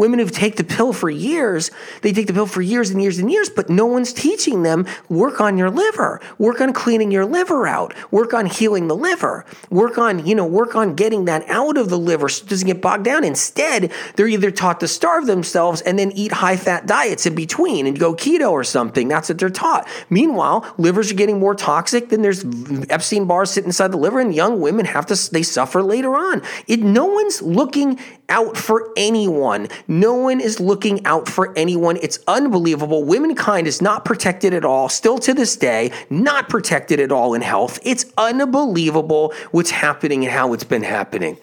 Women 0.00 0.18
who 0.18 0.30
take 0.30 0.56
the 0.56 0.64
pill 0.64 0.94
for 0.94 1.10
years, 1.10 1.70
they 2.00 2.14
take 2.14 2.26
the 2.26 2.32
pill 2.32 2.46
for 2.46 2.62
years 2.62 2.88
and 2.88 3.02
years 3.02 3.18
and 3.18 3.30
years, 3.30 3.50
but 3.50 3.68
no 3.68 3.84
one's 3.84 4.14
teaching 4.14 4.62
them 4.62 4.86
work 5.10 5.42
on 5.42 5.58
your 5.58 5.68
liver, 5.68 6.22
work 6.38 6.62
on 6.62 6.72
cleaning 6.72 7.10
your 7.10 7.26
liver 7.26 7.66
out, 7.66 7.92
work 8.10 8.32
on 8.32 8.46
healing 8.46 8.88
the 8.88 8.96
liver, 8.96 9.44
work 9.68 9.98
on, 9.98 10.24
you 10.26 10.34
know, 10.34 10.46
work 10.46 10.74
on 10.74 10.94
getting 10.94 11.26
that 11.26 11.46
out 11.50 11.76
of 11.76 11.90
the 11.90 11.98
liver 11.98 12.30
so 12.30 12.42
it 12.42 12.48
doesn't 12.48 12.66
get 12.66 12.80
bogged 12.80 13.04
down. 13.04 13.24
Instead, 13.24 13.92
they're 14.16 14.26
either 14.26 14.50
taught 14.50 14.80
to 14.80 14.88
starve 14.88 15.26
themselves 15.26 15.82
and 15.82 15.98
then 15.98 16.10
eat 16.12 16.32
high 16.32 16.56
fat 16.56 16.86
diets 16.86 17.26
in 17.26 17.34
between 17.34 17.86
and 17.86 17.98
go 17.98 18.14
keto 18.14 18.52
or 18.52 18.64
something. 18.64 19.06
That's 19.06 19.28
what 19.28 19.36
they're 19.36 19.50
taught. 19.50 19.86
Meanwhile, 20.08 20.64
livers 20.78 21.12
are 21.12 21.14
getting 21.14 21.38
more 21.38 21.54
toxic. 21.54 22.08
Then 22.08 22.22
there's 22.22 22.42
Epstein 22.88 23.26
Barrs 23.26 23.50
sitting 23.50 23.68
inside 23.68 23.92
the 23.92 23.98
liver, 23.98 24.18
and 24.18 24.34
young 24.34 24.62
women 24.62 24.86
have 24.86 25.04
to, 25.06 25.30
they 25.30 25.42
suffer 25.42 25.82
later 25.82 26.16
on. 26.16 26.40
It, 26.66 26.80
no 26.80 27.04
one's 27.04 27.42
looking 27.42 27.98
out 28.30 28.56
for 28.56 28.90
anyone. 28.96 29.68
No 29.88 30.14
one 30.14 30.40
is 30.40 30.60
looking 30.60 31.04
out 31.04 31.28
for 31.28 31.56
anyone. 31.58 31.98
It's 32.00 32.18
unbelievable. 32.26 33.04
Womankind 33.04 33.66
is 33.66 33.82
not 33.82 34.04
protected 34.04 34.54
at 34.54 34.64
all, 34.64 34.88
still 34.88 35.18
to 35.18 35.34
this 35.34 35.56
day, 35.56 35.92
not 36.08 36.48
protected 36.48 37.00
at 37.00 37.12
all 37.12 37.34
in 37.34 37.42
health. 37.42 37.78
It's 37.82 38.06
unbelievable 38.16 39.34
what's 39.50 39.70
happening 39.70 40.24
and 40.24 40.32
how 40.32 40.52
it's 40.52 40.64
been 40.64 40.82
happening. 40.82 41.36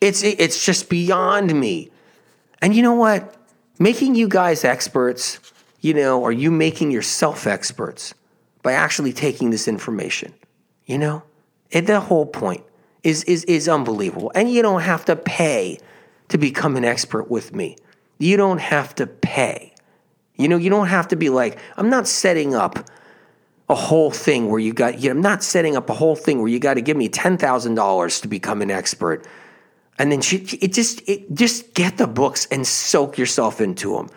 It's, 0.00 0.22
it's 0.22 0.64
just 0.64 0.88
beyond 0.88 1.58
me. 1.58 1.90
And 2.60 2.74
you 2.74 2.82
know 2.82 2.94
what? 2.94 3.34
Making 3.78 4.14
you 4.14 4.28
guys 4.28 4.64
experts, 4.64 5.40
you 5.80 5.94
know, 5.94 6.24
are 6.24 6.32
you 6.32 6.50
making 6.50 6.90
yourself 6.90 7.46
experts 7.46 8.14
by 8.62 8.72
actually 8.72 9.12
taking 9.12 9.50
this 9.50 9.66
information? 9.66 10.32
You 10.86 10.98
know, 10.98 11.22
and 11.72 11.86
the 11.86 12.00
whole 12.00 12.26
point 12.26 12.62
is, 13.02 13.24
is, 13.24 13.44
is 13.44 13.68
unbelievable. 13.68 14.30
And 14.34 14.50
you 14.50 14.62
don't 14.62 14.82
have 14.82 15.04
to 15.06 15.16
pay 15.16 15.78
to 16.28 16.38
become 16.38 16.76
an 16.76 16.84
expert 16.84 17.30
with 17.30 17.54
me. 17.54 17.76
You 18.18 18.36
don't 18.36 18.60
have 18.60 18.94
to 18.96 19.06
pay. 19.06 19.74
You 20.36 20.48
know, 20.48 20.56
you 20.56 20.70
don't 20.70 20.88
have 20.88 21.08
to 21.08 21.16
be 21.16 21.30
like, 21.30 21.58
I'm 21.76 21.90
not 21.90 22.08
setting 22.08 22.54
up 22.54 22.88
a 23.68 23.74
whole 23.74 24.10
thing 24.10 24.50
where 24.50 24.60
you 24.60 24.72
got, 24.72 25.00
you 25.00 25.08
know, 25.08 25.16
I'm 25.16 25.22
not 25.22 25.42
setting 25.42 25.76
up 25.76 25.88
a 25.88 25.94
whole 25.94 26.16
thing 26.16 26.38
where 26.38 26.48
you 26.48 26.58
got 26.58 26.74
to 26.74 26.82
give 26.82 26.96
me 26.96 27.08
$10,000 27.08 28.22
to 28.22 28.28
become 28.28 28.62
an 28.62 28.70
expert. 28.70 29.26
And 29.98 30.10
then 30.10 30.20
she, 30.20 30.38
it 30.60 30.72
just, 30.72 31.08
it, 31.08 31.32
just 31.32 31.72
get 31.74 31.96
the 31.96 32.06
books 32.06 32.46
and 32.50 32.66
soak 32.66 33.16
yourself 33.16 33.60
into 33.60 33.94
them. 33.96 34.10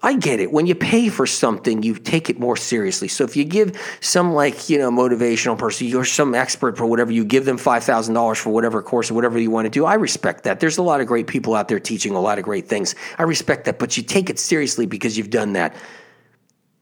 I 0.00 0.14
get 0.16 0.38
it. 0.38 0.52
When 0.52 0.66
you 0.66 0.74
pay 0.74 1.08
for 1.08 1.26
something, 1.26 1.82
you 1.82 1.94
take 1.94 2.30
it 2.30 2.38
more 2.38 2.56
seriously. 2.56 3.08
So 3.08 3.24
if 3.24 3.36
you 3.36 3.44
give 3.44 3.78
some 4.00 4.32
like, 4.32 4.68
you 4.68 4.78
know, 4.78 4.90
motivational 4.90 5.58
person 5.58 5.92
or 5.94 6.04
some 6.04 6.34
expert 6.34 6.78
for 6.78 6.86
whatever, 6.86 7.10
you 7.10 7.24
give 7.24 7.44
them 7.44 7.58
$5,000 7.58 8.36
for 8.36 8.50
whatever 8.50 8.80
course 8.80 9.10
or 9.10 9.14
whatever 9.14 9.38
you 9.38 9.50
want 9.50 9.66
to 9.66 9.70
do, 9.70 9.84
I 9.84 9.94
respect 9.94 10.44
that. 10.44 10.60
There's 10.60 10.78
a 10.78 10.82
lot 10.82 11.00
of 11.00 11.08
great 11.08 11.26
people 11.26 11.54
out 11.54 11.66
there 11.66 11.80
teaching 11.80 12.14
a 12.14 12.20
lot 12.20 12.38
of 12.38 12.44
great 12.44 12.68
things. 12.68 12.94
I 13.18 13.24
respect 13.24 13.64
that, 13.64 13.78
but 13.80 13.96
you 13.96 14.04
take 14.04 14.30
it 14.30 14.38
seriously 14.38 14.86
because 14.86 15.18
you've 15.18 15.30
done 15.30 15.54
that. 15.54 15.74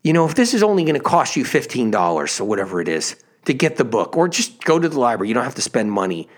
You 0.05 0.12
know, 0.12 0.26
if 0.26 0.35
this 0.35 0.52
is 0.52 0.62
only 0.62 0.85
going 0.85 0.94
to 0.94 1.00
cost 1.00 1.37
you 1.37 1.44
$15 1.44 2.40
or 2.40 2.44
whatever 2.44 2.81
it 2.81 2.88
is 2.88 3.16
to 3.46 3.55
get 3.55 3.76
the 3.76 3.85
book 3.85 4.16
or 4.16 4.29
just 4.29 4.62
go 4.64 4.79
to 4.79 4.88
the 4.88 5.00
library, 5.00 5.29
you 5.29 5.35
don't 5.35 5.44
have 5.44 5.55
to 5.55 5.62
spend 5.62 5.90
money 5.90 6.29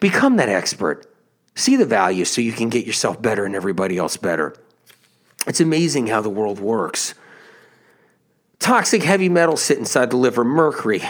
Become 0.00 0.36
that 0.36 0.48
expert. 0.48 1.06
See 1.54 1.76
the 1.76 1.84
value 1.84 2.24
so 2.24 2.40
you 2.40 2.52
can 2.52 2.70
get 2.70 2.86
yourself 2.86 3.20
better 3.20 3.44
and 3.44 3.54
everybody 3.54 3.98
else 3.98 4.16
better. 4.16 4.56
It's 5.46 5.60
amazing 5.60 6.08
how 6.08 6.20
the 6.20 6.30
world 6.30 6.60
works. 6.60 7.14
Toxic 8.58 9.02
heavy 9.02 9.28
metals 9.28 9.62
sit 9.62 9.78
inside 9.78 10.10
the 10.10 10.16
liver 10.16 10.44
mercury, 10.44 11.02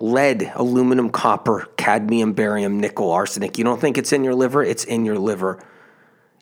lead, 0.00 0.52
aluminum, 0.54 1.10
copper, 1.10 1.68
cadmium, 1.76 2.32
barium, 2.32 2.80
nickel, 2.80 3.12
arsenic. 3.12 3.56
You 3.56 3.64
don't 3.64 3.80
think 3.80 3.96
it's 3.96 4.12
in 4.12 4.24
your 4.24 4.34
liver? 4.34 4.64
It's 4.64 4.84
in 4.84 5.04
your 5.04 5.18
liver. 5.18 5.62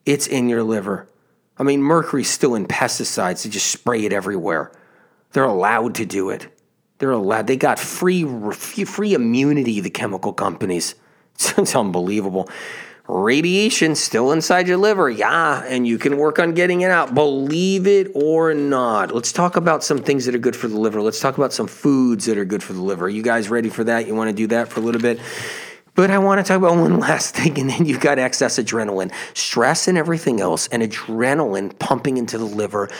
It's 0.07 0.27
in 0.27 0.49
your 0.49 0.62
liver. 0.62 1.09
I 1.59 1.62
mean, 1.62 1.83
mercury's 1.83 2.31
still 2.31 2.55
in 2.55 2.66
pesticides. 2.66 3.42
They 3.42 3.51
just 3.51 3.70
spray 3.70 4.05
it 4.05 4.12
everywhere. 4.12 4.72
They're 5.33 5.44
allowed 5.44 5.94
to 5.96 6.07
do 6.07 6.31
it. 6.31 6.49
They're 6.99 7.11
allowed. 7.11 7.46
They 7.46 7.57
got 7.57 7.79
free 7.79 8.25
free 8.53 9.14
immunity. 9.14 9.81
The 9.81 9.90
chemical 9.90 10.33
companies. 10.33 10.94
It's, 11.59 11.77
unbelievable. 11.77 12.49
Radiation 13.09 13.95
still 13.95 14.33
inside 14.33 14.66
your 14.66 14.79
liver, 14.79 15.09
yeah, 15.09 15.62
and 15.64 15.87
you 15.87 15.97
can 15.97 16.16
work 16.16 16.40
on 16.40 16.55
getting 16.55 16.81
it 16.81 16.90
out. 16.90 17.14
Believe 17.14 17.87
it 17.87 18.11
or 18.14 18.53
not. 18.53 19.14
Let's 19.14 19.31
talk 19.31 19.55
about 19.55 19.85
some 19.85 19.99
things 19.99 20.27
that 20.27 20.35
are 20.35 20.38
good 20.38 20.57
for 20.57 20.66
the 20.66 20.79
liver. 20.79 21.01
Let's 21.01 21.21
talk 21.21 21.38
about 21.38 21.53
some 21.53 21.69
foods 21.69 22.25
that 22.25 22.37
are 22.37 22.45
good 22.45 22.64
for 22.64 22.73
the 22.73 22.83
liver. 22.83 23.07
Are 23.07 23.09
You 23.09 23.23
guys 23.23 23.49
ready 23.49 23.69
for 23.69 23.85
that? 23.85 24.09
You 24.09 24.16
want 24.16 24.31
to 24.31 24.35
do 24.35 24.49
that 24.49 24.69
for 24.69 24.81
a 24.81 24.83
little 24.83 25.01
bit? 25.01 25.21
But 25.95 26.11
I 26.11 26.19
want 26.19 26.45
to 26.45 26.49
talk 26.49 26.59
about 26.59 26.77
one 26.77 26.99
last 27.01 27.35
thing, 27.37 27.59
and 27.59 27.71
then 27.71 27.87
you've 27.87 28.01
got 28.01 28.19
excess 28.19 28.59
adrenaline, 28.59 29.12
stress, 29.35 29.87
and 29.87 29.97
everything 29.97 30.40
else, 30.40 30.66
and 30.69 30.83
adrenaline 30.83 31.79
pumping 31.79 32.16
into 32.19 32.38
the 32.38 32.45
liver 32.45 32.90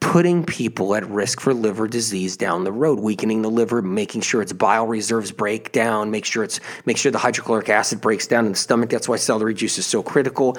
putting 0.00 0.44
people 0.44 0.94
at 0.94 1.08
risk 1.08 1.40
for 1.40 1.54
liver 1.54 1.86
disease 1.86 2.36
down 2.36 2.64
the 2.64 2.72
road, 2.72 2.98
weakening 2.98 3.42
the 3.42 3.50
liver, 3.50 3.80
making 3.82 4.22
sure 4.22 4.42
its 4.42 4.52
bile 4.52 4.86
reserves 4.86 5.30
break 5.30 5.72
down, 5.72 6.10
make 6.10 6.24
sure 6.24 6.42
it's 6.42 6.58
make 6.86 6.96
sure 6.96 7.12
the 7.12 7.18
hydrochloric 7.18 7.68
acid 7.68 8.00
breaks 8.00 8.26
down 8.26 8.46
in 8.46 8.52
the 8.52 8.58
stomach. 8.58 8.90
That's 8.90 9.08
why 9.08 9.16
celery 9.16 9.54
juice 9.54 9.78
is 9.78 9.86
so 9.86 10.02
critical. 10.02 10.56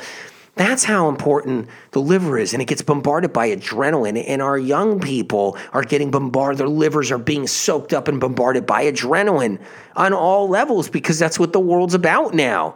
That's 0.55 0.83
how 0.83 1.07
important 1.07 1.69
the 1.91 2.01
liver 2.01 2.37
is, 2.37 2.53
and 2.53 2.61
it 2.61 2.65
gets 2.65 2.81
bombarded 2.81 3.31
by 3.31 3.49
adrenaline. 3.49 4.21
And 4.27 4.41
our 4.41 4.57
young 4.57 4.99
people 4.99 5.57
are 5.73 5.83
getting 5.83 6.11
bombarded; 6.11 6.59
their 6.59 6.67
livers 6.67 7.11
are 7.11 7.17
being 7.17 7.47
soaked 7.47 7.93
up 7.93 8.07
and 8.07 8.19
bombarded 8.19 8.65
by 8.65 8.85
adrenaline 8.85 9.59
on 9.95 10.13
all 10.13 10.49
levels 10.49 10.89
because 10.89 11.17
that's 11.17 11.39
what 11.39 11.53
the 11.53 11.59
world's 11.59 11.93
about 11.93 12.33
now. 12.33 12.75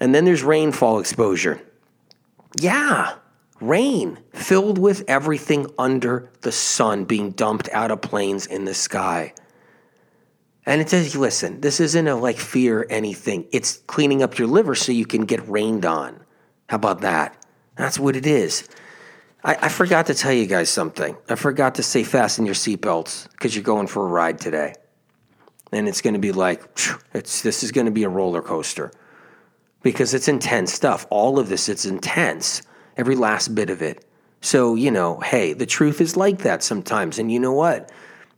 And 0.00 0.14
then 0.14 0.24
there's 0.24 0.42
rainfall 0.42 0.98
exposure. 0.98 1.60
Yeah, 2.60 3.14
rain 3.60 4.18
filled 4.32 4.78
with 4.78 5.04
everything 5.08 5.66
under 5.78 6.30
the 6.42 6.52
sun 6.52 7.04
being 7.04 7.30
dumped 7.30 7.68
out 7.72 7.90
of 7.90 8.00
planes 8.00 8.46
in 8.46 8.64
the 8.64 8.74
sky. 8.74 9.32
And 10.64 10.80
it 10.80 10.90
says, 10.90 11.14
listen, 11.14 11.60
this 11.60 11.78
isn't 11.80 12.08
a 12.08 12.16
like 12.16 12.38
fear 12.38 12.86
anything. 12.90 13.46
It's 13.52 13.78
cleaning 13.86 14.22
up 14.22 14.38
your 14.38 14.48
liver 14.48 14.74
so 14.74 14.92
you 14.92 15.06
can 15.06 15.24
get 15.24 15.48
rained 15.48 15.86
on. 15.86 16.20
How 16.68 16.76
about 16.76 17.02
that? 17.02 17.36
That's 17.76 17.98
what 17.98 18.16
it 18.16 18.26
is. 18.26 18.68
I, 19.44 19.56
I 19.62 19.68
forgot 19.68 20.06
to 20.06 20.14
tell 20.14 20.32
you 20.32 20.46
guys 20.46 20.68
something. 20.68 21.16
I 21.28 21.36
forgot 21.36 21.76
to 21.76 21.82
say 21.82 22.02
fasten 22.02 22.46
your 22.46 22.54
seatbelts 22.56 23.30
because 23.30 23.54
you're 23.54 23.62
going 23.62 23.86
for 23.86 24.04
a 24.04 24.08
ride 24.08 24.40
today. 24.40 24.74
And 25.72 25.88
it's 25.88 26.00
going 26.00 26.14
to 26.14 26.20
be 26.20 26.32
like, 26.32 26.62
it's, 27.14 27.42
this 27.42 27.62
is 27.62 27.70
going 27.70 27.86
to 27.86 27.92
be 27.92 28.02
a 28.02 28.08
roller 28.08 28.42
coaster 28.42 28.92
because 29.82 30.14
it's 30.14 30.26
intense 30.26 30.72
stuff. 30.72 31.06
All 31.10 31.38
of 31.38 31.48
this, 31.48 31.68
it's 31.68 31.86
intense 31.86 32.62
every 32.96 33.16
last 33.16 33.54
bit 33.54 33.70
of 33.70 33.82
it. 33.82 34.04
So, 34.40 34.74
you 34.74 34.90
know, 34.90 35.18
hey, 35.20 35.52
the 35.52 35.66
truth 35.66 36.00
is 36.00 36.16
like 36.16 36.38
that 36.38 36.62
sometimes. 36.62 37.18
And 37.18 37.32
you 37.32 37.40
know 37.40 37.52
what? 37.52 37.90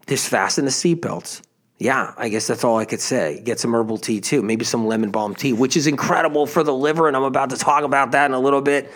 Just 0.07 0.29
fasten 0.29 0.64
the 0.64 0.71
seatbelts. 0.71 1.42
Yeah, 1.79 2.12
I 2.16 2.29
guess 2.29 2.47
that's 2.47 2.64
all 2.64 2.79
I 2.79 2.85
could 2.85 3.01
say. 3.01 3.40
Get 3.44 3.61
some 3.61 3.73
herbal 3.73 3.99
tea 3.99 4.21
too, 4.21 4.42
maybe 4.42 4.64
some 4.64 4.87
lemon 4.87 5.11
balm 5.11 5.35
tea, 5.35 5.53
which 5.53 5.77
is 5.77 5.87
incredible 5.87 6.47
for 6.47 6.64
the 6.64 6.75
liver. 6.75 7.07
And 7.07 7.16
I'm 7.16 7.23
about 7.23 7.51
to 7.51 7.57
talk 7.57 7.85
about 7.85 8.12
that 8.12 8.27
in 8.27 8.33
a 8.33 8.40
little 8.40 8.62
bit. 8.62 8.90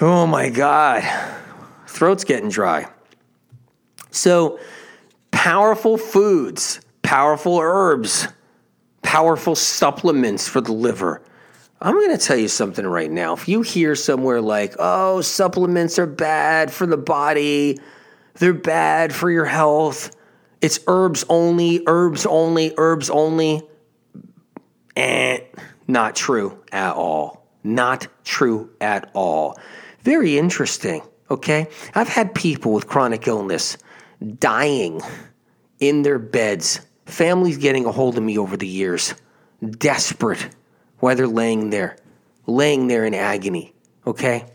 Oh 0.00 0.26
my 0.26 0.48
God, 0.48 1.04
throat's 1.86 2.24
getting 2.24 2.48
dry. 2.48 2.88
So, 4.10 4.58
powerful 5.30 5.96
foods, 5.96 6.80
powerful 7.02 7.58
herbs, 7.60 8.26
powerful 9.02 9.54
supplements 9.54 10.48
for 10.48 10.60
the 10.60 10.72
liver 10.72 11.22
I'm 11.84 11.94
going 11.94 12.16
to 12.16 12.24
tell 12.24 12.36
you 12.36 12.46
something 12.46 12.86
right 12.86 13.10
now. 13.10 13.32
If 13.32 13.48
you 13.48 13.62
hear 13.62 13.96
somewhere 13.96 14.40
like, 14.40 14.76
oh, 14.78 15.20
supplements 15.20 15.98
are 15.98 16.06
bad 16.06 16.72
for 16.72 16.86
the 16.86 16.96
body, 16.96 17.80
they're 18.34 18.52
bad 18.52 19.12
for 19.12 19.28
your 19.28 19.44
health, 19.44 20.14
it's 20.60 20.78
herbs 20.86 21.24
only, 21.28 21.82
herbs 21.88 22.24
only, 22.24 22.72
herbs 22.76 23.10
only, 23.10 23.62
eh, 24.96 25.40
not 25.88 26.14
true 26.14 26.62
at 26.70 26.94
all. 26.94 27.48
Not 27.64 28.06
true 28.24 28.70
at 28.80 29.10
all. 29.12 29.58
Very 30.02 30.38
interesting, 30.38 31.02
okay? 31.32 31.68
I've 31.96 32.08
had 32.08 32.32
people 32.32 32.72
with 32.72 32.86
chronic 32.86 33.26
illness 33.26 33.76
dying 34.38 35.00
in 35.80 36.02
their 36.02 36.20
beds, 36.20 36.80
families 37.06 37.58
getting 37.58 37.86
a 37.86 37.92
hold 37.92 38.16
of 38.16 38.22
me 38.22 38.38
over 38.38 38.56
the 38.56 38.68
years, 38.68 39.14
desperate 39.78 40.48
while 41.02 41.16
they're 41.16 41.26
laying 41.26 41.70
there, 41.70 41.96
laying 42.46 42.86
there 42.86 43.04
in 43.04 43.12
agony, 43.12 43.74
okay? 44.06 44.46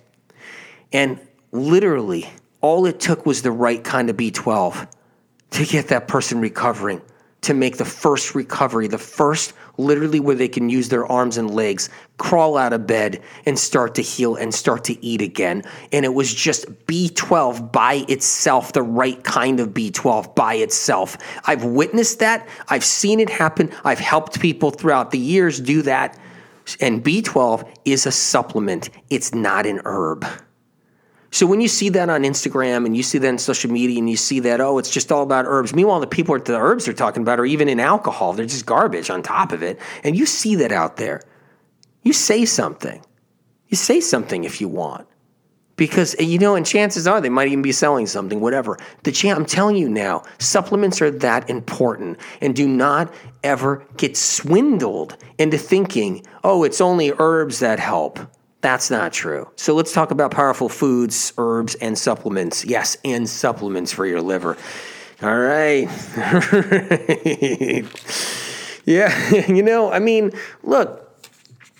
And 0.93 1.19
literally, 1.51 2.29
all 2.61 2.85
it 2.85 3.01
took 3.01 3.25
was 3.25 3.41
the 3.41 3.51
right 3.51 3.83
kind 3.83 4.09
of 4.09 4.15
B12 4.15 4.87
to 5.51 5.65
get 5.65 5.89
that 5.89 6.07
person 6.07 6.39
recovering, 6.39 7.01
to 7.41 7.53
make 7.53 7.75
the 7.75 7.83
first 7.83 8.33
recovery, 8.33 8.87
the 8.87 8.97
first 8.97 9.51
literally 9.77 10.21
where 10.21 10.37
they 10.37 10.47
can 10.47 10.69
use 10.69 10.87
their 10.87 11.05
arms 11.05 11.35
and 11.35 11.53
legs, 11.53 11.89
crawl 12.17 12.57
out 12.57 12.71
of 12.71 12.87
bed 12.87 13.21
and 13.45 13.59
start 13.59 13.93
to 13.95 14.01
heal 14.01 14.37
and 14.37 14.55
start 14.55 14.85
to 14.85 15.05
eat 15.05 15.21
again. 15.21 15.63
And 15.91 16.05
it 16.05 16.13
was 16.13 16.33
just 16.33 16.65
B12 16.85 17.73
by 17.73 18.05
itself, 18.07 18.71
the 18.71 18.83
right 18.83 19.21
kind 19.21 19.59
of 19.59 19.71
B12 19.71 20.33
by 20.33 20.53
itself. 20.53 21.17
I've 21.43 21.65
witnessed 21.65 22.19
that. 22.19 22.47
I've 22.69 22.85
seen 22.85 23.19
it 23.19 23.29
happen. 23.29 23.69
I've 23.83 23.99
helped 23.99 24.39
people 24.39 24.71
throughout 24.71 25.11
the 25.11 25.19
years 25.19 25.59
do 25.59 25.81
that. 25.81 26.17
And 26.79 27.03
B12 27.03 27.67
is 27.85 28.05
a 28.05 28.11
supplement, 28.11 28.89
it's 29.09 29.33
not 29.33 29.65
an 29.65 29.81
herb. 29.85 30.25
So 31.31 31.45
when 31.45 31.61
you 31.61 31.67
see 31.67 31.89
that 31.89 32.09
on 32.09 32.23
Instagram 32.23 32.85
and 32.85 32.95
you 32.95 33.03
see 33.03 33.17
that 33.17 33.27
in 33.27 33.37
social 33.37 33.69
media 33.71 33.99
and 33.99 34.09
you 34.09 34.17
see 34.17 34.39
that, 34.41 34.61
oh, 34.61 34.77
it's 34.77 34.89
just 34.89 35.11
all 35.11 35.23
about 35.23 35.45
herbs. 35.45 35.75
Meanwhile, 35.75 35.99
the 35.99 36.07
people 36.07 36.35
at 36.35 36.45
the 36.45 36.57
herbs 36.57 36.85
they're 36.85 36.93
talking 36.93 37.21
about 37.21 37.39
are 37.39 37.45
even 37.45 37.67
in 37.67 37.79
alcohol. 37.79 38.33
They're 38.33 38.45
just 38.45 38.65
garbage 38.65 39.09
on 39.09 39.21
top 39.21 39.51
of 39.51 39.61
it. 39.61 39.79
And 40.03 40.15
you 40.17 40.25
see 40.25 40.55
that 40.55 40.71
out 40.71 40.97
there. 40.97 41.21
You 42.03 42.13
say 42.13 42.45
something. 42.45 43.03
You 43.67 43.75
say 43.75 43.99
something 43.99 44.45
if 44.45 44.61
you 44.61 44.69
want 44.69 45.07
because 45.77 46.15
you 46.19 46.39
know, 46.39 46.55
and 46.55 46.65
chances 46.65 47.07
are 47.07 47.21
they 47.21 47.29
might 47.29 47.47
even 47.47 47.61
be 47.61 47.71
selling 47.71 48.07
something, 48.07 48.41
whatever. 48.41 48.77
The 49.03 49.11
chan- 49.11 49.37
I'm 49.37 49.45
telling 49.45 49.77
you 49.77 49.87
now, 49.87 50.23
supplements 50.39 51.01
are 51.01 51.11
that 51.11 51.49
important, 51.49 52.19
and 52.41 52.55
do 52.55 52.67
not 52.67 53.13
ever 53.43 53.85
get 53.95 54.17
swindled 54.17 55.15
into 55.37 55.57
thinking, 55.57 56.25
oh, 56.43 56.63
it's 56.63 56.81
only 56.81 57.13
herbs 57.17 57.59
that 57.59 57.79
help. 57.79 58.19
That's 58.61 58.89
not 58.89 59.13
true. 59.13 59.49
So 59.55 59.75
let's 59.75 59.93
talk 59.93 60.11
about 60.11 60.31
powerful 60.31 60.67
foods, 60.67 61.31
herbs, 61.37 61.75
and 61.75 61.97
supplements. 61.97 62.65
Yes, 62.65 62.97
and 63.05 63.29
supplements 63.29 63.93
for 63.93 64.05
your 64.05 64.21
liver. 64.21 64.57
All 65.21 65.37
right. 65.37 65.87
yeah, 68.85 69.45
you 69.47 69.63
know, 69.63 69.91
I 69.91 69.99
mean, 69.99 70.31
look, 70.63 71.03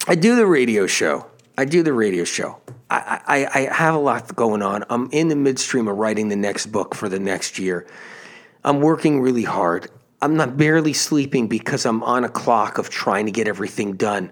I 0.07 0.15
do 0.15 0.36
the 0.36 0.45
radio 0.45 0.88
show. 0.88 1.25
I 1.57 1.65
do 1.65 1.81
the 1.81 1.93
radio 1.93 2.23
show. 2.23 2.62
I, 2.89 3.21
I, 3.28 3.47
I 3.54 3.73
have 3.73 3.95
a 3.95 4.00
lot 4.00 4.34
going 4.36 4.62
on. 4.62 4.86
I'm 4.89 5.10
in 5.12 5.28
the 5.28 5.36
midstream 5.36 5.88
of 5.88 5.97
writing 5.97 6.30
the 6.30 6.36
next 6.36 6.67
book 6.67 6.95
for 6.95 7.10
the 7.10 7.19
next 7.19 7.60
year. 7.60 7.86
I'm 8.63 8.82
working 8.82 9.21
really 9.21 9.43
hard. 9.43 9.89
I'm 10.21 10.36
not 10.36 10.58
barely 10.58 10.93
sleeping 10.93 11.47
because 11.47 11.86
I'm 11.86 12.02
on 12.04 12.23
a 12.23 12.30
clock 12.30 12.78
of 12.78 12.89
trying 12.89 13.26
to 13.26 13.32
get 13.32 13.47
everything 13.47 13.93
done. 13.93 14.32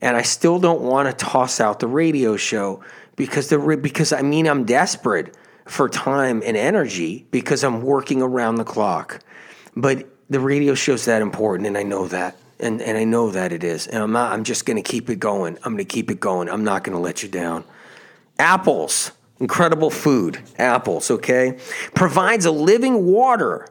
And 0.00 0.16
I 0.16 0.22
still 0.22 0.58
don't 0.58 0.82
want 0.82 1.08
to 1.08 1.24
toss 1.24 1.60
out 1.60 1.80
the 1.80 1.86
radio 1.86 2.36
show 2.36 2.82
because 3.16 3.48
the 3.48 3.58
because 3.80 4.12
I 4.12 4.22
mean 4.22 4.46
I'm 4.46 4.64
desperate 4.64 5.34
for 5.64 5.88
time 5.88 6.42
and 6.44 6.56
energy 6.56 7.26
because 7.30 7.64
I'm 7.64 7.80
working 7.80 8.20
around 8.20 8.56
the 8.56 8.64
clock. 8.64 9.20
But 9.74 10.06
the 10.28 10.40
radio 10.40 10.74
show's 10.74 11.06
that 11.06 11.22
important 11.22 11.66
and 11.68 11.78
I 11.78 11.84
know 11.84 12.06
that. 12.08 12.36
And 12.60 12.82
and 12.82 12.98
I 12.98 13.04
know 13.04 13.30
that 13.30 13.52
it 13.52 13.64
is. 13.64 13.86
And 13.86 14.02
I'm 14.02 14.12
not 14.12 14.32
I'm 14.32 14.44
just 14.44 14.66
going 14.66 14.76
to 14.76 14.82
keep 14.82 15.08
it 15.08 15.20
going. 15.20 15.56
I'm 15.64 15.72
going 15.72 15.78
to 15.78 15.84
keep 15.84 16.10
it 16.10 16.20
going. 16.20 16.50
I'm 16.50 16.64
not 16.64 16.84
going 16.84 16.96
to 16.96 17.02
let 17.02 17.22
you 17.22 17.28
down. 17.30 17.64
Apples, 18.38 19.12
incredible 19.40 19.90
food. 19.90 20.40
Apples, 20.58 21.10
okay? 21.10 21.58
Provides 21.94 22.44
a 22.44 22.50
living 22.50 23.06
water, 23.06 23.68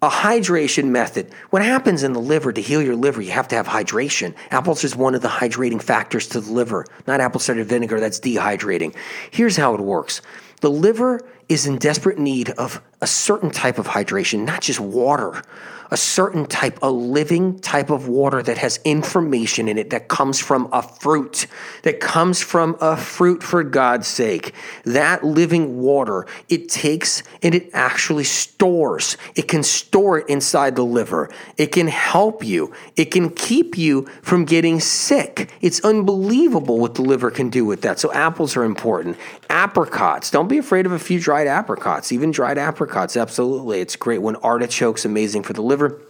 a 0.00 0.08
hydration 0.08 0.86
method. 0.86 1.32
What 1.50 1.62
happens 1.62 2.02
in 2.02 2.12
the 2.12 2.20
liver 2.20 2.52
to 2.52 2.60
heal 2.60 2.82
your 2.82 2.94
liver, 2.94 3.20
you 3.20 3.32
have 3.32 3.48
to 3.48 3.56
have 3.56 3.66
hydration. 3.66 4.34
Apples 4.50 4.84
is 4.84 4.94
one 4.94 5.14
of 5.14 5.22
the 5.22 5.28
hydrating 5.28 5.82
factors 5.82 6.28
to 6.28 6.40
the 6.40 6.52
liver, 6.52 6.84
not 7.06 7.20
apple 7.20 7.40
cider 7.40 7.64
vinegar, 7.64 7.98
that's 7.98 8.20
dehydrating. 8.20 8.94
Here's 9.30 9.56
how 9.56 9.74
it 9.74 9.80
works 9.80 10.22
the 10.60 10.70
liver 10.70 11.20
is 11.48 11.66
in 11.66 11.78
desperate 11.78 12.18
need 12.18 12.50
of 12.50 12.82
a 13.00 13.06
certain 13.06 13.50
type 13.50 13.78
of 13.78 13.86
hydration, 13.86 14.44
not 14.44 14.60
just 14.62 14.80
water, 14.80 15.42
a 15.90 15.96
certain 15.96 16.44
type, 16.46 16.78
a 16.82 16.90
living 16.90 17.58
type 17.60 17.90
of 17.90 18.08
water 18.08 18.42
that 18.42 18.58
has 18.58 18.78
information 18.84 19.68
in 19.68 19.78
it 19.78 19.90
that 19.90 20.08
comes 20.08 20.38
from 20.38 20.68
a 20.72 20.82
fruit, 20.82 21.46
that 21.82 22.00
comes 22.00 22.42
from 22.42 22.76
a 22.80 22.96
fruit 22.96 23.42
for 23.42 23.62
God's 23.62 24.06
sake. 24.06 24.52
That 24.84 25.24
living 25.24 25.80
water, 25.80 26.26
it 26.48 26.68
takes 26.68 27.22
and 27.42 27.54
it 27.54 27.70
actually 27.72 28.24
stores. 28.24 29.16
It 29.34 29.48
can 29.48 29.62
store 29.62 30.18
it 30.18 30.28
inside 30.28 30.76
the 30.76 30.84
liver. 30.84 31.30
It 31.56 31.68
can 31.68 31.88
help 31.88 32.44
you. 32.44 32.72
It 32.96 33.06
can 33.06 33.30
keep 33.30 33.78
you 33.78 34.06
from 34.20 34.44
getting 34.44 34.80
sick. 34.80 35.50
It's 35.62 35.80
unbelievable 35.80 36.78
what 36.78 36.96
the 36.96 37.02
liver 37.02 37.30
can 37.30 37.48
do 37.48 37.64
with 37.64 37.82
that. 37.82 37.98
So 37.98 38.12
apples 38.12 38.56
are 38.56 38.64
important. 38.64 39.16
Apricots, 39.48 40.30
don't 40.30 40.48
be 40.48 40.58
afraid 40.58 40.84
of 40.84 40.92
a 40.92 40.98
few 40.98 41.18
dried 41.18 41.46
apricots, 41.46 42.12
even 42.12 42.30
dried 42.30 42.58
apricots, 42.58 42.87
absolutely. 43.16 43.80
It's 43.80 43.96
great 43.96 44.22
when 44.22 44.36
artichokes, 44.36 45.04
amazing 45.04 45.42
for 45.42 45.52
the 45.52 45.62
liver. 45.62 46.00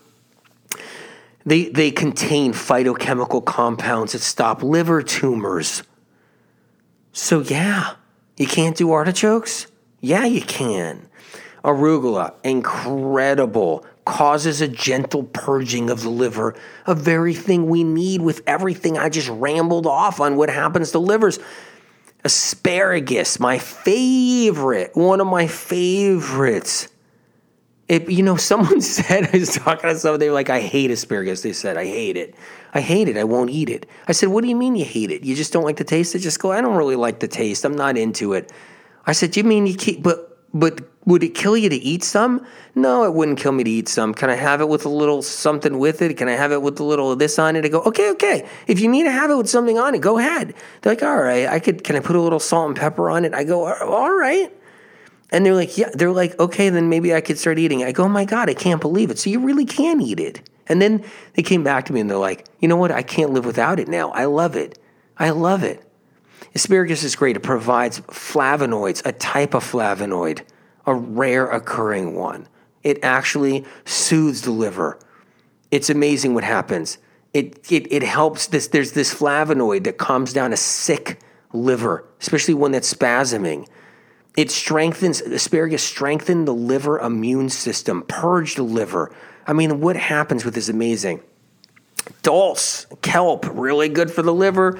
They, 1.44 1.66
they 1.68 1.90
contain 1.90 2.52
phytochemical 2.52 3.44
compounds 3.44 4.12
that 4.12 4.20
stop 4.20 4.62
liver 4.62 5.02
tumors. 5.02 5.82
So, 7.12 7.40
yeah, 7.40 7.94
you 8.36 8.46
can't 8.46 8.76
do 8.76 8.92
artichokes? 8.92 9.66
Yeah, 10.00 10.24
you 10.24 10.42
can. 10.42 11.08
Arugula, 11.64 12.34
incredible, 12.44 13.84
causes 14.04 14.60
a 14.60 14.68
gentle 14.68 15.24
purging 15.24 15.90
of 15.90 16.02
the 16.02 16.08
liver, 16.08 16.54
a 16.86 16.94
very 16.94 17.34
thing 17.34 17.66
we 17.68 17.84
need 17.84 18.22
with 18.22 18.42
everything 18.46 18.96
I 18.96 19.08
just 19.08 19.28
rambled 19.28 19.86
off 19.86 20.20
on 20.20 20.36
what 20.36 20.50
happens 20.50 20.92
to 20.92 20.98
livers. 20.98 21.38
Asparagus, 22.24 23.38
my 23.38 23.58
favorite, 23.58 24.90
one 24.94 25.20
of 25.20 25.26
my 25.26 25.46
favorites. 25.46 26.88
If 27.88 28.10
you 28.10 28.22
know, 28.22 28.36
someone 28.50 28.80
said, 28.80 29.30
I 29.32 29.38
was 29.38 29.54
talking 29.54 29.88
to 29.90 29.98
someone, 29.98 30.20
they 30.20 30.28
were 30.28 30.34
like, 30.34 30.50
I 30.50 30.60
hate 30.60 30.90
asparagus. 30.90 31.42
They 31.42 31.52
said, 31.52 31.76
I 31.76 31.84
hate 31.86 32.16
it. 32.16 32.34
I 32.74 32.80
hate 32.80 33.08
it. 33.08 33.16
I 33.16 33.24
won't 33.24 33.50
eat 33.50 33.70
it. 33.70 33.86
I 34.06 34.12
said, 34.12 34.28
What 34.28 34.42
do 34.42 34.48
you 34.48 34.56
mean 34.56 34.76
you 34.76 34.84
hate 34.84 35.10
it? 35.10 35.24
You 35.24 35.34
just 35.34 35.52
don't 35.52 35.64
like 35.64 35.76
the 35.76 35.84
taste? 35.84 36.12
They 36.12 36.18
just 36.18 36.38
go, 36.38 36.52
I 36.52 36.60
don't 36.60 36.76
really 36.76 36.96
like 36.96 37.20
the 37.20 37.28
taste. 37.28 37.64
I'm 37.64 37.76
not 37.76 37.96
into 37.96 38.34
it. 38.34 38.52
I 39.06 39.12
said, 39.12 39.36
You 39.36 39.44
mean 39.44 39.66
you 39.66 39.74
keep, 39.74 40.02
but, 40.02 40.38
but 40.52 40.80
would 41.08 41.22
it 41.22 41.34
kill 41.34 41.56
you 41.56 41.70
to 41.70 41.76
eat 41.76 42.04
some? 42.04 42.44
No, 42.74 43.04
it 43.04 43.14
wouldn't 43.14 43.38
kill 43.38 43.52
me 43.52 43.64
to 43.64 43.70
eat 43.70 43.88
some. 43.88 44.12
Can 44.12 44.28
I 44.28 44.34
have 44.34 44.60
it 44.60 44.68
with 44.68 44.84
a 44.84 44.90
little 44.90 45.22
something 45.22 45.78
with 45.78 46.02
it? 46.02 46.14
Can 46.18 46.28
I 46.28 46.32
have 46.32 46.52
it 46.52 46.60
with 46.60 46.78
a 46.80 46.84
little 46.84 47.10
of 47.10 47.18
this 47.18 47.38
on 47.38 47.56
it? 47.56 47.64
I 47.64 47.68
go, 47.68 47.80
okay, 47.84 48.10
okay. 48.10 48.46
If 48.66 48.78
you 48.78 48.88
need 48.88 49.04
to 49.04 49.10
have 49.10 49.30
it 49.30 49.36
with 49.36 49.48
something 49.48 49.78
on 49.78 49.94
it, 49.94 50.02
go 50.02 50.18
ahead. 50.18 50.52
They're 50.82 50.92
like, 50.92 51.02
all 51.02 51.16
right, 51.16 51.46
I 51.46 51.60
could, 51.60 51.82
can 51.82 51.96
I 51.96 52.00
put 52.00 52.14
a 52.14 52.20
little 52.20 52.38
salt 52.38 52.68
and 52.68 52.76
pepper 52.76 53.08
on 53.08 53.24
it? 53.24 53.32
I 53.32 53.44
go, 53.44 53.66
all 53.66 54.12
right. 54.12 54.52
And 55.30 55.46
they're 55.46 55.54
like, 55.54 55.78
yeah, 55.78 55.88
they're 55.94 56.12
like, 56.12 56.38
okay, 56.38 56.68
then 56.68 56.90
maybe 56.90 57.14
I 57.14 57.22
could 57.22 57.38
start 57.38 57.58
eating. 57.58 57.82
I 57.84 57.92
go, 57.92 58.04
oh 58.04 58.08
my 58.08 58.26
God, 58.26 58.50
I 58.50 58.54
can't 58.54 58.80
believe 58.80 59.10
it. 59.10 59.18
So 59.18 59.30
you 59.30 59.40
really 59.40 59.64
can 59.64 60.02
eat 60.02 60.20
it. 60.20 60.46
And 60.66 60.82
then 60.82 61.02
they 61.32 61.42
came 61.42 61.64
back 61.64 61.86
to 61.86 61.94
me 61.94 62.00
and 62.00 62.10
they're 62.10 62.18
like, 62.18 62.46
you 62.60 62.68
know 62.68 62.76
what? 62.76 62.92
I 62.92 63.00
can't 63.02 63.32
live 63.32 63.46
without 63.46 63.80
it 63.80 63.88
now. 63.88 64.10
I 64.10 64.26
love 64.26 64.56
it. 64.56 64.78
I 65.16 65.30
love 65.30 65.62
it. 65.62 65.82
Asparagus 66.54 67.02
is 67.02 67.16
great. 67.16 67.36
It 67.36 67.40
provides 67.40 68.00
flavonoids, 68.00 69.04
a 69.06 69.12
type 69.12 69.54
of 69.54 69.64
flavonoid, 69.64 70.42
a 70.88 70.94
rare 70.94 71.46
occurring 71.50 72.14
one. 72.14 72.48
It 72.82 72.98
actually 73.04 73.66
soothes 73.84 74.42
the 74.42 74.50
liver. 74.50 74.98
It's 75.70 75.90
amazing 75.90 76.32
what 76.32 76.44
happens. 76.44 76.96
It, 77.34 77.70
it, 77.70 77.92
it 77.92 78.02
helps 78.02 78.46
this. 78.46 78.68
There's 78.68 78.92
this 78.92 79.14
flavonoid 79.14 79.84
that 79.84 79.98
calms 79.98 80.32
down 80.32 80.54
a 80.54 80.56
sick 80.56 81.20
liver, 81.52 82.06
especially 82.20 82.54
one 82.54 82.72
that's 82.72 82.92
spasming. 82.92 83.68
It 84.34 84.50
strengthens, 84.50 85.20
asparagus 85.20 85.82
strengthen 85.82 86.46
the 86.46 86.54
liver 86.54 86.98
immune 86.98 87.50
system, 87.50 88.02
purge 88.08 88.54
the 88.54 88.62
liver. 88.62 89.14
I 89.46 89.52
mean, 89.52 89.80
what 89.80 89.96
happens 89.96 90.44
with 90.44 90.54
this 90.54 90.70
amazing? 90.70 91.20
Dulse, 92.22 92.86
kelp, 93.02 93.46
really 93.52 93.90
good 93.90 94.10
for 94.10 94.22
the 94.22 94.32
liver. 94.32 94.78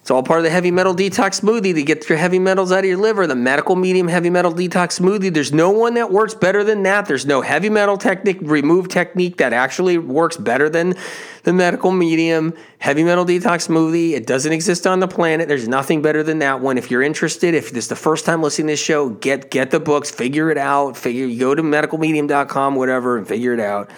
It's 0.00 0.10
all 0.10 0.22
part 0.22 0.40
of 0.40 0.44
the 0.44 0.50
heavy 0.50 0.70
metal 0.70 0.94
detox 0.94 1.42
smoothie 1.42 1.74
to 1.74 1.82
get 1.82 2.08
your 2.08 2.16
heavy 2.16 2.38
metals 2.38 2.72
out 2.72 2.80
of 2.80 2.84
your 2.86 2.96
liver. 2.96 3.26
The 3.26 3.36
medical 3.36 3.76
medium 3.76 4.08
heavy 4.08 4.30
metal 4.30 4.50
detox 4.50 4.98
smoothie. 4.98 5.32
There's 5.32 5.52
no 5.52 5.70
one 5.70 5.94
that 5.94 6.10
works 6.10 6.32
better 6.32 6.64
than 6.64 6.82
that. 6.84 7.04
There's 7.04 7.26
no 7.26 7.42
heavy 7.42 7.68
metal 7.68 7.98
technique, 7.98 8.38
remove 8.40 8.88
technique 8.88 9.36
that 9.36 9.52
actually 9.52 9.98
works 9.98 10.38
better 10.38 10.70
than 10.70 10.94
the 11.42 11.52
medical 11.52 11.92
medium 11.92 12.54
heavy 12.78 13.04
metal 13.04 13.26
detox 13.26 13.68
smoothie. 13.68 14.12
It 14.12 14.26
doesn't 14.26 14.52
exist 14.52 14.86
on 14.86 15.00
the 15.00 15.08
planet. 15.08 15.48
There's 15.48 15.68
nothing 15.68 16.00
better 16.00 16.22
than 16.22 16.38
that 16.38 16.60
one. 16.60 16.78
If 16.78 16.90
you're 16.90 17.02
interested, 17.02 17.52
if 17.52 17.70
this 17.70 17.84
is 17.84 17.88
the 17.88 17.96
first 17.96 18.24
time 18.24 18.42
listening 18.42 18.68
to 18.68 18.72
this 18.72 18.80
show, 18.80 19.10
get 19.10 19.50
get 19.50 19.70
the 19.70 19.80
books, 19.80 20.10
figure 20.10 20.50
it 20.50 20.58
out. 20.58 20.96
Figure 20.96 21.28
go 21.38 21.54
to 21.54 21.62
medicalmedium.com, 21.62 22.74
whatever, 22.74 23.18
and 23.18 23.28
figure 23.28 23.52
it 23.52 23.60
out. 23.60 23.90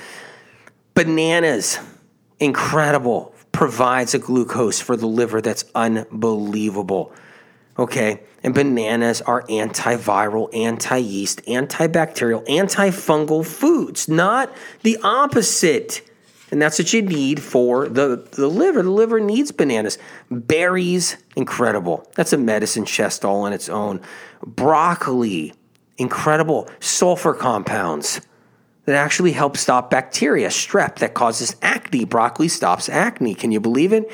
Bananas, 0.95 1.79
incredible 2.41 3.33
provides 3.53 4.15
a 4.15 4.19
glucose 4.19 4.81
for 4.81 4.97
the 4.97 5.07
liver 5.07 5.41
that's 5.41 5.65
unbelievable. 5.75 7.13
Okay, 7.79 8.21
and 8.43 8.55
bananas 8.55 9.23
are 9.23 9.43
antiviral, 9.45 10.55
anti 10.55 10.99
yeast, 10.99 11.43
antibacterial, 11.47 12.47
antifungal 12.47 13.47
foods, 13.47 14.09
not 14.09 14.53
the 14.83 14.99
opposite. 15.03 16.03
And 16.51 16.61
that's 16.61 16.79
what 16.79 16.93
you 16.93 17.01
need 17.01 17.41
for 17.41 17.89
the, 17.89 18.29
the 18.33 18.47
liver. 18.47 18.83
The 18.83 18.91
liver 18.91 19.21
needs 19.21 19.53
bananas. 19.53 19.97
Berries, 20.31 21.17
incredible. 21.35 22.11
That's 22.15 22.35
a 22.35 22.37
medicine 22.37 22.85
chest 22.85 23.25
all 23.25 23.43
on 23.43 23.55
its 23.55 23.71
own. 23.71 24.03
Broccoli, 24.45 25.55
incredible. 25.97 26.69
Sulfur 26.79 27.33
compounds 27.33 28.21
that 28.85 28.97
actually 28.97 29.33
helps 29.33 29.61
stop 29.61 29.91
bacteria, 29.91 30.49
strep, 30.49 30.97
that 30.97 31.14
causes 31.14 31.57
acne. 31.62 32.05
Broccoli 32.05 32.49
stops 32.49 32.89
acne. 32.89 33.35
Can 33.35 33.53
you 33.53 33.61
believe 33.61 33.93
it? 33.93 34.11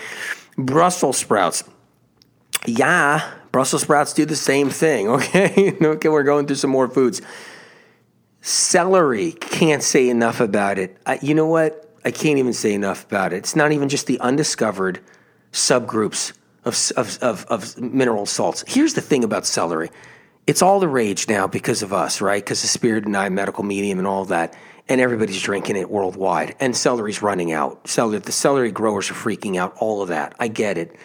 Brussels 0.57 1.17
sprouts. 1.17 1.65
Yeah, 2.67 3.31
Brussels 3.53 3.83
sprouts 3.83 4.13
do 4.13 4.25
the 4.25 4.37
same 4.37 4.69
thing, 4.69 5.09
okay? 5.09 5.77
okay, 5.81 6.09
we're 6.09 6.23
going 6.23 6.47
through 6.47 6.57
some 6.57 6.71
more 6.71 6.89
foods. 6.89 7.23
Celery, 8.41 9.33
can't 9.33 9.83
say 9.83 10.09
enough 10.09 10.41
about 10.41 10.79
it. 10.79 10.97
I, 11.07 11.19
you 11.23 11.35
know 11.35 11.47
what? 11.47 11.85
I 12.05 12.11
can't 12.11 12.39
even 12.39 12.53
say 12.53 12.73
enough 12.73 13.05
about 13.05 13.33
it. 13.33 13.39
It's 13.39 13.57
not 13.57 13.73
even 13.73 13.89
just 13.89 14.07
the 14.07 14.21
undiscovered 14.21 15.01
subgroups 15.53 16.33
of, 16.65 16.93
of, 16.97 17.19
of, 17.23 17.45
of 17.47 17.81
mineral 17.81 18.27
salts. 18.27 18.65
Here's 18.67 18.95
the 18.95 19.01
thing 19.01 19.25
about 19.25 19.47
celery 19.47 19.91
it's 20.49 20.63
all 20.63 20.81
the 20.81 20.89
rage 20.89 21.29
now 21.29 21.47
because 21.47 21.83
of 21.83 21.93
us, 21.93 22.23
right? 22.23 22.43
Because 22.43 22.63
the 22.63 22.69
spirit 22.69 23.05
and 23.05 23.15
I 23.15 23.29
medical 23.29 23.63
medium 23.63 23.99
and 23.99 24.09
all 24.09 24.25
that, 24.25 24.57
and 24.89 24.99
everybody's 24.99 25.43
drinking 25.43 25.77
it 25.77 25.91
worldwide. 25.91 26.57
And 26.59 26.75
celery's 26.75 27.21
running 27.21 27.53
out. 27.53 27.87
Celery, 27.87 28.21
the 28.21 28.33
celery 28.33 28.73
growers 28.73 29.11
are 29.11 29.15
freaking 29.15 29.57
out. 29.57 29.77
All 29.77 30.01
of 30.01 30.09
that, 30.09 30.35
I 30.41 30.49
get 30.49 30.79
it 30.79 30.97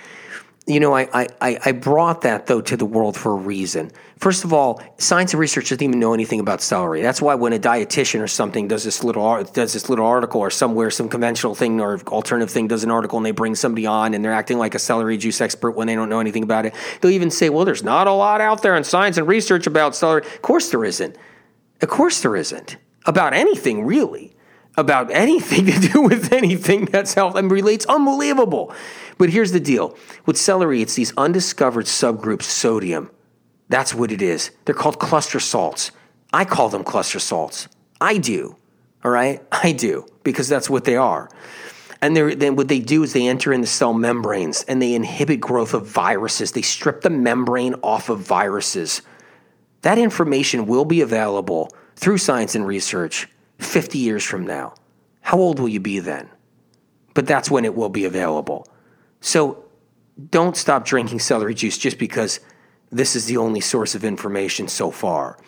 you 0.65 0.79
know, 0.79 0.95
I, 0.95 1.27
I, 1.41 1.59
I 1.65 1.71
brought 1.73 2.21
that 2.21 2.47
though 2.47 2.61
to 2.61 2.77
the 2.77 2.85
world 2.85 3.17
for 3.17 3.33
a 3.33 3.35
reason. 3.35 3.91
First 4.17 4.45
of 4.45 4.53
all, 4.53 4.81
science 4.97 5.33
and 5.33 5.39
research 5.41 5.65
doesn't 5.69 5.83
even 5.83 5.99
know 5.99 6.13
anything 6.13 6.39
about 6.39 6.61
celery. 6.61 7.01
That's 7.01 7.21
why 7.21 7.35
when 7.35 7.51
a 7.51 7.59
dietitian 7.59 8.21
or 8.21 8.27
something 8.27 8.69
does 8.69 8.85
this 8.85 9.03
little 9.03 9.43
does 9.43 9.73
this 9.73 9.89
little 9.89 10.05
article, 10.05 10.39
or 10.39 10.49
somewhere 10.49 10.89
some 10.89 11.09
conventional 11.09 11.53
thing 11.53 11.81
or 11.81 11.99
alternative 12.07 12.49
thing 12.49 12.69
does 12.69 12.85
an 12.85 12.91
article, 12.91 13.17
and 13.17 13.25
they 13.25 13.31
bring 13.31 13.55
somebody 13.55 13.85
on 13.85 14.13
and 14.13 14.23
they're 14.23 14.31
acting 14.31 14.57
like 14.57 14.73
a 14.73 14.79
celery 14.79 15.17
juice 15.17 15.41
expert 15.41 15.71
when 15.71 15.87
they 15.87 15.95
don't 15.95 16.07
know 16.07 16.21
anything 16.21 16.43
about 16.43 16.65
it, 16.65 16.73
they'll 17.01 17.11
even 17.11 17.29
say, 17.29 17.49
"Well, 17.49 17.65
there's 17.65 17.83
not 17.83 18.07
a 18.07 18.13
lot 18.13 18.39
out 18.39 18.61
there 18.61 18.75
in 18.75 18.85
science 18.85 19.17
and 19.17 19.27
research 19.27 19.67
about 19.67 19.95
celery." 19.95 20.21
Of 20.21 20.41
course, 20.41 20.69
there 20.69 20.85
isn't. 20.85 21.17
Of 21.81 21.89
course, 21.89 22.21
there 22.21 22.37
isn't 22.37 22.77
about 23.05 23.33
anything 23.33 23.85
really 23.85 24.33
about 24.75 25.11
anything 25.11 25.65
to 25.67 25.79
do 25.79 26.01
with 26.01 26.31
anything 26.31 26.85
that's 26.85 27.13
health 27.13 27.35
and 27.35 27.51
relates 27.51 27.85
unbelievable. 27.85 28.73
But 29.17 29.29
here's 29.29 29.51
the 29.51 29.59
deal 29.59 29.97
with 30.25 30.37
celery, 30.37 30.81
it's 30.81 30.95
these 30.95 31.13
undiscovered 31.17 31.85
subgroups, 31.85 32.43
sodium. 32.43 33.11
That's 33.69 33.93
what 33.93 34.11
it 34.11 34.21
is. 34.21 34.51
They're 34.65 34.75
called 34.75 34.99
cluster 34.99 35.39
salts. 35.39 35.91
I 36.31 36.45
call 36.45 36.69
them 36.69 36.83
cluster 36.83 37.19
salts. 37.19 37.67
I 38.01 38.17
do. 38.17 38.55
All 39.03 39.11
right? 39.11 39.41
I 39.51 39.71
do, 39.71 40.05
because 40.23 40.47
that's 40.47 40.69
what 40.69 40.85
they 40.85 40.95
are. 40.95 41.29
And 42.01 42.17
then 42.17 42.57
what 42.57 42.67
they 42.67 42.79
do 42.79 43.03
is 43.03 43.13
they 43.13 43.27
enter 43.27 43.53
in 43.53 43.61
the 43.61 43.67
cell 43.67 43.93
membranes 43.93 44.63
and 44.63 44.81
they 44.81 44.93
inhibit 44.93 45.39
growth 45.39 45.73
of 45.73 45.87
viruses. 45.87 46.51
They 46.51 46.61
strip 46.61 47.01
the 47.01 47.09
membrane 47.09 47.75
off 47.75 48.09
of 48.09 48.19
viruses. 48.19 49.01
That 49.83 49.97
information 49.97 50.65
will 50.65 50.83
be 50.83 50.99
available 50.99 51.71
through 51.95 52.17
science 52.17 52.55
and 52.55 52.67
research 52.67 53.29
50 53.59 53.99
years 53.99 54.23
from 54.23 54.45
now. 54.45 54.73
How 55.21 55.37
old 55.37 55.59
will 55.59 55.69
you 55.69 55.79
be 55.79 55.99
then? 55.99 56.29
But 57.13 57.25
that's 57.25 57.49
when 57.49 57.63
it 57.63 57.75
will 57.75 57.89
be 57.89 58.03
available. 58.03 58.67
So 59.23 59.63
don't 60.29 60.57
stop 60.57 60.83
drinking 60.83 61.19
celery 61.19 61.55
juice 61.55 61.77
just 61.77 61.97
because 61.97 62.41
this 62.91 63.15
is 63.15 63.25
the 63.25 63.37
only 63.37 63.61
source 63.61 63.95
of 63.95 64.03
information 64.03 64.67
so 64.67 64.91
far. 64.91 65.39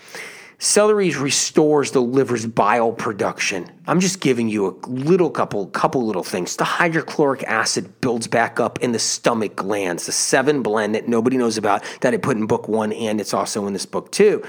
Celery 0.58 1.12
restores 1.12 1.92
the 1.92 2.02
liver's 2.02 2.46
bile 2.46 2.94
production. 2.94 3.70
I'm 3.86 4.00
just 4.00 4.22
giving 4.22 4.48
you 4.48 4.66
a 4.66 4.88
little 4.88 5.30
couple 5.30 5.68
couple 5.68 6.06
little 6.06 6.24
things. 6.24 6.56
The 6.56 6.64
hydrochloric 6.64 7.44
acid 7.44 8.00
builds 8.00 8.28
back 8.28 8.62
up 8.62 8.80
in 8.82 8.94
the 8.94 8.98
stomach 8.98 9.58
glands, 9.58 10.06
the 10.06 10.14
seven 10.14 10.64
blend 10.64 10.96
that 10.96 11.10
nobody 11.10 11.36
knows 11.36 11.58
about 11.58 11.84
that 12.00 12.14
I 12.14 12.18
put 12.18 12.38
in 12.38 12.48
book 12.48 12.70
one 12.70 12.94
and 12.94 13.20
it's 13.20 13.34
also 13.34 13.68
in 13.68 13.74
this 13.74 13.86
book 13.86 14.10
too, 14.14 14.42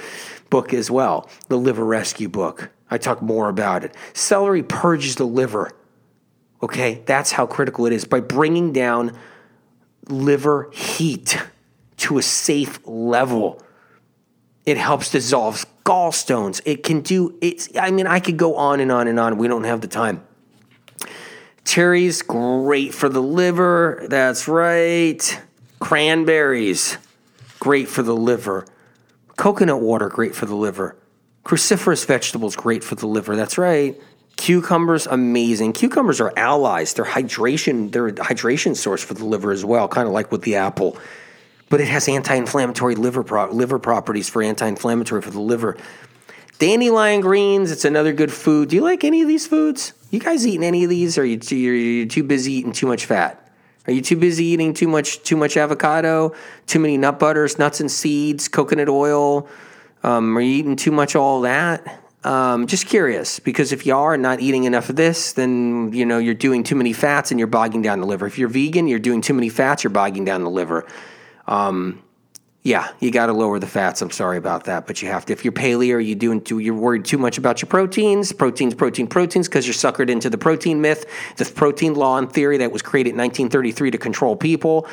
book 0.51 0.73
as 0.73 0.89
well, 0.89 1.29
the 1.49 1.59
liver 1.59 1.85
rescue 1.85 2.29
book. 2.29 2.71
I 2.89 2.99
talk 2.99 3.21
more 3.21 3.49
about 3.49 3.83
it. 3.83 3.93
Celery 4.13 4.63
purges 4.63 5.17
the 5.17 5.27
liver. 5.27 5.73
Okay, 6.63 7.03
that's 7.07 7.33
how 7.33 7.47
critical 7.47 7.87
it 7.87 7.93
is 7.93 8.05
by 8.05 8.21
bringing 8.21 8.73
down 8.73 9.17
liver 10.09 10.71
heat 10.73 11.39
to 11.99 12.19
a 12.19 12.23
safe 12.23 12.79
level. 12.87 13.63
It 14.65 14.77
helps 14.77 15.11
dissolve 15.11 15.65
gallstones. 15.85 16.61
It 16.65 16.83
can 16.83 17.01
do 17.01 17.37
it's 17.41 17.69
I 17.79 17.91
mean 17.91 18.07
I 18.07 18.21
could 18.21 18.37
go 18.37 18.57
on 18.57 18.81
and 18.81 18.91
on 18.91 19.07
and 19.09 19.21
on. 19.21 19.39
We 19.39 19.49
don't 19.49 19.65
have 19.65 19.81
the 19.81 19.89
time. 19.89 20.27
Cherries 21.65 22.23
great 22.23 22.95
for 22.95 23.09
the 23.09 23.23
liver. 23.23 24.07
That's 24.09 24.49
right. 24.49 25.41
Cranberries 25.81 26.99
great 27.59 27.89
for 27.89 28.03
the 28.03 28.15
liver. 28.15 28.67
Coconut 29.37 29.81
water 29.81 30.09
great 30.09 30.35
for 30.35 30.47
the 30.47 30.55
liver. 30.55 30.97
Cruciferous 31.45 32.07
vegetables 32.07 32.57
great 32.57 32.83
for 32.83 32.95
the 32.95 33.07
liver. 33.07 33.37
That's 33.37 33.59
right. 33.59 34.01
Cucumbers 34.37 35.07
amazing. 35.07 35.73
Cucumbers 35.73 36.21
are 36.21 36.33
allies. 36.37 36.95
They're 36.95 37.05
hydration. 37.05 37.91
They're 37.91 38.09
a 38.09 38.13
hydration 38.13 38.77
source 38.77 39.03
for 39.03 39.15
the 39.15 39.25
liver 39.25 39.51
as 39.51 39.65
well, 39.65 39.89
kind 39.89 40.07
of 40.07 40.13
like 40.13 40.31
with 40.31 40.43
the 40.43 40.57
apple 40.57 40.99
but 41.69 41.81
it 41.81 41.89
has 41.89 42.09
anti-inflammatory 42.09 42.95
liver 42.95 43.23
pro- 43.23 43.51
liver 43.51 43.79
properties 43.79 44.29
for 44.29 44.43
anti-inflammatory 44.43 45.23
for 45.23 45.31
the 45.31 45.41
liver. 45.41 45.77
Dandelion 46.59 47.21
greens, 47.21 47.71
it's 47.71 47.85
another 47.85 48.13
good 48.13 48.33
food. 48.33 48.71
Do 48.71 48.77
you 48.77 48.83
like 48.83 49.05
any 49.05 49.21
of 49.21 49.29
these 49.29 49.47
foods? 49.47 49.93
You 50.11 50.21
guys 50.21 50.47
eating 50.47 50.65
any 50.65 50.85
of 50.85 50.91
these? 50.91 51.19
Or 51.19 51.23
are 51.23 51.25
you 51.25 51.37
too, 51.37 51.57
you're 51.57 52.07
too 52.07 52.23
busy 52.23 52.53
eating 52.53 52.73
too 52.73 52.87
much 52.87 53.05
fat? 53.05 53.43
Are 53.87 53.93
you 53.93 54.01
too 54.01 54.17
busy 54.17 54.45
eating 54.47 54.73
too 54.75 54.89
much 54.89 55.23
too 55.23 55.37
much 55.37 55.57
avocado, 55.57 56.35
too 56.67 56.81
many 56.81 56.97
nut 56.97 57.19
butters, 57.19 57.59
nuts 57.59 57.81
and 57.81 57.91
seeds, 57.91 58.49
coconut 58.49 58.89
oil? 58.89 59.49
Um, 60.03 60.37
are 60.37 60.41
you 60.41 60.55
eating 60.55 60.77
too 60.77 60.91
much 60.91 61.15
all 61.15 61.43
that? 61.43 62.03
Um, 62.27 62.67
just 62.67 62.87
curious, 62.87 63.39
because 63.39 63.71
if 63.71 63.87
you 63.87 63.97
are 63.97 64.17
not 64.17 64.41
eating 64.41 64.65
enough 64.65 64.91
of 64.91 64.97
this, 64.97 65.33
then 65.35 65.93
you 65.93 66.05
know 66.05 66.19
you're 66.19 66.35
doing 66.35 66.65
too 66.65 66.75
many 66.75 66.93
fats 66.93 67.31
and 67.31 67.39
you're 67.39 67.47
bogging 67.47 67.83
down 67.83 68.01
the 68.01 68.07
liver. 68.07 68.27
If 68.27 68.37
you're 68.37 68.49
vegan, 68.49 68.89
you're 68.89 68.99
doing 68.99 69.21
too 69.21 69.33
many 69.33 69.49
fats, 69.49 69.85
you're 69.85 69.93
bogging 69.93 70.25
down 70.25 70.43
the 70.43 70.51
liver. 70.51 70.85
Um, 71.47 72.03
yeah, 72.65 72.89
you 72.99 73.13
got 73.13 73.27
to 73.27 73.33
lower 73.33 73.61
the 73.61 73.69
fats. 73.69 74.03
I'm 74.03 74.11
sorry 74.11 74.39
about 74.39 74.65
that, 74.65 74.89
but 74.89 75.01
you 75.01 75.09
have 75.09 75.25
to. 75.27 75.33
If 75.33 75.45
you're 75.45 75.53
paleo, 75.53 76.05
you 76.05 76.17
doing 76.17 76.41
too, 76.41 76.59
you're 76.59 76.75
worried 76.75 77.05
too 77.05 77.17
much 77.17 77.39
about 77.39 77.63
your 77.63 77.69
proteins, 77.69 78.33
proteins, 78.33 78.75
protein, 78.75 79.07
proteins, 79.07 79.47
because 79.47 79.65
you're 79.65 79.75
suckered 79.75 80.11
into 80.11 80.29
the 80.29 80.37
protein 80.37 80.81
myth, 80.81 81.07
the 81.37 81.45
protein 81.45 81.95
law 81.95 82.19
and 82.19 82.33
theory 82.33 82.59
that 82.59 82.73
was 82.73 82.83
created 82.83 83.11
in 83.11 83.19
1933 83.19 83.93
to 83.93 83.99
control 83.99 84.35
people. 84.35 84.89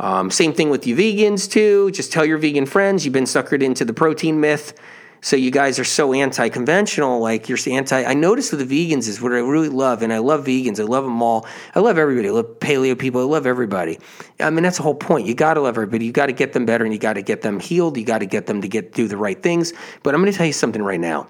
Um, 0.00 0.30
same 0.30 0.54
thing 0.54 0.70
with 0.70 0.86
you 0.86 0.96
vegans 0.96 1.50
too. 1.50 1.90
Just 1.90 2.12
tell 2.12 2.24
your 2.24 2.38
vegan 2.38 2.64
friends 2.64 3.04
you've 3.04 3.12
been 3.12 3.24
suckered 3.24 3.62
into 3.62 3.84
the 3.84 3.92
protein 3.92 4.40
myth. 4.40 4.72
So 5.20 5.36
you 5.36 5.50
guys 5.50 5.78
are 5.78 5.84
so 5.84 6.12
anti-conventional, 6.12 7.20
like 7.20 7.48
you're 7.48 7.58
anti. 7.66 8.04
I 8.04 8.14
noticed 8.14 8.52
with 8.52 8.68
the 8.68 8.92
vegans 8.92 9.08
is 9.08 9.20
what 9.20 9.32
I 9.32 9.38
really 9.38 9.68
love, 9.68 10.02
and 10.02 10.12
I 10.12 10.18
love 10.18 10.44
vegans. 10.44 10.78
I 10.78 10.84
love 10.84 11.04
them 11.04 11.22
all. 11.22 11.46
I 11.74 11.80
love 11.80 11.98
everybody. 11.98 12.28
I 12.28 12.32
love 12.32 12.60
paleo 12.60 12.98
people. 12.98 13.20
I 13.20 13.24
love 13.24 13.46
everybody. 13.46 13.98
I 14.40 14.50
mean, 14.50 14.62
that's 14.62 14.76
the 14.76 14.82
whole 14.82 14.94
point. 14.94 15.26
You 15.26 15.34
got 15.34 15.54
to 15.54 15.60
love 15.60 15.76
everybody. 15.76 16.06
You 16.06 16.12
got 16.12 16.26
to 16.26 16.32
get 16.32 16.52
them 16.52 16.66
better, 16.66 16.84
and 16.84 16.92
you 16.92 17.00
got 17.00 17.14
to 17.14 17.22
get 17.22 17.42
them 17.42 17.60
healed. 17.60 17.96
You 17.96 18.04
got 18.04 18.18
to 18.18 18.26
get 18.26 18.46
them 18.46 18.60
to 18.60 18.68
get 18.68 18.92
do 18.92 19.08
the 19.08 19.16
right 19.16 19.42
things. 19.42 19.72
But 20.02 20.14
I'm 20.14 20.20
going 20.20 20.32
to 20.32 20.36
tell 20.36 20.46
you 20.46 20.52
something 20.52 20.82
right 20.82 21.00
now. 21.00 21.28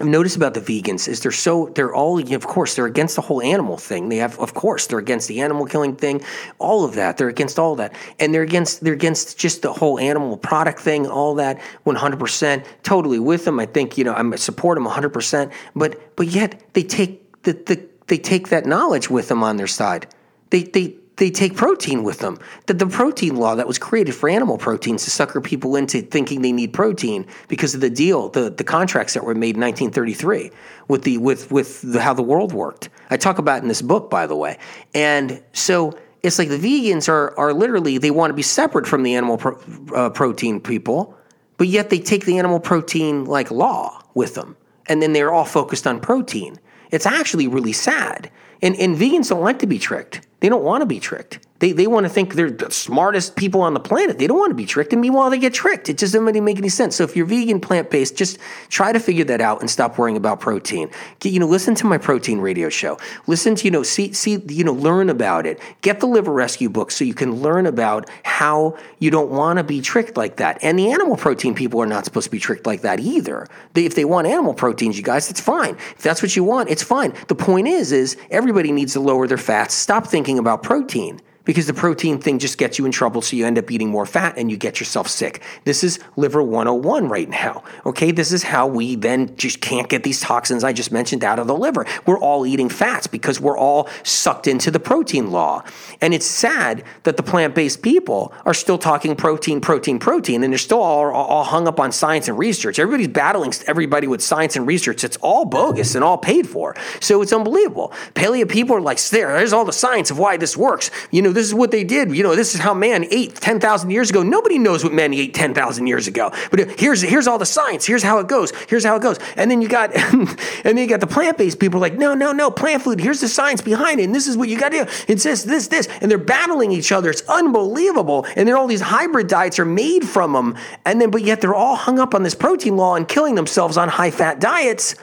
I've 0.00 0.06
noticed 0.06 0.36
about 0.36 0.54
the 0.54 0.60
vegans 0.60 1.06
is 1.06 1.20
they're 1.20 1.30
so 1.30 1.70
they're 1.74 1.94
all 1.94 2.18
of 2.18 2.46
course 2.46 2.74
they're 2.74 2.86
against 2.86 3.16
the 3.16 3.22
whole 3.22 3.42
animal 3.42 3.76
thing. 3.76 4.08
They 4.08 4.16
have 4.16 4.38
of 4.38 4.54
course 4.54 4.86
they're 4.86 4.98
against 4.98 5.28
the 5.28 5.40
animal 5.40 5.66
killing 5.66 5.96
thing, 5.96 6.22
all 6.58 6.84
of 6.84 6.94
that. 6.94 7.18
They're 7.18 7.28
against 7.28 7.58
all 7.58 7.76
that, 7.76 7.94
and 8.18 8.32
they're 8.32 8.42
against 8.42 8.82
they're 8.82 8.94
against 8.94 9.38
just 9.38 9.62
the 9.62 9.72
whole 9.72 9.98
animal 9.98 10.36
product 10.38 10.80
thing, 10.80 11.06
all 11.06 11.34
that. 11.34 11.60
One 11.84 11.96
hundred 11.96 12.20
percent, 12.20 12.64
totally 12.82 13.18
with 13.18 13.44
them. 13.44 13.60
I 13.60 13.66
think 13.66 13.98
you 13.98 14.04
know 14.04 14.14
I 14.14 14.36
support 14.36 14.76
them 14.76 14.84
one 14.84 14.94
hundred 14.94 15.12
percent. 15.12 15.52
But 15.76 16.16
but 16.16 16.28
yet 16.28 16.60
they 16.72 16.82
take 16.82 17.42
the, 17.42 17.52
the 17.52 17.86
they 18.06 18.18
take 18.18 18.48
that 18.48 18.64
knowledge 18.64 19.10
with 19.10 19.28
them 19.28 19.42
on 19.44 19.56
their 19.58 19.66
side. 19.66 20.06
They 20.50 20.62
they 20.62 20.96
they 21.22 21.30
take 21.30 21.54
protein 21.54 22.02
with 22.02 22.18
them. 22.18 22.36
That 22.66 22.80
the 22.80 22.86
protein 22.88 23.36
law 23.36 23.54
that 23.54 23.68
was 23.68 23.78
created 23.78 24.12
for 24.12 24.28
animal 24.28 24.58
proteins 24.58 25.04
to 25.04 25.10
sucker 25.10 25.40
people 25.40 25.76
into 25.76 26.02
thinking 26.02 26.42
they 26.42 26.50
need 26.50 26.72
protein 26.72 27.28
because 27.46 27.76
of 27.76 27.80
the 27.80 27.90
deal, 27.90 28.28
the, 28.28 28.50
the 28.50 28.64
contracts 28.64 29.14
that 29.14 29.22
were 29.22 29.36
made 29.36 29.54
in 29.54 29.60
1933 29.60 30.50
with 30.88 31.04
the 31.04 31.18
with 31.18 31.48
with 31.52 31.80
the, 31.82 32.00
how 32.00 32.12
the 32.12 32.24
world 32.24 32.52
worked. 32.52 32.88
I 33.08 33.18
talk 33.18 33.38
about 33.38 33.62
in 33.62 33.68
this 33.68 33.82
book, 33.82 34.10
by 34.10 34.26
the 34.26 34.34
way. 34.34 34.58
And 34.94 35.40
so 35.52 35.96
it's 36.24 36.40
like 36.40 36.48
the 36.48 36.58
vegans 36.58 37.08
are 37.08 37.38
are 37.38 37.52
literally 37.52 37.98
they 37.98 38.10
want 38.10 38.30
to 38.30 38.34
be 38.34 38.42
separate 38.42 38.88
from 38.88 39.04
the 39.04 39.14
animal 39.14 39.38
pro, 39.38 39.56
uh, 39.94 40.10
protein 40.10 40.60
people, 40.60 41.16
but 41.56 41.68
yet 41.68 41.88
they 41.88 42.00
take 42.00 42.24
the 42.24 42.36
animal 42.36 42.58
protein 42.58 43.26
like 43.26 43.52
law 43.52 44.02
with 44.14 44.34
them, 44.34 44.56
and 44.86 45.00
then 45.00 45.12
they're 45.12 45.32
all 45.32 45.44
focused 45.44 45.86
on 45.86 46.00
protein. 46.00 46.58
It's 46.90 47.06
actually 47.06 47.46
really 47.46 47.72
sad. 47.72 48.28
And, 48.60 48.76
and 48.76 48.96
vegans 48.96 49.28
don't 49.28 49.40
like 49.40 49.60
to 49.60 49.66
be 49.66 49.78
tricked. 49.78 50.26
They 50.42 50.48
don't 50.48 50.64
want 50.64 50.82
to 50.82 50.86
be 50.86 50.98
tricked. 50.98 51.38
They, 51.60 51.70
they 51.70 51.86
want 51.86 52.02
to 52.06 52.10
think 52.10 52.34
they're 52.34 52.50
the 52.50 52.72
smartest 52.72 53.36
people 53.36 53.60
on 53.60 53.72
the 53.72 53.78
planet. 53.78 54.18
They 54.18 54.26
don't 54.26 54.36
want 54.36 54.50
to 54.50 54.56
be 54.56 54.66
tricked. 54.66 54.92
And 54.92 55.00
meanwhile, 55.00 55.30
they 55.30 55.38
get 55.38 55.54
tricked. 55.54 55.88
It 55.88 55.96
just 55.96 56.12
doesn't 56.12 56.44
make 56.44 56.58
any 56.58 56.68
sense. 56.68 56.96
So 56.96 57.04
if 57.04 57.14
you're 57.14 57.24
vegan, 57.24 57.60
plant 57.60 57.88
based, 57.88 58.16
just 58.16 58.40
try 58.68 58.90
to 58.90 58.98
figure 58.98 59.24
that 59.26 59.40
out 59.40 59.60
and 59.60 59.70
stop 59.70 59.96
worrying 59.96 60.16
about 60.16 60.40
protein. 60.40 60.90
Get, 61.20 61.32
you 61.32 61.38
know, 61.38 61.46
listen 61.46 61.76
to 61.76 61.86
my 61.86 61.98
protein 61.98 62.40
radio 62.40 62.68
show. 62.68 62.98
Listen 63.28 63.54
to, 63.54 63.64
you 63.64 63.70
know, 63.70 63.84
see, 63.84 64.12
see, 64.12 64.42
you 64.48 64.64
know, 64.64 64.72
learn 64.72 65.08
about 65.08 65.46
it. 65.46 65.60
Get 65.82 66.00
the 66.00 66.06
liver 66.06 66.32
rescue 66.32 66.68
book 66.68 66.90
so 66.90 67.04
you 67.04 67.14
can 67.14 67.36
learn 67.36 67.66
about 67.66 68.10
how 68.24 68.76
you 68.98 69.12
don't 69.12 69.30
want 69.30 69.58
to 69.58 69.62
be 69.62 69.80
tricked 69.80 70.16
like 70.16 70.38
that. 70.38 70.58
And 70.62 70.76
the 70.76 70.90
animal 70.90 71.16
protein 71.16 71.54
people 71.54 71.80
are 71.80 71.86
not 71.86 72.04
supposed 72.04 72.24
to 72.24 72.32
be 72.32 72.40
tricked 72.40 72.66
like 72.66 72.80
that 72.80 72.98
either. 72.98 73.46
They, 73.74 73.84
if 73.84 73.94
they 73.94 74.04
want 74.04 74.26
animal 74.26 74.52
proteins, 74.52 74.96
you 74.96 75.04
guys, 75.04 75.30
it's 75.30 75.40
fine. 75.40 75.76
If 75.76 76.02
that's 76.02 76.22
what 76.22 76.34
you 76.34 76.42
want, 76.42 76.70
it's 76.70 76.82
fine. 76.82 77.14
The 77.28 77.36
point 77.36 77.68
is, 77.68 77.92
is 77.92 78.16
everybody 78.32 78.72
needs 78.72 78.94
to 78.94 79.00
lower 79.00 79.28
their 79.28 79.38
fats. 79.38 79.74
Stop 79.74 80.08
thinking 80.08 80.31
about 80.38 80.62
protein 80.62 81.20
because 81.44 81.66
the 81.66 81.74
protein 81.74 82.18
thing 82.18 82.38
just 82.38 82.58
gets 82.58 82.78
you 82.78 82.86
in 82.86 82.92
trouble. 82.92 83.22
So 83.22 83.36
you 83.36 83.46
end 83.46 83.58
up 83.58 83.70
eating 83.70 83.88
more 83.88 84.06
fat 84.06 84.34
and 84.36 84.50
you 84.50 84.56
get 84.56 84.80
yourself 84.80 85.08
sick. 85.08 85.42
This 85.64 85.84
is 85.84 85.98
liver 86.16 86.42
101 86.42 87.08
right 87.08 87.28
now. 87.28 87.64
Okay. 87.86 88.12
This 88.12 88.32
is 88.32 88.42
how 88.42 88.66
we 88.66 88.94
then 88.94 89.36
just 89.36 89.60
can't 89.60 89.88
get 89.88 90.02
these 90.02 90.20
toxins 90.20 90.64
I 90.64 90.72
just 90.72 90.92
mentioned 90.92 91.24
out 91.24 91.38
of 91.38 91.46
the 91.46 91.54
liver. 91.54 91.86
We're 92.06 92.18
all 92.18 92.46
eating 92.46 92.68
fats 92.68 93.06
because 93.06 93.40
we're 93.40 93.58
all 93.58 93.88
sucked 94.02 94.46
into 94.46 94.70
the 94.70 94.80
protein 94.80 95.30
law. 95.30 95.64
And 96.00 96.14
it's 96.14 96.26
sad 96.26 96.84
that 97.04 97.16
the 97.16 97.22
plant 97.22 97.54
based 97.54 97.82
people 97.82 98.32
are 98.44 98.54
still 98.54 98.78
talking 98.78 99.16
protein, 99.16 99.60
protein, 99.60 99.98
protein, 99.98 100.42
and 100.42 100.52
they're 100.52 100.58
still 100.58 100.82
all, 100.82 101.10
all 101.10 101.44
hung 101.44 101.68
up 101.68 101.80
on 101.80 101.92
science 101.92 102.28
and 102.28 102.38
research. 102.38 102.78
Everybody's 102.78 103.08
battling 103.08 103.52
everybody 103.66 104.06
with 104.06 104.22
science 104.22 104.56
and 104.56 104.66
research. 104.66 105.04
It's 105.04 105.16
all 105.18 105.44
bogus 105.44 105.94
and 105.94 106.04
all 106.04 106.18
paid 106.18 106.48
for. 106.48 106.74
So 107.00 107.22
it's 107.22 107.32
unbelievable. 107.32 107.92
Paleo 108.14 108.48
people 108.48 108.76
are 108.76 108.80
like, 108.80 109.02
there, 109.08 109.36
there's 109.36 109.52
all 109.52 109.64
the 109.64 109.72
science 109.72 110.10
of 110.10 110.18
why 110.18 110.36
this 110.36 110.56
works. 110.56 110.90
You 111.10 111.22
know, 111.22 111.31
this 111.32 111.46
is 111.46 111.54
what 111.54 111.70
they 111.70 111.84
did. 111.84 112.14
You 112.14 112.22
know, 112.22 112.34
this 112.34 112.54
is 112.54 112.60
how 112.60 112.74
man 112.74 113.06
ate 113.10 113.34
10,000 113.34 113.90
years 113.90 114.10
ago. 114.10 114.22
Nobody 114.22 114.58
knows 114.58 114.84
what 114.84 114.92
men 114.92 115.12
ate 115.14 115.34
10,000 115.34 115.86
years 115.86 116.06
ago. 116.06 116.32
But 116.50 116.78
here's 116.78 117.02
here's 117.02 117.26
all 117.26 117.38
the 117.38 117.46
science. 117.46 117.86
Here's 117.86 118.02
how 118.02 118.18
it 118.18 118.28
goes. 118.28 118.52
Here's 118.68 118.84
how 118.84 118.96
it 118.96 119.02
goes. 119.02 119.18
And 119.36 119.50
then 119.50 119.62
you 119.62 119.68
got 119.68 119.94
and 119.96 120.28
then 120.64 120.78
you 120.78 120.86
got 120.86 121.00
the 121.00 121.06
plant-based 121.06 121.58
people 121.58 121.80
like, 121.80 121.94
"No, 121.94 122.14
no, 122.14 122.32
no, 122.32 122.50
plant 122.50 122.82
food. 122.82 123.00
Here's 123.00 123.20
the 123.20 123.28
science 123.28 123.60
behind 123.60 124.00
it. 124.00 124.04
And 124.04 124.14
this 124.14 124.26
is 124.26 124.36
what 124.36 124.48
you 124.48 124.58
got 124.58 124.70
to 124.70 124.84
do. 124.84 124.90
It's 125.08 125.24
this 125.24 125.42
this 125.42 125.68
this." 125.68 125.88
And 126.00 126.10
they're 126.10 126.18
battling 126.18 126.72
each 126.72 126.92
other. 126.92 127.10
It's 127.10 127.22
unbelievable. 127.28 128.26
And 128.36 128.48
then 128.48 128.54
all 128.54 128.66
these 128.66 128.80
hybrid 128.80 129.26
diets 129.26 129.58
are 129.58 129.64
made 129.64 130.06
from 130.06 130.32
them. 130.32 130.56
And 130.84 131.00
then 131.00 131.10
but 131.10 131.22
yet 131.22 131.40
they're 131.40 131.54
all 131.54 131.76
hung 131.76 131.98
up 131.98 132.14
on 132.14 132.22
this 132.22 132.34
protein 132.34 132.76
law 132.76 132.94
and 132.94 133.06
killing 133.08 133.34
themselves 133.34 133.76
on 133.76 133.88
high-fat 133.88 134.40
diets 134.40 134.94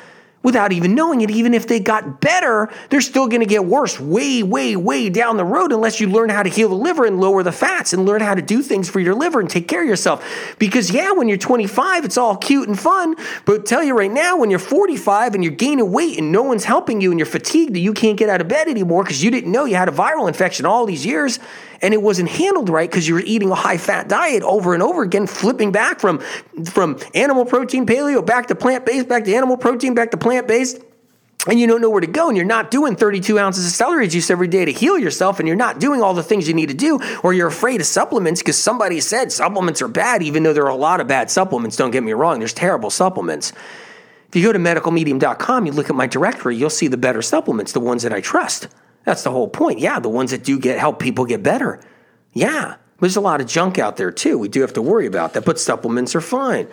without 0.43 0.71
even 0.71 0.95
knowing 0.95 1.21
it. 1.21 1.29
Even 1.29 1.53
if 1.53 1.67
they 1.67 1.79
got 1.79 2.21
better, 2.21 2.69
they're 2.89 3.01
still 3.01 3.27
going 3.27 3.41
to 3.41 3.45
get 3.45 3.65
worse 3.65 3.99
way, 3.99 4.43
way, 4.43 4.75
way 4.75 5.09
down 5.09 5.37
the 5.37 5.45
road 5.45 5.71
unless 5.71 5.99
you 5.99 6.07
learn 6.07 6.29
how 6.29 6.43
to 6.43 6.49
heal 6.49 6.69
the 6.69 6.75
liver 6.75 7.05
and 7.05 7.19
lower 7.19 7.43
the 7.43 7.51
fats 7.51 7.93
and 7.93 8.05
learn 8.05 8.21
how 8.21 8.33
to 8.33 8.41
do 8.41 8.61
things 8.61 8.89
for 8.89 8.99
your 8.99 9.15
liver 9.15 9.39
and 9.39 9.49
take 9.49 9.67
care 9.67 9.81
of 9.81 9.87
yourself. 9.87 10.55
Because, 10.57 10.91
yeah, 10.91 11.11
when 11.11 11.27
you're 11.27 11.37
25, 11.37 12.05
it's 12.05 12.17
all 12.17 12.37
cute 12.37 12.67
and 12.67 12.79
fun. 12.79 13.15
But 13.45 13.65
tell 13.65 13.83
you 13.83 13.97
right 13.97 14.11
now, 14.11 14.37
when 14.37 14.49
you're 14.49 14.59
45 14.59 15.35
and 15.35 15.43
you're 15.43 15.53
gaining 15.53 15.91
weight 15.91 16.17
and 16.17 16.31
no 16.31 16.43
one's 16.43 16.63
helping 16.63 17.01
you 17.01 17.11
and 17.11 17.19
you're 17.19 17.25
fatigued 17.25 17.75
and 17.75 17.83
you 17.83 17.93
can't 17.93 18.17
get 18.17 18.29
out 18.29 18.41
of 18.41 18.47
bed 18.47 18.67
anymore 18.67 19.03
because 19.03 19.23
you 19.23 19.31
didn't 19.31 19.51
know 19.51 19.65
you 19.65 19.75
had 19.75 19.89
a 19.89 19.93
viral 19.93 20.27
infection 20.27 20.65
all 20.65 20.85
these 20.85 21.05
years 21.05 21.39
and 21.81 21.93
it 21.93 22.01
wasn't 22.01 22.29
handled 22.29 22.69
right 22.69 22.89
because 22.89 23.07
you 23.07 23.13
were 23.13 23.23
eating 23.25 23.51
a 23.51 23.55
high 23.55 23.77
fat 23.77 24.07
diet 24.07 24.43
over 24.43 24.73
and 24.73 24.83
over 24.83 25.03
again, 25.03 25.27
flipping 25.27 25.71
back 25.71 25.99
from, 25.99 26.19
from 26.65 26.99
animal 27.13 27.45
protein 27.45 27.85
paleo 27.85 28.25
back 28.25 28.47
to 28.47 28.55
plant 28.55 28.85
based, 28.85 29.07
back 29.07 29.23
to 29.25 29.33
animal 29.33 29.57
protein, 29.57 29.93
back 29.93 30.11
to 30.11 30.17
plant 30.17 30.47
based. 30.47 30.79
and 31.47 31.59
you 31.59 31.67
don't 31.67 31.81
know 31.81 31.89
where 31.89 32.01
to 32.01 32.07
go 32.07 32.27
and 32.27 32.35
you're 32.35 32.45
not 32.45 32.69
doing 32.69 32.95
32 32.95 33.39
ounces 33.39 33.65
of 33.65 33.71
celery 33.71 34.07
juice 34.07 34.29
every 34.29 34.47
day 34.47 34.65
to 34.65 34.71
heal 34.73 34.97
yourself 34.97 35.39
and 35.39 35.47
you're 35.47 35.55
not 35.57 35.79
doing 35.79 36.01
all 36.01 36.13
the 36.13 36.23
things 36.23 36.47
you 36.47 36.53
need 36.53 36.67
to 36.67 36.75
do 36.75 36.99
or 37.23 37.33
you're 37.33 37.47
afraid 37.47 37.79
of 37.79 37.87
supplements 37.87 38.41
because 38.41 38.61
somebody 38.61 38.99
said 38.99 39.31
supplements 39.31 39.81
are 39.81 39.87
bad 39.87 40.21
even 40.21 40.43
though 40.43 40.53
there 40.53 40.65
are 40.65 40.69
a 40.69 40.75
lot 40.75 40.99
of 40.99 41.07
bad 41.07 41.31
supplements 41.31 41.77
don't 41.77 41.91
get 41.91 42.03
me 42.03 42.11
wrong 42.11 42.39
there's 42.39 42.53
terrible 42.53 42.89
supplements 42.89 43.53
if 44.27 44.35
you 44.35 44.43
go 44.43 44.51
to 44.51 44.59
medicalmedium.com 44.59 45.65
you 45.65 45.71
look 45.71 45.89
at 45.89 45.95
my 45.95 46.07
directory 46.07 46.57
you'll 46.57 46.69
see 46.69 46.87
the 46.87 46.97
better 46.97 47.21
supplements 47.21 47.71
the 47.71 47.79
ones 47.79 48.03
that 48.03 48.11
i 48.11 48.19
trust 48.19 48.67
that's 49.03 49.23
the 49.23 49.31
whole 49.31 49.47
point. 49.47 49.79
Yeah 49.79 49.99
the 49.99 50.09
ones 50.09 50.31
that 50.31 50.43
do 50.43 50.59
get 50.59 50.79
help 50.79 50.99
people 50.99 51.25
get 51.25 51.43
better. 51.43 51.79
Yeah 52.33 52.75
there's 52.99 53.15
a 53.15 53.21
lot 53.21 53.39
of 53.39 53.47
junk 53.47 53.79
out 53.79 53.95
there 53.95 54.11
too. 54.11 54.37
We 54.37 54.49
do 54.49 54.61
have 54.61 54.73
to 54.73 54.81
worry 54.81 55.05
about 55.05 55.33
that 55.33 55.45
but 55.45 55.59
supplements 55.59 56.15
are 56.15 56.21
fine. 56.21 56.67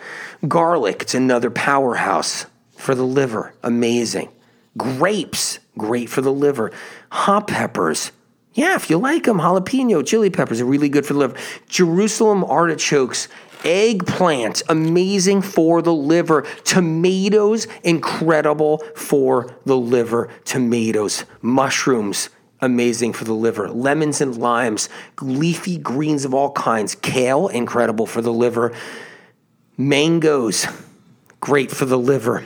Garlic 0.47 1.01
it's 1.01 1.15
another 1.15 1.49
powerhouse 1.49 2.45
for 2.75 2.95
the 2.95 3.05
liver. 3.05 3.53
Amazing. 3.63 4.29
Grapes, 4.77 5.59
great 5.77 6.09
for 6.09 6.21
the 6.21 6.31
liver. 6.31 6.71
Hot 7.09 7.47
peppers, 7.47 8.11
yeah, 8.57 8.75
if 8.75 8.89
you 8.89 8.97
like 8.97 9.25
them, 9.25 9.37
jalapeno, 9.37 10.03
chili 10.03 10.31
peppers 10.31 10.59
are 10.59 10.65
really 10.65 10.89
good 10.89 11.05
for 11.05 11.13
the 11.13 11.19
liver. 11.19 11.37
Jerusalem 11.69 12.43
artichokes, 12.43 13.27
eggplant, 13.63 14.63
amazing 14.69 15.41
for 15.41 15.81
the 15.81 15.93
liver. 15.93 16.43
Tomatoes, 16.63 17.67
incredible 17.83 18.79
for 18.95 19.55
the 19.65 19.77
liver. 19.77 20.29
Tomatoes, 20.45 21.25
mushrooms, 21.41 22.29
amazing 22.61 23.13
for 23.13 23.25
the 23.25 23.33
liver. 23.33 23.69
Lemons 23.69 24.21
and 24.21 24.37
limes, 24.37 24.89
leafy 25.21 25.77
greens 25.77 26.25
of 26.25 26.33
all 26.33 26.51
kinds. 26.51 26.95
Kale, 26.95 27.47
incredible 27.47 28.05
for 28.05 28.21
the 28.21 28.33
liver. 28.33 28.73
Mangoes, 29.77 30.67
great 31.39 31.71
for 31.71 31.85
the 31.85 31.99
liver. 31.99 32.45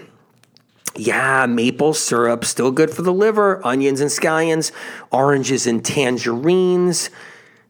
Yeah, 0.95 1.45
maple 1.45 1.93
syrup, 1.93 2.43
still 2.43 2.72
good 2.72 2.91
for 2.91 3.01
the 3.01 3.14
liver. 3.14 3.66
Onions 3.66 4.01
and 4.01 4.09
scallions, 4.09 4.72
oranges 5.09 5.66
and 5.66 5.84
tangerines. 5.84 7.09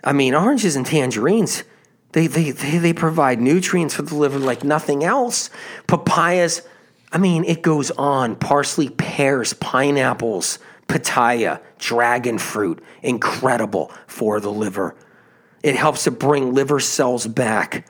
I 0.04 0.14
mean, 0.14 0.34
oranges 0.34 0.76
and 0.76 0.86
tangerines, 0.86 1.64
they, 2.14 2.28
they, 2.28 2.52
they, 2.52 2.78
they 2.78 2.94
provide 2.94 3.40
nutrients 3.40 3.96
for 3.96 4.02
the 4.02 4.16
liver 4.16 4.40
like 4.40 4.64
nothing 4.64 5.04
else. 5.04 5.50
Papayas, 5.88 6.62
I 7.12 7.18
mean, 7.18 7.44
it 7.44 7.62
goes 7.62 7.92
on. 7.92 8.36
Parsley, 8.36 8.90
pears, 8.90 9.54
pineapples, 9.54 10.60
pitaya, 10.88 11.62
dragon 11.80 12.38
fruit, 12.38 12.84
incredible 13.02 13.92
for 14.08 14.40
the 14.40 14.52
liver. 14.52 14.96
It 15.64 15.76
helps 15.76 16.06
to 16.06 16.12
bring 16.12 16.54
liver 16.54 16.80
cells 16.80 17.28
back. 17.28 17.88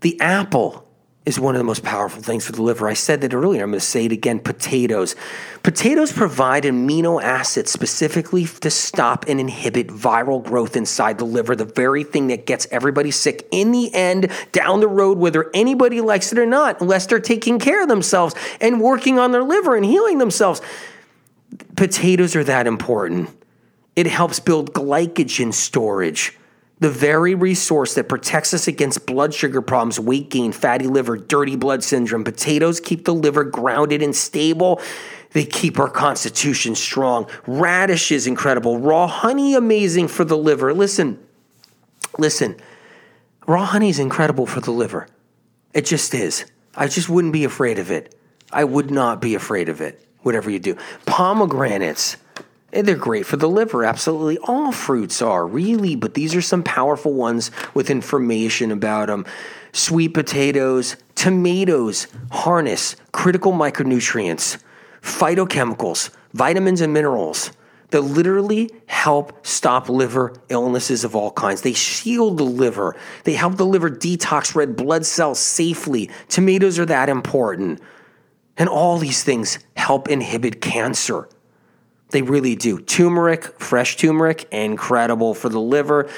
The 0.00 0.20
apple, 0.20 0.85
is 1.26 1.40
one 1.40 1.56
of 1.56 1.58
the 1.58 1.64
most 1.64 1.82
powerful 1.82 2.22
things 2.22 2.46
for 2.46 2.52
the 2.52 2.62
liver. 2.62 2.88
I 2.88 2.94
said 2.94 3.20
that 3.20 3.34
earlier. 3.34 3.64
I'm 3.64 3.70
going 3.70 3.80
to 3.80 3.84
say 3.84 4.06
it 4.06 4.12
again. 4.12 4.38
Potatoes. 4.38 5.16
Potatoes 5.64 6.12
provide 6.12 6.62
amino 6.62 7.20
acids 7.20 7.72
specifically 7.72 8.44
to 8.44 8.70
stop 8.70 9.24
and 9.26 9.40
inhibit 9.40 9.88
viral 9.88 10.42
growth 10.42 10.76
inside 10.76 11.18
the 11.18 11.24
liver, 11.24 11.56
the 11.56 11.64
very 11.64 12.04
thing 12.04 12.28
that 12.28 12.46
gets 12.46 12.68
everybody 12.70 13.10
sick 13.10 13.46
in 13.50 13.72
the 13.72 13.92
end, 13.92 14.30
down 14.52 14.78
the 14.78 14.86
road, 14.86 15.18
whether 15.18 15.50
anybody 15.52 16.00
likes 16.00 16.30
it 16.30 16.38
or 16.38 16.46
not, 16.46 16.80
unless 16.80 17.06
they're 17.06 17.18
taking 17.18 17.58
care 17.58 17.82
of 17.82 17.88
themselves 17.88 18.36
and 18.60 18.80
working 18.80 19.18
on 19.18 19.32
their 19.32 19.42
liver 19.42 19.74
and 19.74 19.84
healing 19.84 20.18
themselves. 20.18 20.62
Potatoes 21.74 22.36
are 22.36 22.44
that 22.44 22.68
important. 22.68 23.30
It 23.96 24.06
helps 24.06 24.38
build 24.38 24.72
glycogen 24.72 25.52
storage 25.52 26.38
the 26.78 26.90
very 26.90 27.34
resource 27.34 27.94
that 27.94 28.08
protects 28.08 28.52
us 28.52 28.68
against 28.68 29.06
blood 29.06 29.32
sugar 29.32 29.62
problems, 29.62 29.98
weight 29.98 30.28
gain, 30.28 30.52
fatty 30.52 30.86
liver, 30.86 31.16
dirty 31.16 31.56
blood 31.56 31.82
syndrome. 31.82 32.22
Potatoes 32.22 32.80
keep 32.80 33.04
the 33.04 33.14
liver 33.14 33.44
grounded 33.44 34.02
and 34.02 34.14
stable. 34.14 34.80
They 35.32 35.44
keep 35.44 35.78
our 35.78 35.88
constitution 35.88 36.74
strong. 36.74 37.28
Radish 37.46 38.12
is 38.12 38.26
incredible. 38.26 38.78
Raw 38.78 39.06
honey, 39.06 39.54
amazing 39.54 40.08
for 40.08 40.24
the 40.24 40.36
liver. 40.36 40.74
Listen, 40.74 41.18
listen. 42.18 42.56
Raw 43.46 43.64
honey 43.64 43.88
is 43.88 43.98
incredible 43.98 44.46
for 44.46 44.60
the 44.60 44.70
liver. 44.70 45.08
It 45.72 45.86
just 45.86 46.14
is. 46.14 46.44
I 46.74 46.88
just 46.88 47.08
wouldn't 47.08 47.32
be 47.32 47.44
afraid 47.44 47.78
of 47.78 47.90
it. 47.90 48.14
I 48.52 48.64
would 48.64 48.90
not 48.90 49.20
be 49.20 49.34
afraid 49.34 49.68
of 49.68 49.80
it, 49.80 50.06
whatever 50.20 50.50
you 50.50 50.58
do. 50.58 50.76
Pomegranates 51.06 52.16
Eh, 52.72 52.82
they're 52.82 52.96
great 52.96 53.26
for 53.26 53.36
the 53.36 53.48
liver. 53.48 53.84
Absolutely. 53.84 54.38
All 54.38 54.72
fruits 54.72 55.22
are, 55.22 55.46
really, 55.46 55.94
but 55.96 56.14
these 56.14 56.34
are 56.34 56.42
some 56.42 56.62
powerful 56.62 57.12
ones 57.12 57.50
with 57.74 57.90
information 57.90 58.70
about 58.72 59.06
them. 59.06 59.24
Sweet 59.72 60.14
potatoes, 60.14 60.96
tomatoes 61.14 62.06
harness 62.30 62.96
critical 63.12 63.52
micronutrients, 63.52 64.58
phytochemicals, 65.02 66.10
vitamins, 66.34 66.80
and 66.80 66.92
minerals 66.92 67.50
that 67.90 68.00
literally 68.00 68.68
help 68.86 69.46
stop 69.46 69.88
liver 69.88 70.34
illnesses 70.48 71.04
of 71.04 71.14
all 71.14 71.30
kinds. 71.30 71.62
They 71.62 71.72
shield 71.72 72.38
the 72.38 72.44
liver, 72.44 72.96
they 73.24 73.34
help 73.34 73.56
the 73.56 73.66
liver 73.66 73.90
detox 73.90 74.54
red 74.54 74.76
blood 74.76 75.06
cells 75.06 75.38
safely. 75.38 76.10
Tomatoes 76.28 76.78
are 76.78 76.86
that 76.86 77.08
important. 77.08 77.80
And 78.58 78.68
all 78.68 78.98
these 78.98 79.22
things 79.22 79.58
help 79.76 80.08
inhibit 80.08 80.60
cancer. 80.62 81.28
They 82.10 82.22
really 82.22 82.54
do. 82.54 82.80
Turmeric, 82.80 83.60
fresh 83.60 83.96
turmeric, 83.96 84.48
incredible 84.52 85.34
for 85.34 85.48
the 85.48 85.60
liver. 85.60 86.08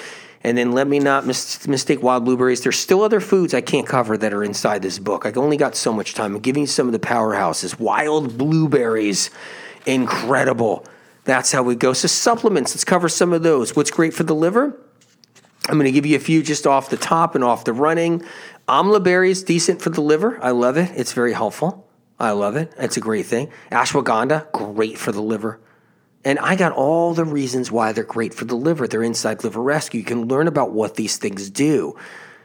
And 0.45 0.57
then 0.57 0.73
let 0.73 0.87
me 0.87 0.99
not 0.99 1.27
mis- 1.27 1.67
mistake 1.67 2.03
wild 2.03 2.25
blueberries. 2.25 2.61
There's 2.61 2.79
still 2.79 3.03
other 3.03 3.21
foods 3.21 3.55
I 3.55 3.61
can't 3.61 3.87
cover 3.87 4.17
that 4.17 4.33
are 4.33 4.45
inside 4.45 4.83
this 4.83 4.99
book. 4.99 5.27
I've 5.27 5.39
only 5.39 5.57
got 5.57 5.75
so 5.75 5.93
much 5.93 6.15
time. 6.15 6.37
I'm 6.37 6.41
giving 6.41 6.63
you 6.63 6.67
some 6.67 6.87
of 6.87 6.93
the 6.93 6.99
powerhouses. 6.99 7.79
Wild 7.79 8.39
blueberries, 8.39 9.31
incredible. 9.87 10.85
That's 11.25 11.51
how 11.53 11.63
we 11.63 11.75
go. 11.75 11.93
So 11.93 12.07
supplements, 12.07 12.73
let's 12.73 12.85
cover 12.85 13.09
some 13.09 13.33
of 13.33 13.43
those. 13.43 13.75
What's 13.75 13.91
great 13.91 14.15
for 14.15 14.23
the 14.23 14.35
liver? 14.35 14.79
I'm 15.69 15.75
going 15.75 15.85
to 15.85 15.93
give 15.93 16.07
you 16.07 16.17
a 16.17 16.21
few 16.21 16.43
just 16.43 16.67
off 16.67 16.89
the 16.89 16.97
top 16.97 17.35
and 17.35 17.45
off 17.45 17.65
the 17.65 17.73
running. 17.73 18.25
Amla 18.69 19.03
berries, 19.03 19.43
decent 19.43 19.83
for 19.83 19.91
the 19.91 20.01
liver. 20.01 20.43
I 20.43 20.53
love 20.53 20.77
it. 20.79 20.91
It's 20.95 21.13
very 21.13 21.33
helpful. 21.33 21.87
I 22.19 22.31
love 22.31 22.57
it. 22.57 22.73
It's 22.79 22.97
a 22.97 23.01
great 23.01 23.27
thing. 23.27 23.51
Ashwagandha, 23.71 24.51
great 24.53 24.99
for 24.99 25.13
the 25.13 25.21
liver. 25.21 25.61
And 26.29 26.39
I 26.41 26.57
got 26.57 26.73
all 26.73 27.15
the 27.15 27.25
reasons 27.25 27.73
why 27.73 27.93
they're 27.93 28.05
great 28.05 28.35
for 28.35 28.45
the 28.45 28.55
liver. 28.55 28.87
They're 28.87 29.03
inside 29.03 29.43
Liver 29.43 29.63
Rescue. 29.63 30.01
You 30.01 30.05
can 30.05 30.29
learn 30.29 30.47
about 30.47 30.73
what 30.73 30.97
these 30.97 31.17
things 31.17 31.49
do 31.49 31.97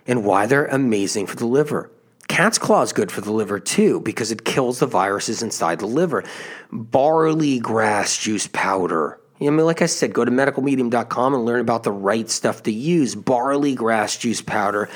and 0.08 0.24
why 0.24 0.46
they're 0.46 0.68
amazing 0.68 1.28
for 1.28 1.36
the 1.36 1.46
liver. 1.46 1.92
Cat's 2.30 2.58
claw 2.58 2.84
is 2.84 2.94
good 2.94 3.12
for 3.12 3.20
the 3.20 3.34
liver 3.34 3.60
too 3.60 4.00
because 4.00 4.32
it 4.32 4.46
kills 4.46 4.80
the 4.80 4.88
viruses 4.88 5.44
inside 5.44 5.80
the 5.80 5.86
liver. 5.86 6.24
Barley 6.72 7.60
grass 7.60 8.18
juice 8.18 8.48
powder. 8.48 9.20
I 9.42 9.50
mean, 9.50 9.66
like 9.66 9.82
I 9.82 9.88
said, 9.88 10.14
go 10.14 10.24
to 10.24 10.32
medicalmedium.com 10.32 11.34
and 11.34 11.44
learn 11.44 11.60
about 11.60 11.84
the 11.84 11.92
right 11.92 12.30
stuff 12.30 12.64
to 12.64 12.72
use. 12.72 13.16
Barley 13.16 13.76
grass 13.76 14.16
juice 14.16 14.42
powder 14.42 14.88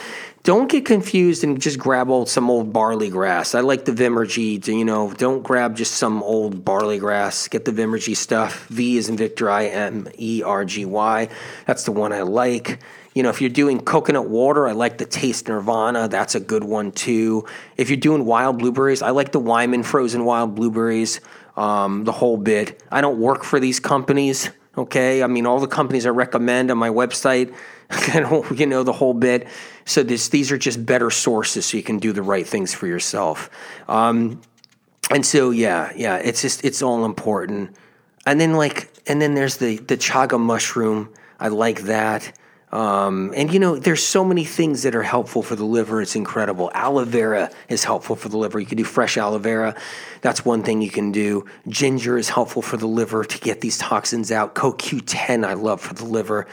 don't 0.48 0.70
get 0.70 0.86
confused 0.86 1.44
and 1.44 1.62
just 1.62 1.78
grab 1.78 2.10
old 2.10 2.30
some 2.30 2.50
old 2.50 2.72
barley 2.72 3.10
grass. 3.10 3.54
I 3.54 3.60
like 3.60 3.84
the 3.84 3.92
Vimergy. 3.92 4.66
You 4.66 4.86
know, 4.86 5.12
don't 5.12 5.44
grab 5.44 5.76
just 5.76 5.96
some 5.96 6.24
old 6.24 6.64
barley 6.64 7.00
grass. 7.00 7.50
Get 7.50 7.66
the 7.66 7.74
Vimergy 7.74 8.16
stuff. 8.16 8.66
V 8.68 8.96
is 8.96 9.10
in 9.10 9.18
Victor. 9.18 9.50
I 9.50 9.66
M 9.66 10.08
E 10.18 10.42
R 10.46 10.64
G 10.64 10.86
Y. 10.86 11.28
That's 11.66 11.84
the 11.84 11.92
one 11.92 12.14
I 12.14 12.22
like. 12.22 12.80
You 13.14 13.24
know, 13.24 13.30
if 13.30 13.42
you're 13.42 13.50
doing 13.50 13.82
coconut 13.82 14.30
water, 14.30 14.70
I 14.70 14.72
like 14.72 15.00
the 15.00 15.06
Taste 15.06 15.50
Nirvana. 15.50 16.08
That's 16.08 16.34
a 16.34 16.40
good 16.40 16.64
one 16.64 16.94
too. 16.94 17.46
If 17.76 17.90
you're 17.90 17.98
doing 17.98 18.24
wild 18.24 18.58
blueberries, 18.58 19.02
I 19.02 19.10
like 19.10 19.34
the 19.34 19.40
Wyman 19.40 19.84
frozen 19.84 20.24
wild 20.24 20.56
blueberries. 20.56 21.20
Um, 21.58 22.06
the 22.06 22.14
whole 22.14 22.38
bit. 22.38 22.82
I 22.90 23.02
don't 23.02 23.20
work 23.20 23.44
for 23.44 23.60
these 23.60 23.82
companies. 23.82 24.50
Okay, 24.78 25.24
I 25.24 25.28
mean 25.28 25.46
all 25.48 25.60
the 25.60 25.68
companies 25.68 26.06
I 26.06 26.10
recommend 26.10 26.70
on 26.70 26.78
my 26.78 26.90
website. 26.90 27.54
you 28.60 28.66
know 28.66 28.84
the 28.84 28.94
whole 28.94 29.14
bit. 29.14 29.48
So 29.86 30.04
this, 30.04 30.30
these 30.30 30.52
are 30.52 30.58
just 30.58 30.86
better 30.86 31.10
sources, 31.10 31.66
so 31.66 31.78
you 31.78 31.84
can 31.84 32.00
do 32.00 32.12
the 32.12 32.22
right 32.22 32.46
things 32.46 32.74
for 32.74 32.86
yourself. 32.86 33.50
Um, 33.88 34.42
and 35.10 35.26
so 35.26 35.52
yeah, 35.52 35.92
yeah, 35.96 36.18
it's 36.18 36.42
just 36.42 36.64
it's 36.64 36.82
all 36.82 37.06
important. 37.06 37.76
And 38.26 38.40
then 38.40 38.54
like, 38.54 38.90
and 39.08 39.22
then 39.22 39.34
there's 39.34 39.58
the 39.58 39.78
the 39.78 39.98
chaga 39.98 40.40
mushroom. 40.40 41.14
I 41.40 41.48
like 41.48 41.84
that. 41.84 42.38
Um, 42.72 43.34
and 43.36 43.54
you 43.54 43.60
know, 43.60 43.78
there's 43.78 44.04
so 44.04 44.26
many 44.26 44.44
things 44.44 44.84
that 44.84 44.94
are 44.94 45.04
helpful 45.04 45.42
for 45.42 45.56
the 45.56 45.64
liver. 45.64 46.02
It's 46.02 46.16
incredible. 46.16 46.70
Aloe 46.74 47.06
vera 47.06 47.50
is 47.70 47.86
helpful 47.86 48.16
for 48.16 48.28
the 48.28 48.38
liver. 48.38 48.60
You 48.60 48.66
can 48.66 48.78
do 48.78 48.84
fresh 48.84 49.18
aloe 49.18 49.38
vera. 49.38 49.76
That's 50.22 50.44
one 50.44 50.64
thing 50.64 50.82
you 50.82 50.90
can 50.90 51.12
do. 51.14 51.46
Ginger 51.70 52.18
is 52.18 52.28
helpful 52.28 52.62
for 52.62 52.76
the 52.76 52.88
liver 52.88 53.24
to 53.24 53.40
get 53.40 53.62
these 53.62 53.78
toxins 53.78 54.32
out. 54.32 54.56
CoQ10 54.56 55.46
I 55.46 55.54
love 55.54 55.80
for 55.80 55.94
the 55.94 56.06
liver 56.06 56.46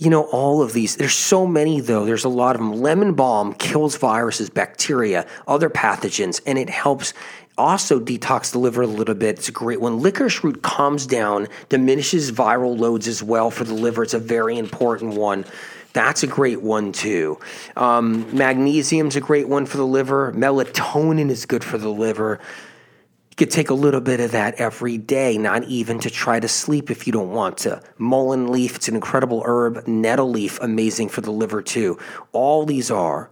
you 0.00 0.08
know, 0.08 0.22
all 0.22 0.62
of 0.62 0.72
these. 0.72 0.96
There's 0.96 1.14
so 1.14 1.46
many, 1.46 1.78
though. 1.80 2.06
There's 2.06 2.24
a 2.24 2.30
lot 2.30 2.56
of 2.56 2.60
them. 2.60 2.72
Lemon 2.72 3.12
balm 3.12 3.52
kills 3.52 3.96
viruses, 3.98 4.48
bacteria, 4.48 5.26
other 5.46 5.68
pathogens, 5.68 6.40
and 6.46 6.58
it 6.58 6.70
helps 6.70 7.12
also 7.60 8.00
detox 8.00 8.52
the 8.52 8.58
liver 8.58 8.82
a 8.82 8.86
little 8.86 9.14
bit. 9.14 9.38
It's 9.38 9.48
a 9.48 9.52
great 9.52 9.80
one. 9.80 10.00
Licorice 10.00 10.42
root 10.42 10.62
calms 10.62 11.06
down, 11.06 11.48
diminishes 11.68 12.32
viral 12.32 12.78
loads 12.78 13.06
as 13.06 13.22
well 13.22 13.50
for 13.50 13.64
the 13.64 13.74
liver. 13.74 14.02
It's 14.02 14.14
a 14.14 14.18
very 14.18 14.58
important 14.58 15.14
one. 15.14 15.44
That's 15.92 16.22
a 16.22 16.26
great 16.26 16.62
one 16.62 16.92
too. 16.92 17.38
Um, 17.76 18.34
magnesium's 18.36 19.16
a 19.16 19.20
great 19.20 19.48
one 19.48 19.66
for 19.66 19.76
the 19.76 19.86
liver. 19.86 20.32
Melatonin 20.32 21.30
is 21.30 21.46
good 21.46 21.64
for 21.64 21.78
the 21.78 21.88
liver. 21.88 22.38
You 23.30 23.36
could 23.36 23.50
take 23.50 23.70
a 23.70 23.74
little 23.74 24.00
bit 24.00 24.20
of 24.20 24.32
that 24.32 24.54
every 24.54 24.98
day, 24.98 25.36
not 25.36 25.64
even 25.64 25.98
to 26.00 26.10
try 26.10 26.38
to 26.38 26.48
sleep 26.48 26.90
if 26.90 27.06
you 27.06 27.12
don't 27.12 27.32
want 27.32 27.58
to. 27.58 27.82
Mullein 27.98 28.48
leaf, 28.48 28.76
it's 28.76 28.88
an 28.88 28.94
incredible 28.94 29.42
herb. 29.44 29.86
Nettle 29.88 30.30
leaf, 30.30 30.60
amazing 30.60 31.08
for 31.08 31.22
the 31.22 31.32
liver 31.32 31.62
too. 31.62 31.98
All 32.32 32.64
these 32.64 32.90
are. 32.90 33.28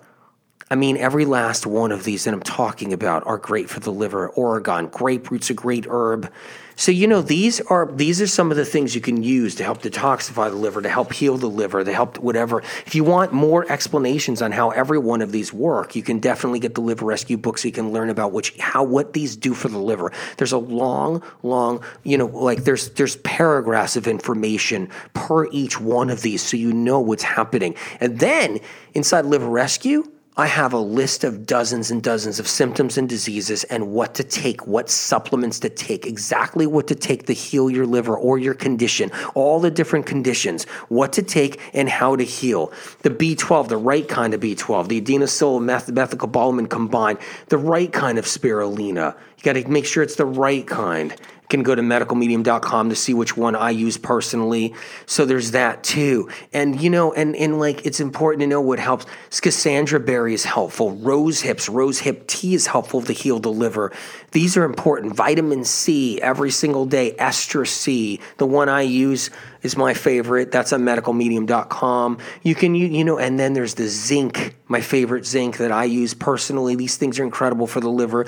I 0.71 0.75
mean, 0.75 0.99
every 0.99 1.25
last 1.25 1.67
one 1.67 1.93
of 1.93 2.05
these 2.05 2.25
that 2.25 2.35
I'm 2.35 2.43
talking 2.43 2.93
about 2.93 3.27
are 3.27 3.39
great 3.39 3.71
for 3.71 3.81
the 3.81 3.93
liver. 3.93 4.29
Oregon, 4.29 4.89
grape 4.89 5.31
root's 5.31 5.49
a 5.49 5.55
great 5.55 5.87
herb. 5.89 6.31
So 6.77 6.93
you 6.93 7.09
know 7.09 7.23
these 7.23 7.61
are 7.63 7.91
these 7.91 8.21
are 8.21 8.27
some 8.29 8.53
of 8.53 8.57
the 8.57 8.65
things 8.65 8.95
you 8.95 9.01
can 9.01 9.23
use 9.23 9.57
to 9.57 9.65
help 9.65 9.83
detoxify 9.83 10.49
the 10.49 10.57
liver, 10.57 10.81
to 10.81 10.89
help 10.89 11.13
heal 11.13 11.37
the 11.37 11.49
liver, 11.49 11.83
to 11.83 11.93
help 11.93 12.19
whatever. 12.19 12.61
If 12.87 12.95
you 12.95 13.03
want 13.03 13.33
more 13.33 13.69
explanations 13.71 14.43
on 14.43 14.53
how 14.53 14.71
every 14.71 14.99
one 14.99 15.21
of 15.21 15.33
these 15.33 15.53
work, 15.53 15.97
you 15.97 16.05
can 16.05 16.21
definitely 16.21 16.61
get 16.61 16.77
the 16.77 16.81
Liver 16.81 17.05
Rescue 17.05 17.37
book 17.37 17.59
so 17.59 17.67
you 17.67 17.73
can 17.73 17.91
learn 17.91 18.11
about 18.11 18.31
which 18.31 18.57
how 18.59 18.85
what 18.85 19.13
these 19.13 19.35
do 19.35 19.55
for 19.55 19.67
the 19.67 19.79
liver. 19.79 20.13
There's 20.37 20.53
a 20.53 20.59
long, 20.59 21.25
long, 21.43 21.83
you 22.05 22.17
know, 22.17 22.27
like 22.27 22.63
there's 22.63 22.91
there's 22.91 23.17
paragraphs 23.17 23.97
of 23.97 24.07
information 24.07 24.89
per 25.15 25.51
each 25.51 25.81
one 25.81 26.11
of 26.11 26.23
these 26.23 26.43
so 26.43 26.57
you 26.57 26.73
know 26.73 27.01
what's 27.01 27.25
happening. 27.25 27.75
And 28.01 28.21
then 28.21 28.61
inside 28.95 29.25
Liver 29.25 29.49
Rescue, 29.49 30.05
I 30.39 30.47
have 30.47 30.73
a 30.73 30.79
list 30.79 31.25
of 31.25 31.47
dozens 31.47 31.91
and 31.91 32.01
dozens 32.01 32.39
of 32.39 32.47
symptoms 32.47 32.97
and 32.97 33.09
diseases 33.09 33.65
and 33.65 33.91
what 33.91 34.15
to 34.15 34.23
take, 34.23 34.69
what 34.69 34.89
supplements 34.89 35.59
to 35.59 35.69
take, 35.69 36.07
exactly 36.07 36.65
what 36.65 36.87
to 36.87 36.95
take 36.95 37.27
to 37.27 37.33
heal 37.33 37.69
your 37.69 37.87
liver 37.87 38.17
or 38.17 38.39
your 38.39 38.55
condition, 38.55 39.11
all 39.35 39.59
the 39.59 39.73
different 39.73 40.07
conditions, 40.07 40.63
what 40.91 41.13
to 41.15 41.25
take 41.25 41.61
and 41.75 41.89
how 41.89 42.15
to 42.15 42.23
heal. 42.23 42.73
The 43.03 43.11
B12, 43.11 43.67
the 43.67 43.77
right 43.77 44.07
kind 44.07 44.33
of 44.33 44.41
B12, 44.41 44.87
the 44.87 45.01
adenosine 45.01 45.65
meth- 45.65 45.89
methylcobalamin 45.89 46.71
combined, 46.71 47.19
the 47.49 47.59
right 47.59 47.93
kind 47.93 48.17
of 48.17 48.25
spirulina. 48.25 49.17
You 49.39 49.43
got 49.43 49.55
to 49.55 49.69
make 49.69 49.87
sure 49.87 50.05
it's 50.05 50.17
the 50.17 50.25
right 50.25 50.65
kind 50.65 51.17
can 51.49 51.63
go 51.63 51.75
to 51.75 51.83
medicalmedium.com 51.83 52.91
to 52.91 52.95
see 52.95 53.15
which 53.15 53.37
one 53.37 53.57
I 53.57 53.71
use 53.71 53.97
personally. 53.97 54.75
So 55.07 55.25
there's 55.25 55.53
that 55.53 55.83
too. 55.83 56.29
And 56.53 56.81
you 56.81 56.91
know, 56.91 57.13
and 57.13 57.35
and 57.37 57.59
like 57.59 57.87
it's 57.87 58.01
important 58.01 58.41
to 58.43 58.47
know 58.47 58.61
what 58.61 58.79
helps. 58.79 59.07
Schisandra 59.31 60.05
berry 60.05 60.35
is 60.35 60.45
helpful. 60.45 60.93
Rose 60.93 61.41
hips, 61.41 61.69
rose 61.69 62.01
hip 62.01 62.27
tea 62.27 62.55
is 62.55 62.67
helpful 62.67 63.03
to 63.03 63.13
heal 63.13 63.39
the 63.39 63.51
liver. 63.51 63.93
These 64.33 64.57
are 64.57 64.65
important. 64.65 65.17
Vitamin 65.17 65.65
C 65.65 66.21
every 66.21 66.51
single 66.51 66.85
day. 66.85 67.15
Ester 67.19 67.65
C, 67.65 68.21
the 68.37 68.47
one 68.47 68.69
I 68.69 68.83
use 68.83 69.31
is 69.63 69.77
my 69.77 69.95
favorite. 69.95 70.53
That's 70.53 70.73
on 70.73 70.83
medicalmedium.com. 70.83 72.19
You 72.43 72.55
can 72.55 72.75
you, 72.75 72.87
you 72.87 73.05
know, 73.05 73.19
and 73.19 73.39
then 73.39 73.55
there's 73.55 73.75
the 73.75 73.89
zinc, 73.89 74.55
my 74.69 74.81
favorite 74.81 75.25
zinc 75.25 75.57
that 75.59 75.73
I 75.73 75.85
use 75.85 76.15
personally. 76.15 76.77
These 76.77 76.97
things 76.97 77.19
are 77.19 77.25
incredible 77.25 77.67
for 77.67 77.81
the 77.81 77.89
liver. 77.89 78.27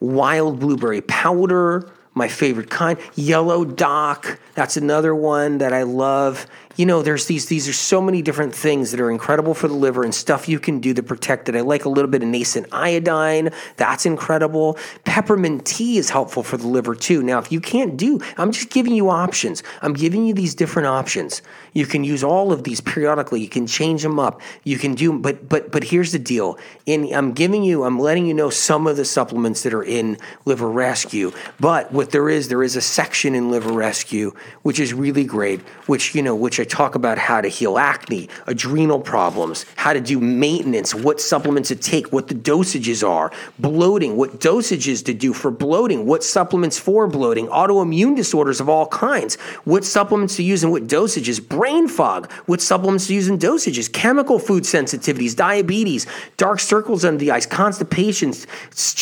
Wild 0.00 0.60
blueberry 0.60 1.00
powder 1.02 1.90
my 2.14 2.28
favorite 2.28 2.70
kind. 2.70 2.98
Yellow 3.14 3.64
Dock, 3.64 4.38
that's 4.54 4.76
another 4.76 5.14
one 5.14 5.58
that 5.58 5.72
I 5.72 5.82
love 5.82 6.46
you 6.76 6.86
know, 6.86 7.02
there's 7.02 7.26
these 7.26 7.46
these 7.46 7.68
are 7.68 7.72
so 7.72 8.00
many 8.00 8.22
different 8.22 8.54
things 8.54 8.90
that 8.90 9.00
are 9.00 9.10
incredible 9.10 9.54
for 9.54 9.68
the 9.68 9.74
liver 9.74 10.02
and 10.02 10.14
stuff 10.14 10.48
you 10.48 10.58
can 10.58 10.80
do 10.80 10.94
to 10.94 11.02
protect 11.02 11.48
it. 11.48 11.56
I 11.56 11.60
like 11.60 11.84
a 11.84 11.88
little 11.88 12.10
bit 12.10 12.22
of 12.22 12.28
nascent 12.28 12.66
iodine. 12.72 13.50
That's 13.76 14.06
incredible. 14.06 14.78
Peppermint 15.04 15.66
tea 15.66 15.98
is 15.98 16.10
helpful 16.10 16.42
for 16.42 16.56
the 16.56 16.66
liver 16.66 16.94
too. 16.94 17.22
Now, 17.22 17.38
if 17.38 17.52
you 17.52 17.60
can't 17.60 17.96
do, 17.96 18.20
I'm 18.36 18.52
just 18.52 18.70
giving 18.70 18.94
you 18.94 19.10
options. 19.10 19.62
I'm 19.82 19.94
giving 19.94 20.26
you 20.26 20.34
these 20.34 20.54
different 20.54 20.88
options. 20.88 21.42
You 21.72 21.86
can 21.86 22.04
use 22.04 22.24
all 22.24 22.52
of 22.52 22.64
these 22.64 22.80
periodically. 22.80 23.40
You 23.40 23.48
can 23.48 23.66
change 23.66 24.02
them 24.02 24.18
up. 24.18 24.40
You 24.64 24.78
can 24.78 24.94
do, 24.94 25.18
but 25.18 25.48
but 25.48 25.70
but 25.70 25.84
here's 25.84 26.12
the 26.12 26.18
deal. 26.18 26.58
In 26.86 27.12
I'm 27.14 27.32
giving 27.32 27.64
you, 27.64 27.84
I'm 27.84 27.98
letting 27.98 28.26
you 28.26 28.34
know 28.34 28.50
some 28.50 28.86
of 28.86 28.96
the 28.96 29.04
supplements 29.04 29.62
that 29.62 29.74
are 29.74 29.84
in 29.84 30.18
Liver 30.44 30.68
Rescue. 30.68 31.32
But 31.60 31.92
what 31.92 32.10
there 32.10 32.28
is, 32.28 32.48
there 32.48 32.62
is 32.62 32.76
a 32.76 32.80
section 32.80 33.34
in 33.34 33.50
Liver 33.50 33.72
Rescue 33.72 34.34
which 34.62 34.80
is 34.80 34.94
really 34.94 35.24
great, 35.24 35.60
which 35.86 36.14
you 36.14 36.22
know, 36.22 36.34
which 36.34 36.58
talk 36.64 36.94
about 36.94 37.18
how 37.18 37.40
to 37.40 37.48
heal 37.48 37.78
acne, 37.78 38.28
adrenal 38.46 39.00
problems, 39.00 39.66
how 39.76 39.92
to 39.92 40.00
do 40.00 40.20
maintenance, 40.20 40.94
what 40.94 41.20
supplements 41.20 41.68
to 41.68 41.76
take, 41.76 42.12
what 42.12 42.28
the 42.28 42.34
dosages 42.34 43.06
are, 43.06 43.32
bloating, 43.58 44.16
what 44.16 44.40
dosages 44.40 45.04
to 45.04 45.14
do 45.14 45.32
for 45.32 45.50
bloating, 45.50 46.06
what 46.06 46.22
supplements 46.22 46.78
for 46.78 47.06
bloating, 47.06 47.46
autoimmune 47.48 48.16
disorders 48.16 48.60
of 48.60 48.68
all 48.68 48.86
kinds, 48.86 49.36
what 49.64 49.84
supplements 49.84 50.36
to 50.36 50.42
use 50.42 50.62
and 50.62 50.72
what 50.72 50.86
dosages, 50.86 51.46
brain 51.46 51.88
fog, 51.88 52.30
what 52.46 52.60
supplements 52.60 53.06
to 53.06 53.14
use 53.14 53.28
and 53.28 53.40
dosages, 53.40 53.92
chemical 53.92 54.38
food 54.38 54.64
sensitivities, 54.64 55.36
diabetes, 55.36 56.06
dark 56.36 56.60
circles 56.60 57.04
under 57.04 57.18
the 57.18 57.30
eyes, 57.30 57.46
constipations, 57.46 58.46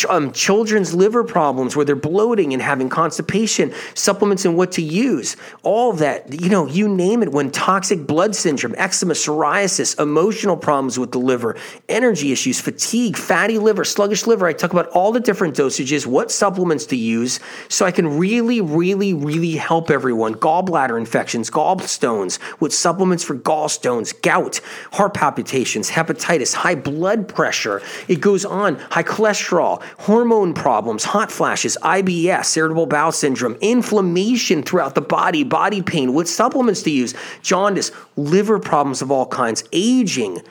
um, 0.09 0.31
children's 0.31 0.93
liver 0.93 1.23
problems 1.23 1.75
where 1.75 1.85
they're 1.85 1.95
bloating 1.95 2.53
and 2.53 2.61
having 2.61 2.89
constipation, 2.89 3.73
supplements 3.95 4.45
and 4.45 4.57
what 4.57 4.71
to 4.71 4.81
use, 4.81 5.35
all 5.63 5.93
that, 5.93 6.41
you 6.41 6.49
know, 6.49 6.67
you 6.67 6.87
name 6.87 7.23
it 7.23 7.31
when 7.31 7.51
toxic 7.53 8.05
blood 8.05 8.35
syndrome, 8.35 8.75
eczema, 8.77 9.13
psoriasis, 9.13 9.97
emotional 9.99 10.57
problems 10.57 10.99
with 10.99 11.11
the 11.11 11.19
liver, 11.19 11.55
energy 11.87 12.31
issues, 12.31 12.59
fatigue, 12.59 13.15
fatty 13.15 13.57
liver, 13.57 13.85
sluggish 13.85 14.27
liver. 14.27 14.47
I 14.47 14.53
talk 14.53 14.73
about 14.73 14.89
all 14.89 15.11
the 15.11 15.19
different 15.19 15.55
dosages, 15.55 16.05
what 16.05 16.31
supplements 16.31 16.85
to 16.87 16.97
use, 16.97 17.39
so 17.69 17.85
I 17.85 17.91
can 17.91 18.17
really, 18.17 18.59
really, 18.59 19.13
really 19.13 19.55
help 19.55 19.89
everyone. 19.89 20.35
Gallbladder 20.35 20.97
infections, 20.97 21.49
gallstones, 21.49 22.39
with 22.59 22.73
supplements 22.73 23.23
for 23.23 23.35
gallstones, 23.35 24.19
gout, 24.21 24.59
heart 24.91 25.13
palpitations, 25.13 25.89
hepatitis, 25.91 26.53
high 26.53 26.75
blood 26.75 27.27
pressure. 27.27 27.81
It 28.07 28.19
goes 28.19 28.43
on, 28.45 28.75
high 28.75 29.03
cholesterol, 29.03 29.81
hormone 29.99 30.53
problems, 30.53 31.03
hot 31.03 31.31
flashes, 31.31 31.77
IBS, 31.81 32.57
irritable 32.57 32.87
bowel 32.87 33.11
syndrome, 33.11 33.55
inflammation 33.61 34.63
throughout 34.63 34.95
the 34.95 35.01
body, 35.01 35.43
body 35.43 35.81
pain, 35.81 36.13
what 36.13 36.27
supplements 36.27 36.81
to 36.83 36.89
use 36.89 37.13
jaundice, 37.43 37.91
liver 38.15 38.57
problems 38.57 39.01
of 39.01 39.11
all 39.11 39.27
kinds, 39.27 39.63
aging. 39.71 40.41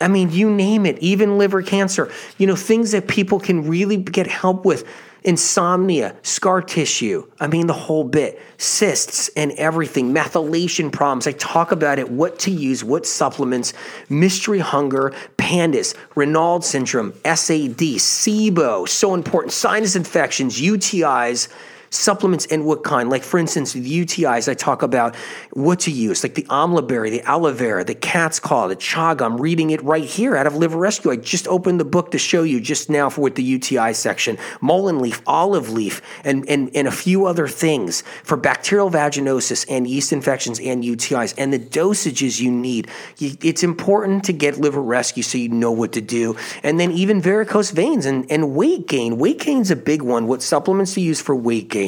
I 0.00 0.08
mean, 0.08 0.30
you 0.30 0.50
name 0.50 0.86
it, 0.86 0.98
even 0.98 1.38
liver 1.38 1.62
cancer, 1.62 2.12
you 2.38 2.46
know, 2.46 2.56
things 2.56 2.92
that 2.92 3.08
people 3.08 3.40
can 3.40 3.68
really 3.68 3.96
get 3.96 4.26
help 4.26 4.64
with. 4.64 4.86
Insomnia, 5.26 6.14
scar 6.20 6.60
tissue, 6.60 7.26
I 7.40 7.46
mean, 7.46 7.66
the 7.66 7.72
whole 7.72 8.04
bit, 8.04 8.38
cysts 8.58 9.30
and 9.30 9.52
everything, 9.52 10.12
methylation 10.12 10.92
problems. 10.92 11.26
I 11.26 11.32
talk 11.32 11.72
about 11.72 11.98
it, 11.98 12.10
what 12.10 12.38
to 12.40 12.50
use, 12.50 12.84
what 12.84 13.06
supplements, 13.06 13.72
mystery 14.10 14.58
hunger, 14.58 15.14
PANDAS, 15.38 15.94
Raynaud 16.14 16.62
syndrome, 16.62 17.14
SAD, 17.24 17.78
SIBO, 17.78 18.86
so 18.86 19.14
important, 19.14 19.54
sinus 19.54 19.96
infections, 19.96 20.60
UTIs 20.60 21.48
supplements 21.94 22.46
and 22.46 22.64
what 22.64 22.84
kind. 22.84 23.10
Like, 23.10 23.22
for 23.22 23.38
instance, 23.38 23.72
the 23.72 24.04
UTIs, 24.04 24.48
I 24.48 24.54
talk 24.54 24.82
about 24.82 25.16
what 25.52 25.80
to 25.80 25.90
use, 25.90 26.22
like 26.22 26.34
the 26.34 26.44
amla 26.44 26.86
berry, 26.86 27.10
the 27.10 27.22
aloe 27.22 27.52
vera, 27.52 27.84
the 27.84 27.94
cat's 27.94 28.40
claw, 28.40 28.68
the 28.68 28.76
chaga. 28.76 29.22
I'm 29.22 29.40
reading 29.40 29.70
it 29.70 29.82
right 29.82 30.04
here 30.04 30.36
out 30.36 30.46
of 30.46 30.56
Liver 30.56 30.78
Rescue. 30.78 31.10
I 31.10 31.16
just 31.16 31.48
opened 31.48 31.80
the 31.80 31.84
book 31.84 32.10
to 32.12 32.18
show 32.18 32.42
you 32.42 32.60
just 32.60 32.90
now 32.90 33.10
for 33.10 33.20
with 33.20 33.34
the 33.34 33.42
UTI 33.42 33.92
section. 33.92 34.38
Mullein 34.60 35.00
leaf, 35.00 35.22
olive 35.26 35.70
leaf, 35.70 36.02
and, 36.24 36.48
and, 36.48 36.70
and 36.74 36.88
a 36.88 36.92
few 36.92 37.26
other 37.26 37.48
things 37.48 38.02
for 38.22 38.36
bacterial 38.36 38.90
vaginosis 38.90 39.66
and 39.68 39.86
yeast 39.86 40.12
infections 40.12 40.58
and 40.60 40.84
UTIs 40.84 41.34
and 41.38 41.52
the 41.52 41.58
dosages 41.58 42.40
you 42.40 42.50
need. 42.50 42.88
It's 43.18 43.62
important 43.62 44.24
to 44.24 44.32
get 44.32 44.58
Liver 44.58 44.82
Rescue 44.82 45.22
so 45.22 45.38
you 45.38 45.48
know 45.48 45.72
what 45.72 45.92
to 45.92 46.00
do. 46.00 46.36
And 46.62 46.78
then 46.78 46.90
even 46.92 47.20
varicose 47.20 47.70
veins 47.70 48.06
and, 48.06 48.30
and 48.30 48.54
weight 48.54 48.86
gain. 48.86 49.18
Weight 49.18 49.40
gain's 49.40 49.70
a 49.70 49.76
big 49.76 50.02
one. 50.02 50.26
What 50.26 50.42
supplements 50.42 50.94
to 50.94 51.00
use 51.00 51.20
for 51.20 51.34
weight 51.34 51.68
gain? 51.68 51.83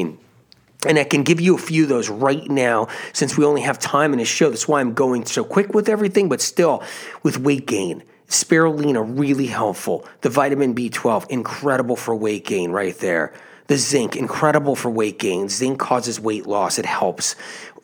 And 0.87 0.99
I 0.99 1.05
can 1.05 1.23
give 1.23 1.41
you 1.41 1.55
a 1.55 1.59
few 1.59 1.85
of 1.85 1.89
those 1.89 2.09
right 2.09 2.49
now 2.49 2.89
since 3.13 3.37
we 3.37 3.45
only 3.45 3.63
have 3.63 3.79
time 3.79 4.13
in 4.13 4.19
this 4.19 4.29
show. 4.29 4.51
That's 4.51 4.69
why 4.69 4.81
I'm 4.81 4.95
going 4.95 5.25
so 5.27 5.43
quick 5.43 5.75
with 5.75 5.89
everything, 5.89 6.29
but 6.29 6.41
still 6.41 6.83
with 7.23 7.39
weight 7.39 7.67
gain. 7.67 8.03
Spirulina, 8.29 9.19
really 9.19 9.47
helpful. 9.47 10.07
The 10.21 10.31
vitamin 10.31 10.75
B12, 10.75 11.29
incredible 11.31 11.97
for 11.97 12.15
weight 12.15 12.45
gain 12.45 12.71
right 12.71 12.97
there. 12.99 13.33
The 13.69 13.77
zinc, 13.77 14.17
incredible 14.17 14.77
for 14.77 14.91
weight 14.91 15.19
gain. 15.19 15.49
Zinc 15.49 15.79
causes 15.79 16.21
weight 16.21 16.47
loss, 16.47 16.79
it 16.79 16.87
helps 16.87 17.35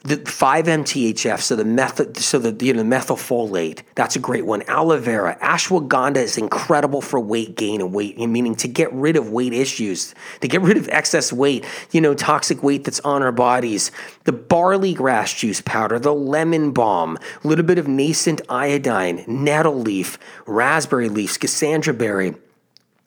the 0.05 0.17
5-MTHF, 0.17 1.41
so 1.41 1.55
the 1.55 1.65
methyl, 1.65 2.13
so 2.15 2.39
the 2.39 2.65
you 2.65 2.73
know 2.73 2.83
methylfolate, 2.83 3.83
that's 3.95 4.17
a 4.17 4.19
great 4.19 4.45
one. 4.45 4.63
Aloe 4.63 4.99
vera, 4.99 5.39
ashwagandha 5.41 6.17
is 6.17 6.37
incredible 6.37 7.01
for 7.01 7.21
weight 7.21 7.57
gain 7.57 7.81
and 7.81 7.95
weight, 7.95 8.19
meaning 8.19 8.55
to 8.57 8.69
get 8.69 8.93
rid 8.93 9.17
of 9.17 9.31
weight 9.31 9.53
issues, 9.53 10.15
to 10.41 10.49
get 10.49 10.61
rid 10.61 10.77
of 10.77 10.89
excess 10.89 11.33
weight, 11.33 11.65
you 11.93 12.01
know, 12.01 12.15
toxic 12.15 12.63
weight 12.63 12.85
that's 12.85 13.01
on 13.01 13.23
our 13.23 13.33
bodies. 13.33 13.93
The 14.25 14.33
barley 14.33 14.95
grass 14.95 15.33
juice 15.33 15.61
powder, 15.61 15.99
the 15.99 16.15
lemon 16.15 16.73
balm, 16.73 17.19
a 17.45 17.49
little 17.49 17.65
bit 17.65 17.79
of 17.79 17.87
nascent 17.87 18.41
iodine, 18.49 19.25
nettle 19.29 19.81
leaf, 19.81 20.19
raspberry 20.47 21.09
leaf, 21.09 21.39
schisandra 21.39 21.97
berry 21.97 22.35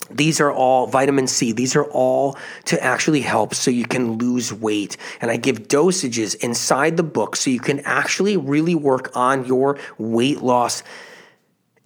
these 0.09 0.39
are 0.39 0.51
all 0.51 0.87
vitamin 0.87 1.27
C. 1.27 1.51
These 1.51 1.75
are 1.75 1.85
all 1.85 2.37
to 2.65 2.81
actually 2.83 3.21
help 3.21 3.53
so 3.53 3.71
you 3.71 3.85
can 3.85 4.17
lose 4.17 4.53
weight. 4.53 4.97
And 5.21 5.31
I 5.31 5.37
give 5.37 5.67
dosages 5.67 6.35
inside 6.35 6.97
the 6.97 7.03
book 7.03 7.35
so 7.35 7.49
you 7.49 7.59
can 7.59 7.79
actually 7.81 8.37
really 8.37 8.75
work 8.75 9.15
on 9.15 9.45
your 9.45 9.77
weight 9.97 10.41
loss. 10.41 10.83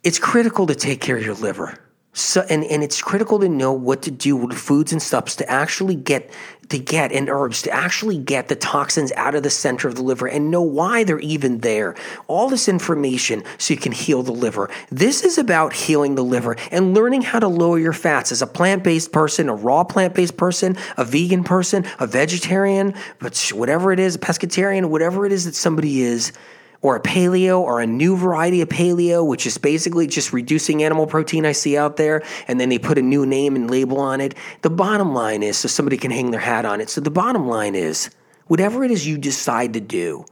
It's 0.03 0.19
critical 0.19 0.67
to 0.67 0.75
take 0.75 1.01
care 1.01 1.17
of 1.17 1.25
your 1.25 1.35
liver. 1.35 1.77
So, 2.19 2.45
and, 2.49 2.65
and 2.65 2.83
it's 2.83 3.01
critical 3.01 3.39
to 3.39 3.47
know 3.47 3.71
what 3.71 4.01
to 4.01 4.11
do 4.11 4.35
with 4.35 4.57
foods 4.57 4.91
and 4.91 5.01
stuffs 5.01 5.37
to 5.37 5.49
actually 5.49 5.95
get 5.95 6.29
to 6.67 6.77
get 6.77 7.11
and 7.11 7.29
herbs 7.29 7.63
to 7.63 7.71
actually 7.71 8.17
get 8.17 8.47
the 8.47 8.55
toxins 8.55 9.11
out 9.13 9.33
of 9.33 9.41
the 9.41 9.49
center 9.49 9.87
of 9.87 9.95
the 9.95 10.03
liver 10.03 10.27
and 10.27 10.51
know 10.51 10.61
why 10.61 11.03
they're 11.03 11.19
even 11.19 11.59
there. 11.59 11.95
All 12.27 12.47
this 12.47 12.67
information 12.67 13.43
so 13.57 13.73
you 13.73 13.79
can 13.79 13.91
heal 13.91 14.21
the 14.21 14.33
liver. 14.33 14.69
This 14.91 15.23
is 15.23 15.37
about 15.37 15.73
healing 15.73 16.13
the 16.13 16.23
liver 16.23 16.57
and 16.71 16.93
learning 16.93 17.23
how 17.23 17.39
to 17.39 17.47
lower 17.47 17.79
your 17.79 17.93
fats 17.93 18.31
as 18.31 18.41
a 18.41 18.47
plant-based 18.47 19.11
person, 19.11 19.49
a 19.49 19.55
raw 19.55 19.83
plant-based 19.83 20.37
person, 20.37 20.77
a 20.97 21.05
vegan 21.05 21.43
person, 21.43 21.85
a 21.99 22.05
vegetarian, 22.05 22.93
but 23.19 23.51
whatever 23.55 23.91
it 23.91 23.99
is, 23.99 24.15
a 24.15 24.19
pescatarian, 24.19 24.89
whatever 24.89 25.25
it 25.25 25.31
is 25.31 25.45
that 25.45 25.55
somebody 25.55 26.01
is 26.01 26.33
or 26.81 26.95
a 26.95 27.01
paleo 27.01 27.59
or 27.59 27.81
a 27.81 27.87
new 27.87 28.15
variety 28.15 28.61
of 28.61 28.69
paleo, 28.69 29.25
which 29.25 29.45
is 29.45 29.57
basically 29.57 30.07
just 30.07 30.31
reducing 30.31 30.83
animal 30.83 31.07
protein 31.07 31.45
I 31.45 31.51
see 31.51 31.77
out 31.77 31.97
there, 31.97 32.23
and 32.47 32.59
then 32.59 32.69
they 32.69 32.79
put 32.79 32.97
a 32.97 33.01
new 33.01 33.25
name 33.25 33.55
and 33.55 33.69
label 33.69 33.99
on 33.99 34.21
it. 34.21 34.35
The 34.61 34.69
bottom 34.69 35.13
line 35.13 35.43
is 35.43 35.57
so 35.57 35.67
somebody 35.67 35.97
can 35.97 36.11
hang 36.11 36.31
their 36.31 36.39
hat 36.39 36.65
on 36.65 36.79
it. 36.81 36.89
So 36.89 37.01
the 37.01 37.11
bottom 37.11 37.47
line 37.47 37.75
is 37.75 38.09
whatever 38.47 38.83
it 38.83 38.91
is 38.91 39.05
you 39.05 39.17
decide 39.17 39.73
to 39.73 39.81
do, 39.81 40.25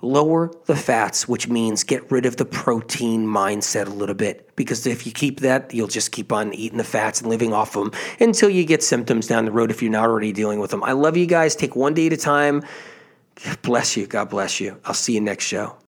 lower 0.00 0.52
the 0.66 0.76
fats, 0.76 1.26
which 1.26 1.48
means 1.48 1.84
get 1.84 2.10
rid 2.10 2.26
of 2.26 2.36
the 2.36 2.44
protein 2.44 3.26
mindset 3.26 3.86
a 3.86 3.90
little 3.90 4.14
bit. 4.14 4.54
Because 4.56 4.86
if 4.86 5.06
you 5.06 5.12
keep 5.12 5.40
that, 5.40 5.72
you'll 5.74 5.88
just 5.88 6.12
keep 6.12 6.32
on 6.32 6.52
eating 6.54 6.78
the 6.78 6.84
fats 6.84 7.20
and 7.20 7.30
living 7.30 7.52
off 7.52 7.72
them 7.72 7.92
until 8.20 8.50
you 8.50 8.64
get 8.64 8.82
symptoms 8.82 9.26
down 9.26 9.44
the 9.44 9.52
road 9.52 9.70
if 9.70 9.82
you're 9.82 9.90
not 9.90 10.08
already 10.08 10.32
dealing 10.32 10.60
with 10.60 10.70
them. 10.70 10.84
I 10.84 10.92
love 10.92 11.16
you 11.16 11.26
guys. 11.26 11.56
Take 11.56 11.74
one 11.74 11.94
day 11.94 12.06
at 12.08 12.12
a 12.12 12.16
time. 12.16 12.62
Bless 13.62 13.96
you. 13.96 14.06
God 14.06 14.30
bless 14.30 14.60
you. 14.60 14.76
I'll 14.84 14.94
see 14.94 15.14
you 15.14 15.20
next 15.20 15.44
show. 15.44 15.78